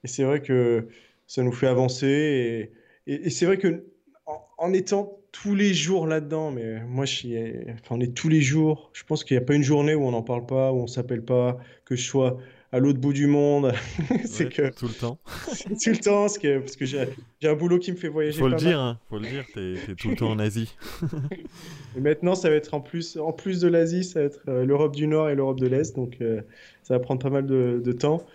Et 0.03 0.07
c'est 0.07 0.23
vrai 0.23 0.41
que 0.43 0.87
ça 1.25 1.41
nous 1.41 1.51
fait 1.51 1.65
avancer. 1.67 2.71
Et, 3.07 3.11
et- 3.11 3.25
et 3.27 3.29
c'est 3.31 3.47
vrai 3.47 3.57
que 3.57 3.85
en, 4.27 4.45
en 4.59 4.73
étant 4.73 5.17
tous 5.33 5.55
les 5.55 5.73
jours 5.73 6.07
là-dedans, 6.07 6.51
mais 6.51 6.79
moi, 6.85 7.03
je 7.03 7.13
suis, 7.13 7.35
enfin, 7.73 7.95
on 7.95 7.99
est 7.99 8.15
tous 8.15 8.29
les 8.29 8.39
jours. 8.39 8.89
Je 8.93 9.03
pense 9.03 9.25
qu'il 9.25 9.35
n'y 9.35 9.43
a 9.43 9.45
pas 9.45 9.55
une 9.55 9.63
journée 9.63 9.95
où 9.95 10.03
on 10.05 10.11
n'en 10.11 10.21
parle 10.23 10.45
pas, 10.45 10.71
où 10.71 10.77
on 10.77 10.87
s'appelle 10.87 11.23
pas, 11.25 11.59
que 11.83 11.97
je 11.97 12.03
sois 12.03 12.37
à 12.71 12.79
l'autre 12.79 12.99
bout 12.99 13.13
du 13.13 13.27
monde. 13.27 13.73
c'est 14.25 14.45
Ouais, 14.45 14.49
que 14.49 14.69
Tout 14.73 14.87
le 14.87 14.93
temps. 14.93 15.17
tout 15.83 15.89
le 15.89 15.97
temps, 15.97 16.21
parce 16.21 16.37
que, 16.37 16.59
parce 16.59 16.75
que 16.75 16.85
j'ai 16.85 17.07
un 17.43 17.55
boulot 17.55 17.77
qui 17.79 17.91
me 17.91 17.97
fait 17.97 18.07
voyager 18.07 18.39
Faut 18.39 18.45
le 18.47 18.51
mal. 18.51 18.59
dire, 18.59 18.79
hein, 18.79 18.99
faut 19.09 19.19
le 19.19 19.27
dire, 19.27 19.43
t'es 19.53 19.73
tout 19.95 20.09
le 20.09 20.15
temps 20.15 20.29
en 20.29 20.39
Asie. 20.39 20.73
Et 21.97 21.99
maintenant, 21.99 22.35
ça 22.35 22.49
va 22.49 22.55
être 22.55 22.73
en 22.75 22.79
plus, 22.81 23.17
en 23.17 23.31
plus 23.33 23.59
de 23.59 23.67
l'Asie, 23.67 24.03
ça 24.03 24.19
va 24.21 24.25
être 24.27 24.41
euh, 24.47 24.65
l'Europe 24.65 24.95
du 24.95 25.07
Nord 25.07 25.29
et 25.29 25.35
l'Europe 25.35 25.59
de 25.59 25.67
l'Est. 25.67 25.95
Donc, 25.95 26.17
euh, 26.21 26.41
ça 26.83 26.95
va 26.95 26.99
prendre 26.99 27.21
pas 27.21 27.29
mal 27.29 27.45
de, 27.45 27.81
de 27.83 27.91
temps. 27.91 28.25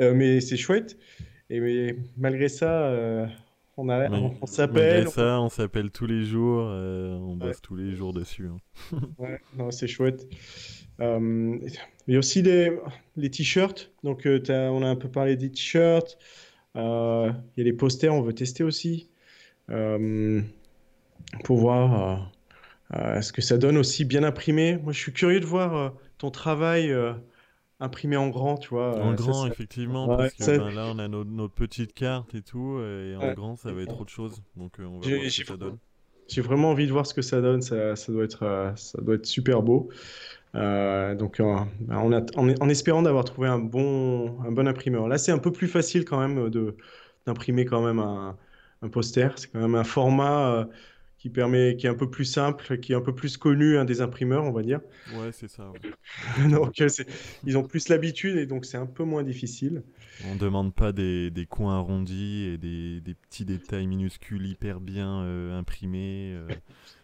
Euh, 0.00 0.14
mais 0.14 0.40
c'est 0.40 0.56
chouette. 0.56 0.98
Et 1.48 1.60
mais, 1.60 1.96
malgré 2.16 2.48
ça, 2.48 2.90
on, 3.76 3.88
a, 3.88 4.08
Mais- 4.08 4.16
on, 4.16 4.26
on 4.26 4.30
Malgré 4.30 4.46
s'appelle. 4.46 5.08
ça, 5.08 5.40
on 5.40 5.48
s'appelle 5.48 5.90
tous 5.90 6.06
les 6.06 6.24
jours, 6.24 6.62
euh, 6.70 7.14
on 7.16 7.36
bosse 7.36 7.60
tous 7.60 7.76
les 7.76 7.94
jours 7.94 8.12
dessus. 8.12 8.48
hein. 8.48 8.98
Ouais, 9.18 9.40
non, 9.56 9.70
c'est 9.70 9.86
chouette. 9.88 10.26
Euh, 11.00 11.58
il 12.06 12.12
y 12.14 12.16
a 12.16 12.18
aussi 12.18 12.40
les, 12.42 12.72
les 13.16 13.30
t-shirts. 13.30 13.92
Donc, 14.02 14.24
euh, 14.26 14.40
on 14.68 14.82
a 14.82 14.86
un 14.88 14.96
peu 14.96 15.08
parlé 15.10 15.36
des 15.36 15.50
t-shirts. 15.50 16.16
Euh, 16.76 17.30
il 17.56 17.60
y 17.60 17.62
a 17.62 17.64
les 17.64 17.72
posters, 17.76 18.14
on 18.14 18.22
veut 18.22 18.32
tester 18.34 18.64
aussi. 18.64 19.08
Pour 21.44 21.58
voir 21.58 22.32
ce 22.92 23.32
que 23.32 23.42
ça 23.42 23.58
donne 23.58 23.76
aussi 23.76 24.04
bien 24.04 24.22
imprimé. 24.22 24.76
Moi, 24.78 24.92
je 24.92 24.98
suis 25.00 25.12
curieux 25.12 25.40
de 25.40 25.46
voir 25.46 25.92
ton 26.18 26.30
travail 26.30 26.94
imprimé 27.80 28.16
en 28.16 28.28
grand, 28.28 28.56
tu 28.56 28.70
vois. 28.70 28.98
En 29.02 29.12
Euh, 29.12 29.14
grand, 29.14 29.42
ça- 29.44 29.48
effectivement, 29.48 30.08
Ouais, 30.08 30.16
parce 30.16 30.34
que 30.34 30.44
ça- 30.44 30.58
ben, 30.58 30.70
là, 30.74 30.86
on 30.94 30.98
a 30.98 31.08
notre, 31.08 31.30
notre 31.30 31.54
petite 31.54 31.92
carte 31.92 32.34
et 32.34 32.42
tout, 32.42 32.78
et 32.80 33.14
en 33.16 33.20
Ouais. 33.20 33.34
grand, 33.34 33.56
ça 33.56 33.72
va 33.72 33.82
être 33.82 34.00
autre 34.00 34.10
chose. 34.10 34.42
Donc, 34.56 34.80
euh, 34.80 34.84
on 34.84 34.98
va 35.00 35.06
J'ai- 35.06 35.16
voir 35.18 35.30
ce 35.30 35.40
que 35.42 35.46
ça 35.46 35.56
donne. 35.56 35.78
J'ai 36.28 36.40
vraiment 36.40 36.70
envie 36.70 36.86
de 36.86 36.92
voir 36.92 37.06
ce 37.06 37.14
que 37.14 37.22
ça 37.22 37.40
donne. 37.40 37.62
Ça, 37.62 37.94
ça 37.94 38.10
doit 38.12 38.24
être, 38.24 38.42
euh, 38.42 38.74
ça 38.74 39.00
doit 39.00 39.14
être 39.14 39.26
super 39.26 39.62
beau. 39.62 39.88
Euh, 40.54 41.14
donc, 41.14 41.36
on 41.40 41.56
a- 42.12 42.22
en, 42.36 42.48
en 42.60 42.68
espérant 42.68 43.02
d'avoir 43.02 43.24
trouvé 43.24 43.46
un 43.48 43.58
bon, 43.58 44.40
un 44.42 44.50
bon 44.50 44.66
imprimeur. 44.66 45.06
Là, 45.06 45.18
c'est 45.18 45.30
un 45.32 45.38
peu 45.38 45.52
plus 45.52 45.68
facile 45.68 46.04
quand 46.04 46.18
même 46.18 46.50
d'imprimer 47.26 47.64
quand 47.64 47.84
même 47.84 47.98
un, 48.00 48.36
un 48.82 48.88
poster. 48.88 49.28
C'est 49.36 49.52
quand 49.52 49.60
même 49.60 49.74
un 49.74 49.84
format 49.84 50.48
euh, 50.52 50.64
qui 51.18 51.30
permet, 51.30 51.76
qui 51.76 51.86
est 51.86 51.90
un 51.90 51.94
peu 51.94 52.10
plus 52.10 52.24
simple, 52.24 52.78
qui 52.80 52.92
est 52.92 52.96
un 52.96 53.00
peu 53.00 53.14
plus 53.14 53.36
connu 53.36 53.78
hein, 53.78 53.84
des 53.84 54.00
imprimeurs, 54.00 54.44
on 54.44 54.52
va 54.52 54.62
dire. 54.62 54.80
Ouais, 55.06 55.32
c'est 55.32 55.48
ça. 55.48 55.70
ouais. 55.70 55.80
Donc, 56.50 56.80
euh, 56.80 56.88
ils 57.44 57.56
ont 57.58 57.64
plus 57.66 57.88
l'habitude 57.88 58.36
et 58.36 58.46
donc 58.46 58.64
c'est 58.64 58.76
un 58.76 58.86
peu 58.86 59.04
moins 59.04 59.22
difficile. 59.22 59.82
On 60.20 60.36
demande 60.36 60.74
pas 60.74 60.92
des, 60.92 61.30
des 61.30 61.46
coins 61.46 61.76
arrondis 61.78 62.44
et 62.44 62.58
des, 62.58 63.00
des 63.00 63.14
petits 63.14 63.44
détails 63.44 63.86
minuscules 63.86 64.46
hyper 64.46 64.80
bien 64.80 65.20
euh, 65.22 65.56
imprimés, 65.58 66.32
euh, 66.34 66.54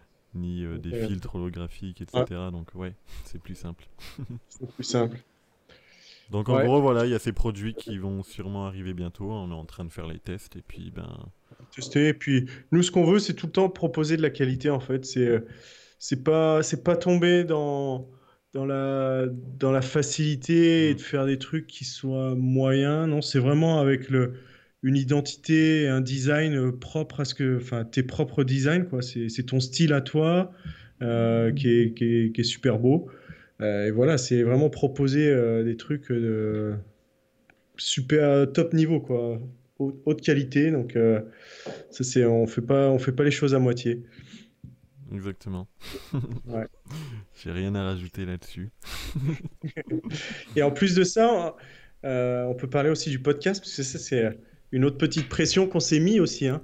ni 0.35 0.65
euh, 0.65 0.79
des 0.79 0.95
filtres 0.95 1.35
holographiques, 1.37 2.01
etc. 2.03 2.51
Donc, 2.53 2.75
ouais, 2.75 2.97
c'est 3.25 3.41
plus 3.43 3.55
simple. 3.57 3.89
C'est 4.49 4.71
plus 4.73 4.85
simple. 4.85 5.19
Donc, 6.31 6.49
en 6.49 6.59
Ouais. 6.59 6.63
gros, 6.63 6.81
voilà, 6.81 7.05
il 7.05 7.11
y 7.11 7.15
a 7.15 7.19
ces 7.19 7.33
produits 7.33 7.75
qui 7.75 7.99
vont 7.99 8.23
sûrement 8.23 8.67
arriver 8.67 8.95
bientôt. 8.95 9.31
On 9.31 9.51
est 9.51 9.55
en 9.55 9.65
train 9.67 9.85
de 9.85 9.91
faire 9.93 10.07
les 10.07 10.19
tests, 10.19 10.57
et 10.57 10.63
puis, 10.63 10.91
ben, 10.91 11.27
tester. 11.75 12.09
Et 12.09 12.15
puis, 12.15 12.47
nous, 12.73 12.83
ce 12.83 12.91
qu'on 12.91 13.05
veut, 13.05 13.19
c'est 13.19 13.35
tout 13.35 13.47
le 13.47 13.53
temps 13.53 13.69
proposer 13.69 14.17
de 14.17 14.23
la 14.23 14.31
qualité, 14.31 14.71
en 14.71 14.81
fait. 14.81 15.05
C'est, 15.05 15.27
euh, 15.27 15.41
c'est 15.99 16.23
pas, 16.25 16.63
c'est 16.63 16.83
pas 16.85 16.97
tomber 16.97 17.45
dans, 17.45 18.09
dans 18.53 18.67
la, 18.67 19.27
dans 19.59 19.73
la 19.73 19.83
facilité 19.83 20.91
et 20.91 20.95
de 20.95 21.01
faire 21.01 21.27
des 21.27 21.39
trucs 21.39 21.67
qui 21.67 21.85
soient 21.85 22.35
moyens. 22.35 23.09
Non, 23.09 23.21
c'est 23.23 23.39
vraiment 23.39 23.81
avec 23.81 24.11
le, 24.11 24.35
une 24.83 24.97
identité, 24.97 25.89
un 25.89 26.01
design 26.01 26.55
euh, 26.55 26.73
propre 26.73 27.21
à 27.21 27.25
ce 27.25 27.35
que, 27.35 27.57
enfin, 27.59 27.85
tes 27.85 28.03
propres 28.03 28.45
designs, 28.45 28.85
quoi. 28.85 29.01
C'est, 29.03 29.47
ton 29.47 29.61
style 29.61 29.93
à 29.93 30.01
toi, 30.01 30.53
euh, 31.03 31.53
qui 31.53 31.69
est, 31.69 31.95
qui 31.95 32.05
est, 32.05 32.33
qui 32.33 32.41
est 32.41 32.45
super 32.45 32.79
beau. 32.79 33.09
Euh, 33.61 33.87
et 33.87 33.91
voilà, 33.93 34.19
c'est 34.19 34.43
vraiment 34.43 34.71
proposer 34.71 35.29
euh, 35.29 35.63
des 35.63 35.77
trucs 35.77 36.13
super 37.77 38.53
top 38.53 38.75
niveau, 38.75 39.01
quoi. 39.01 39.41
Haute, 40.05 40.21
qualité. 40.21 40.71
Donc, 40.71 40.97
euh, 40.97 41.21
ça, 41.91 42.05
c'est, 42.05 42.25
on 42.25 42.47
fait 42.47 42.63
pas, 42.63 42.89
on 42.91 42.99
fait 42.99 43.13
pas 43.13 43.25
les 43.25 43.31
choses 43.31 43.55
à 43.55 43.59
moitié. 43.59 44.03
exactement. 45.15 45.69
Ouais. 46.47 46.67
J'ai 47.43 47.51
rien 47.51 47.75
à 47.75 47.83
rajouter 47.85 48.25
là-dessus. 48.27 48.71
Et 50.57 50.63
en 50.63 50.71
plus 50.71 50.95
de 50.95 51.05
ça, 51.05 51.57
euh, 52.05 52.45
on 52.45 52.55
peut 52.55 52.69
parler 52.69 52.91
aussi 52.91 53.11
du 53.11 53.19
podcast, 53.19 53.61
parce 53.63 53.75
que 53.77 53.83
ça, 53.83 53.99
c'est 53.99 54.39
une 54.71 54.85
autre 54.85 54.99
petite 54.99 55.29
pression 55.29 55.67
qu'on 55.67 55.81
s'est 55.81 56.01
mis 56.01 56.21
aussi. 56.21 56.47
Hein. 56.47 56.63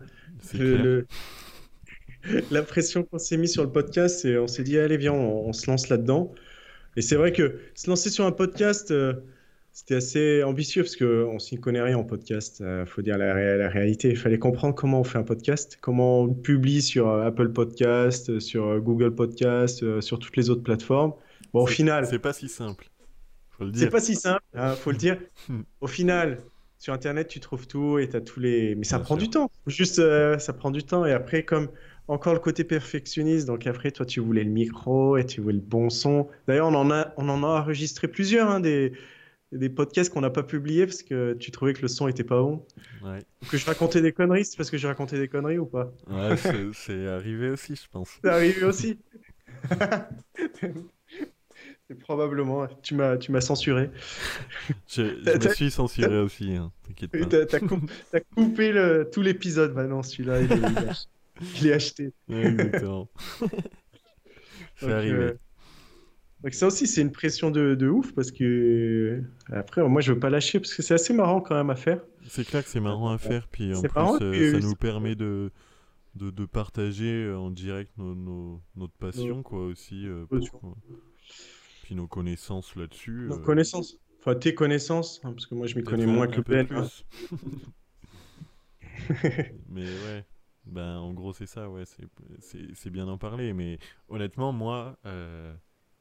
Le- 0.54 1.06
La 2.50 2.62
pression 2.62 3.04
qu'on 3.04 3.18
s'est 3.18 3.36
mis 3.36 3.48
sur 3.48 3.62
le 3.64 3.70
podcast, 3.72 4.20
c'est 4.20 4.36
on 4.38 4.46
s'est 4.48 4.64
dit, 4.64 4.78
allez, 4.78 4.96
viens, 4.96 5.12
on, 5.12 5.48
on 5.48 5.52
se 5.52 5.70
lance 5.70 5.88
là-dedans. 5.88 6.34
Et 6.96 7.00
c'est 7.02 7.16
vrai 7.16 7.32
que 7.32 7.60
se 7.74 7.88
lancer 7.88 8.10
sur 8.10 8.26
un 8.26 8.32
podcast, 8.32 8.90
euh, 8.90 9.14
c'était 9.72 9.94
assez 9.96 10.42
ambitieux, 10.42 10.82
parce 10.82 10.96
qu'on 10.96 11.38
s'y 11.38 11.56
connaît 11.60 11.80
rien 11.80 11.96
en 11.96 12.04
podcast. 12.04 12.60
Il 12.60 12.84
faut 12.86 13.00
dire 13.02 13.16
la, 13.16 13.32
ré- 13.32 13.56
la 13.58 13.68
réalité. 13.68 14.08
Il 14.10 14.16
fallait 14.16 14.38
comprendre 14.38 14.74
comment 14.74 15.00
on 15.00 15.04
fait 15.04 15.18
un 15.18 15.22
podcast, 15.22 15.78
comment 15.80 16.22
on 16.22 16.34
publie 16.34 16.82
sur 16.82 17.08
euh, 17.08 17.26
Apple 17.26 17.50
Podcast, 17.50 18.28
euh, 18.30 18.40
sur 18.40 18.66
euh, 18.66 18.80
Google 18.80 19.14
Podcast, 19.14 19.82
euh, 19.84 20.00
sur 20.00 20.18
toutes 20.18 20.36
les 20.36 20.50
autres 20.50 20.62
plateformes. 20.64 21.12
Bon, 21.54 21.62
au 21.62 21.66
C'est- 21.68 21.74
final, 21.74 22.06
C'est 22.06 22.18
pas 22.18 22.32
si 22.32 22.48
simple. 22.48 22.88
Faut 23.50 23.64
le 23.64 23.72
C'est 23.72 23.78
dire. 23.80 23.90
pas 23.90 24.00
si 24.00 24.14
simple, 24.16 24.42
hein, 24.54 24.74
faut 24.74 24.90
le 24.90 24.96
dire. 24.96 25.18
Hmm. 25.48 25.60
Au 25.80 25.86
final, 25.86 26.38
sur 26.78 26.92
Internet, 26.92 27.28
tu 27.28 27.40
trouves 27.40 27.66
tout 27.66 27.98
et 27.98 28.08
tu 28.08 28.16
as 28.16 28.20
tous 28.20 28.40
les. 28.40 28.74
Mais 28.74 28.84
ça 28.84 28.98
Bien 28.98 29.04
prend 29.04 29.14
sûr. 29.16 29.24
du 29.24 29.30
temps. 29.30 29.50
Juste, 29.66 29.98
euh, 30.00 30.38
ça 30.38 30.52
prend 30.52 30.70
du 30.70 30.82
temps. 30.84 31.04
Et 31.06 31.12
après, 31.12 31.44
comme 31.44 31.68
encore 32.08 32.34
le 32.34 32.40
côté 32.40 32.62
perfectionniste, 32.64 33.46
donc 33.46 33.66
après, 33.66 33.90
toi, 33.90 34.06
tu 34.06 34.20
voulais 34.20 34.44
le 34.44 34.50
micro 34.50 35.16
et 35.16 35.24
tu 35.26 35.40
voulais 35.40 35.54
le 35.56 35.60
bon 35.60 35.90
son. 35.90 36.28
D'ailleurs, 36.46 36.68
on 36.68 36.74
en 36.74 36.90
a, 36.90 37.12
on 37.16 37.28
en 37.28 37.42
a 37.42 37.46
enregistré 37.60 38.06
plusieurs, 38.08 38.48
hein, 38.48 38.60
des, 38.60 38.92
des 39.52 39.70
podcasts 39.70 40.12
qu'on 40.12 40.20
n'a 40.20 40.30
pas 40.30 40.42
publiés 40.42 40.86
parce 40.86 41.02
que 41.02 41.32
tu 41.34 41.50
trouvais 41.50 41.72
que 41.72 41.82
le 41.82 41.88
son 41.88 42.06
était 42.08 42.24
pas 42.24 42.40
bon. 42.42 42.66
Ouais, 43.02 43.20
Ou 43.42 43.46
que 43.46 43.56
je 43.56 43.64
racontais 43.66 44.00
des 44.02 44.12
conneries, 44.12 44.44
c'est 44.44 44.56
parce 44.56 44.70
que 44.70 44.76
j'ai 44.76 44.88
raconté 44.88 45.18
des 45.18 45.28
conneries 45.28 45.58
ou 45.58 45.66
pas? 45.66 45.90
Ouais 46.08 46.36
c'est- 46.72 47.06
arrivé 47.06 47.50
aussi, 47.50 47.74
je 47.76 47.88
pense. 47.90 48.18
C'est 48.22 48.30
arrivé 48.30 48.64
aussi. 48.64 48.98
C'est 51.90 51.98
probablement. 51.98 52.66
Tu 52.82 52.94
m'as, 52.94 53.16
tu 53.16 53.32
m'as 53.32 53.40
censuré. 53.40 53.90
Je, 54.88 55.02
me 55.02 55.54
suis 55.54 55.70
censuré 55.70 56.18
aussi, 56.20 56.54
hein, 56.54 56.70
t'inquiète 56.86 57.10
Oui, 57.14 57.20
pas. 57.20 57.26
T'as, 57.28 57.46
t'as 57.46 57.60
coup- 57.60 57.80
t'as 58.12 58.20
coupé 58.20 58.72
le- 58.72 59.08
tout 59.10 59.22
l'épisode 59.22 59.74
maintenant, 59.74 60.02
celui-là, 60.02 60.42
il 60.42 60.52
est, 60.52 60.56
il 60.56 60.62
est 60.64 60.88
ach- 60.88 61.06
il 61.60 61.66
est 61.68 61.72
acheté. 61.72 62.12
Ouais, 62.28 62.44
exactement. 62.46 63.08
c'est 64.76 64.92
arrivé. 64.92 65.16
euh, 65.16 65.38
donc 66.42 66.54
ça 66.54 66.66
aussi, 66.68 66.86
c'est 66.86 67.02
une 67.02 67.12
pression 67.12 67.50
de, 67.50 67.74
de 67.74 67.88
ouf 67.88 68.12
parce 68.14 68.30
que 68.30 69.22
après, 69.50 69.86
moi, 69.88 70.00
je 70.00 70.12
veux 70.12 70.18
pas 70.20 70.30
lâcher 70.30 70.60
parce 70.60 70.74
que 70.74 70.82
c'est 70.82 70.94
assez 70.94 71.12
marrant 71.12 71.40
quand 71.40 71.56
même 71.56 71.70
à 71.70 71.76
faire. 71.76 72.00
C'est 72.26 72.46
clair 72.46 72.62
que 72.62 72.70
c'est 72.70 72.80
marrant 72.80 73.10
à 73.10 73.18
faire, 73.18 73.48
puis 73.48 73.74
en 73.74 73.80
plus, 73.80 73.90
marrant, 73.94 74.16
euh, 74.20 74.32
puis, 74.32 74.50
ça 74.52 74.58
nous 74.60 74.74
permet 74.74 75.14
de, 75.14 75.50
de, 76.14 76.30
de 76.30 76.44
partager 76.46 77.24
euh, 77.24 77.38
en 77.38 77.50
direct 77.50 77.90
nos, 77.96 78.14
nos- 78.14 78.60
notre 78.76 78.92
passion, 78.94 79.42
quoi, 79.42 79.64
aussi. 79.66 80.06
euh, 80.06 80.26
pour- 80.26 80.76
puis 81.82 81.94
nos 81.94 82.06
connaissances 82.06 82.76
là-dessus. 82.76 83.26
Nos 83.28 83.38
euh, 83.38 83.42
connaissances, 83.42 83.98
enfin 84.20 84.34
tes 84.34 84.54
connaissances, 84.54 85.20
hein, 85.24 85.32
parce 85.32 85.46
que 85.46 85.54
moi, 85.54 85.66
je 85.66 85.76
m'y 85.76 85.82
connais 85.82 86.06
moins 86.06 86.26
que 86.26 86.42
peu 86.42 86.62
Ben. 86.62 86.66
plus. 86.66 87.04
mais 89.70 89.86
ouais, 89.86 90.24
ben 90.66 90.98
en 90.98 91.14
gros 91.14 91.32
c'est 91.32 91.46
ça, 91.46 91.70
ouais, 91.70 91.84
c'est- 91.86 92.90
bien 92.90 93.06
d'en 93.06 93.16
parler. 93.16 93.54
Mais 93.54 93.78
honnêtement, 94.08 94.52
moi, 94.52 94.98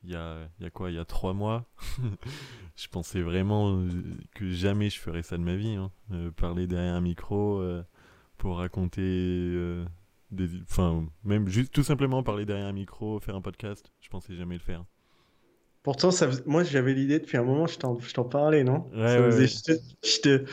il 0.07 0.13
y 0.13 0.15
a, 0.15 0.37
il 0.59 0.63
y 0.63 0.65
a 0.65 0.69
quoi, 0.69 0.89
il 0.89 0.95
y 0.95 0.99
a 0.99 1.05
trois 1.05 1.33
mois, 1.33 1.65
je 2.75 2.87
pensais 2.87 3.21
vraiment 3.21 3.77
euh, 3.77 3.89
que 4.35 4.49
jamais 4.49 4.89
je 4.89 4.99
ferais 4.99 5.21
ça 5.21 5.37
de 5.37 5.43
ma 5.43 5.55
vie. 5.55 5.75
hein. 5.75 5.91
Euh, 6.13 6.31
parler 6.31 6.65
derrière 6.65 6.95
un 6.95 7.01
micro 7.01 7.59
euh, 7.59 7.83
pour 8.37 8.57
raconter 8.57 9.03
des... 10.31 10.49
Enfin, 10.63 11.05
même 11.23 11.47
juste 11.47 11.73
tout 11.73 11.83
simplement 11.83 12.23
parler 12.23 12.45
derrière 12.45 12.67
un 12.67 12.73
micro, 12.73 13.19
faire 13.19 13.35
un 13.35 13.41
podcast, 13.41 13.91
je 14.01 14.09
pensais 14.09 14.35
jamais 14.35 14.55
le 14.55 14.61
faire. 14.61 14.83
Pourtant, 15.83 16.11
ça, 16.11 16.29
moi, 16.45 16.63
j'avais 16.63 16.93
l'idée 16.93 17.19
depuis 17.19 17.37
un 17.37 17.43
moment, 17.43 17.65
je 17.67 17.77
t'en, 17.77 17.97
je 17.99 18.13
t'en 18.13 18.25
parlais, 18.25 18.63
non? 18.65 18.89
Ouais, 18.93 19.07
Ça 19.07 19.21
ouais, 19.21 19.31
faisait- 19.31 19.41
ouais. 19.43 19.47
Je, 19.47 19.61
te- 19.61 20.07
je 20.07 20.21
te- 20.21 20.45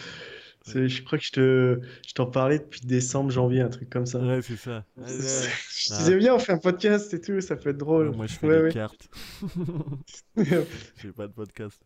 c'est- 0.64 0.88
je 0.88 1.02
crois 1.04 1.18
que 1.18 1.24
je 1.24 1.30
te, 1.32 1.80
je 2.06 2.12
t'en 2.14 2.26
parlais 2.26 2.58
depuis 2.58 2.80
décembre, 2.80 3.30
janvier, 3.30 3.60
un 3.60 3.68
truc 3.68 3.88
comme 3.88 4.06
ça. 4.06 4.18
Ouais, 4.20 4.42
c'est 4.42 4.56
ça. 4.56 4.84
Ouais, 4.96 5.06
Je 5.06 5.12
ouais. 5.12 5.48
Ah. 5.92 5.98
disais 5.98 6.16
bien, 6.16 6.34
on 6.34 6.38
fait 6.38 6.52
un 6.52 6.58
podcast 6.58 7.14
et 7.14 7.20
tout, 7.20 7.40
ça 7.40 7.54
peut 7.56 7.70
être 7.70 7.78
drôle. 7.78 8.08
Ouais, 8.08 8.16
moi 8.16 8.26
je 8.26 8.34
fais 8.34 8.46
Ouais, 8.48 8.56
des 8.58 8.62
ouais. 8.64 8.72
cartes. 8.72 9.08
J'ai 10.36 11.12
pas 11.12 11.26
de 11.28 11.32
podcast. 11.32 11.80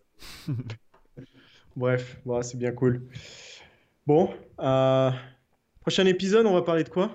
Bref, 1.76 2.18
bon, 2.24 2.42
c'est 2.42 2.56
bien 2.58 2.72
cool. 2.72 3.02
Bon, 4.06 4.32
euh, 4.60 5.10
Prochain 5.80 6.06
épisode, 6.06 6.46
on 6.46 6.54
va 6.54 6.62
parler 6.62 6.84
de 6.84 6.88
quoi? 6.88 7.14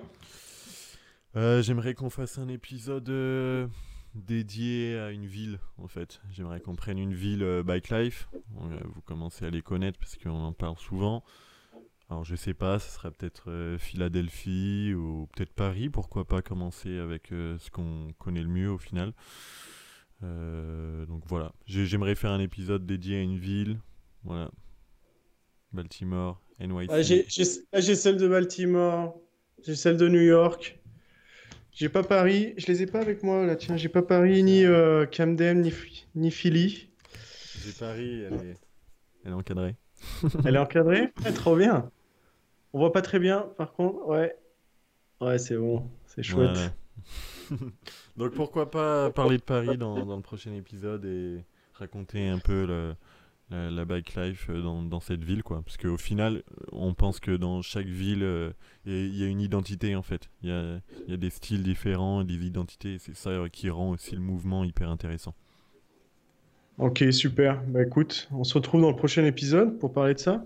Euh, 1.36 1.62
J'aimerais 1.62 1.94
qu'on 1.94 2.10
fasse 2.10 2.38
un 2.38 2.48
épisode 2.48 3.08
euh, 3.08 3.66
dédié 4.14 4.98
à 4.98 5.10
une 5.10 5.26
ville, 5.26 5.58
en 5.78 5.86
fait. 5.88 6.20
J'aimerais 6.32 6.60
qu'on 6.60 6.74
prenne 6.76 6.98
une 6.98 7.14
ville 7.14 7.42
euh, 7.42 7.62
Bike 7.62 7.90
Life. 7.90 8.28
Vous 8.52 9.00
commencez 9.02 9.44
à 9.44 9.50
les 9.50 9.62
connaître 9.62 9.98
parce 9.98 10.16
qu'on 10.16 10.30
en 10.30 10.52
parle 10.52 10.78
souvent. 10.78 11.24
Alors 12.10 12.24
je 12.24 12.36
sais 12.36 12.54
pas, 12.54 12.78
ce 12.78 12.90
sera 12.90 13.10
peut-être 13.10 13.50
euh, 13.50 13.78
Philadelphie 13.78 14.92
ou 14.94 15.26
peut-être 15.34 15.52
Paris. 15.52 15.88
Pourquoi 15.88 16.26
pas 16.26 16.42
commencer 16.42 16.98
avec 16.98 17.32
euh, 17.32 17.56
ce 17.58 17.70
qu'on 17.70 18.12
connaît 18.18 18.42
le 18.42 18.48
mieux 18.48 18.70
au 18.70 18.78
final. 18.78 19.12
Euh, 20.22 21.06
donc 21.06 21.22
voilà, 21.26 21.52
J'ai- 21.66 21.86
j'aimerais 21.86 22.14
faire 22.14 22.30
un 22.30 22.40
épisode 22.40 22.86
dédié 22.86 23.16
à 23.18 23.22
une 23.22 23.38
ville. 23.38 23.78
Voilà. 24.22 24.50
Baltimore, 25.72 26.40
NYC. 26.60 26.88
Ah, 26.90 27.02
j'ai 27.02 27.24
j'ai- 27.28 27.44
là, 27.72 27.80
j'ai 27.80 27.94
celle 27.96 28.16
de 28.16 28.28
Baltimore, 28.28 29.18
j'ai 29.64 29.74
celle 29.74 29.96
de 29.96 30.08
New 30.08 30.20
York. 30.20 30.78
J'ai 31.72 31.88
pas 31.88 32.04
Paris, 32.04 32.54
je 32.56 32.66
les 32.68 32.82
ai 32.82 32.86
pas 32.86 33.00
avec 33.00 33.24
moi 33.24 33.44
là, 33.44 33.56
tiens, 33.56 33.76
j'ai 33.76 33.88
pas 33.88 34.02
Paris, 34.02 34.44
ni 34.44 34.64
euh, 34.64 35.06
Camden, 35.06 35.60
ni, 35.62 35.72
ni 36.14 36.30
Philly. 36.30 36.90
J'ai 37.64 37.72
Paris, 37.72 38.22
elle 38.22 38.34
est, 38.34 38.56
elle 39.24 39.32
est 39.32 39.34
encadrée. 39.34 39.74
Elle 40.44 40.56
est 40.56 40.58
encadrée? 40.58 41.12
Ouais, 41.24 41.32
trop 41.32 41.56
bien. 41.56 41.90
On 42.72 42.78
voit 42.80 42.92
pas 42.92 43.02
très 43.02 43.18
bien, 43.20 43.48
par 43.58 43.72
contre, 43.74 44.06
ouais. 44.06 44.36
Ouais, 45.20 45.38
c'est 45.38 45.56
bon, 45.56 45.88
c'est 46.06 46.22
chouette. 46.22 46.50
Voilà. 46.50 46.74
Donc 48.16 48.32
pourquoi 48.34 48.70
pas 48.70 49.10
parler 49.10 49.38
de 49.38 49.42
Paris 49.42 49.76
dans, 49.76 50.06
dans 50.06 50.16
le 50.16 50.22
prochain 50.22 50.52
épisode 50.54 51.04
et 51.04 51.44
raconter 51.74 52.28
un 52.28 52.38
peu 52.38 52.66
le- 52.66 52.94
la, 53.50 53.70
la 53.70 53.84
bike 53.84 54.14
life 54.16 54.48
euh, 54.50 54.62
dans, 54.62 54.82
dans 54.82 55.00
cette 55.00 55.24
ville 55.24 55.42
quoi. 55.42 55.62
Parce 55.62 55.76
qu'au 55.76 55.96
final, 55.98 56.42
on 56.72 56.94
pense 56.94 57.20
que 57.20 57.32
dans 57.36 57.62
chaque 57.62 57.86
ville, 57.86 58.22
euh, 58.24 58.52
il 58.86 58.92
y, 58.92 58.96
a- 58.96 59.06
il 59.06 59.16
y 59.16 59.24
a 59.24 59.28
une 59.28 59.40
identité 59.40 59.96
en 59.96 60.02
fait. 60.02 60.30
Il 60.42 60.50
y 60.50 60.52
a, 60.52 60.80
y 61.08 61.14
a 61.14 61.16
des 61.18 61.30
styles 61.30 61.62
différents, 61.62 62.22
et 62.22 62.24
des 62.24 62.46
identités. 62.46 62.98
C'est 62.98 63.16
ça 63.16 63.44
qui 63.52 63.70
rend 63.70 63.90
aussi 63.90 64.14
le 64.16 64.22
mouvement 64.22 64.64
hyper 64.64 64.90
intéressant. 64.90 65.34
Ok, 66.78 67.04
super. 67.12 67.62
Bah 67.68 67.82
écoute, 67.82 68.28
on 68.32 68.44
se 68.44 68.54
retrouve 68.54 68.80
dans 68.82 68.90
le 68.90 68.96
prochain 68.96 69.24
épisode 69.24 69.78
pour 69.78 69.92
parler 69.92 70.14
de 70.14 70.18
ça. 70.18 70.44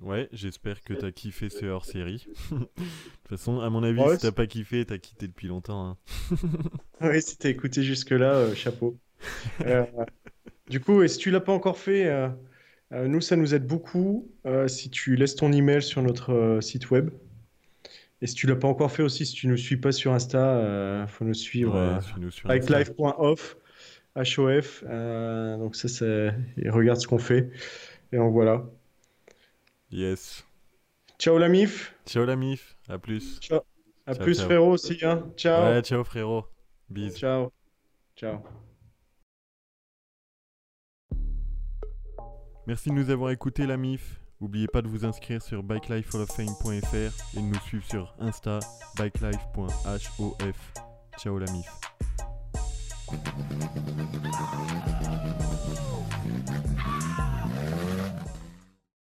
Ouais, 0.00 0.28
j'espère 0.32 0.82
que 0.82 0.94
t'as 0.94 1.10
kiffé 1.10 1.48
ce 1.48 1.66
hors-série. 1.66 2.26
de 2.50 2.56
toute 2.56 3.28
façon, 3.28 3.60
à 3.60 3.68
mon 3.70 3.82
avis, 3.82 4.00
Ouais, 4.00 4.14
si 4.16 4.22
t'as 4.22 4.32
pas 4.32 4.46
kiffé, 4.46 4.84
t'as 4.84 4.98
quitté 4.98 5.26
depuis 5.26 5.48
longtemps. 5.48 5.86
hein. 5.90 5.96
Oui, 7.00 7.20
si 7.22 7.36
t'as 7.36 7.48
écouté 7.50 7.82
jusque-là, 7.82 8.32
euh, 8.34 8.54
chapeau. 8.54 8.96
Euh, 9.64 9.84
du 10.68 10.80
coup, 10.80 11.02
et 11.02 11.08
si 11.08 11.18
tu 11.18 11.30
l'as 11.30 11.40
pas 11.40 11.52
encore 11.52 11.78
fait, 11.78 12.06
euh, 12.06 12.28
nous, 13.08 13.20
ça 13.20 13.36
nous 13.36 13.54
aide 13.54 13.66
beaucoup 13.66 14.28
si 14.66 14.90
tu 14.90 15.14
laisses 15.16 15.34
ton 15.36 15.52
email 15.52 15.82
sur 15.82 16.02
notre 16.02 16.58
site 16.60 16.90
web. 16.90 17.10
Et 18.20 18.26
si 18.26 18.34
tu 18.34 18.46
l'as 18.48 18.56
pas 18.56 18.66
encore 18.68 18.90
fait 18.90 19.02
aussi, 19.04 19.26
si 19.26 19.34
tu 19.34 19.46
ne 19.46 19.52
nous 19.52 19.56
suis 19.58 19.76
pas 19.76 19.92
sur 19.92 20.12
Insta, 20.12 20.38
euh, 20.58 21.06
faut 21.06 21.24
nous 21.24 21.34
suivre 21.34 21.74
Ouais, 21.74 22.00
suis-nous 22.00 22.30
sur 22.32 22.50
Insta. 22.50 22.82
bikelife.off, 22.82 23.56
HOF. 24.22 24.84
euh, 24.86 25.56
donc 25.56 25.76
ça, 25.76 25.88
c'est... 25.88 26.34
Ce 26.56 27.06
qu'on 27.06 27.18
fait. 27.18 27.50
Et 28.12 28.16
donc 28.16 28.32
voilà. 28.32 28.64
Yes. 29.90 30.44
Ciao 31.18 31.38
la 31.38 31.48
mif. 31.48 31.94
Ciao 32.06 32.24
la 32.24 32.36
mif, 32.36 32.76
à 32.88 32.98
plus. 32.98 33.40
Ciao. 33.40 33.60
À 34.06 34.14
Ciao, 34.14 34.24
plus 34.24 34.36
ciao. 34.36 34.46
frérot 34.46 34.70
aussi. 34.72 34.98
Hein. 35.02 35.30
Ciao. 35.36 35.64
Ouais, 35.64 35.82
ciao 35.82 36.04
frérot. 36.04 36.44
Bis. 36.88 37.14
Ciao. 37.16 37.52
Ciao. 38.16 38.38
Merci 42.66 42.90
de 42.90 42.94
nous 42.94 43.10
avoir 43.10 43.30
écouté 43.30 43.66
la 43.66 43.76
MIF. 43.76 44.20
N'oubliez 44.40 44.68
pas 44.68 44.82
de 44.82 44.88
vous 44.88 45.04
inscrire 45.04 45.42
sur 45.42 45.62
bikelifehalloffame.fr 45.62 47.36
et 47.36 47.40
de 47.40 47.46
nous 47.46 47.58
suivre 47.60 47.84
sur 47.84 48.14
Insta 48.18 48.60
bikelife.hof. 48.96 50.72
Ciao 51.18 51.38
la 51.38 51.50
MIF. 51.50 52.27
Thank 53.10 53.26
you. 55.42 55.47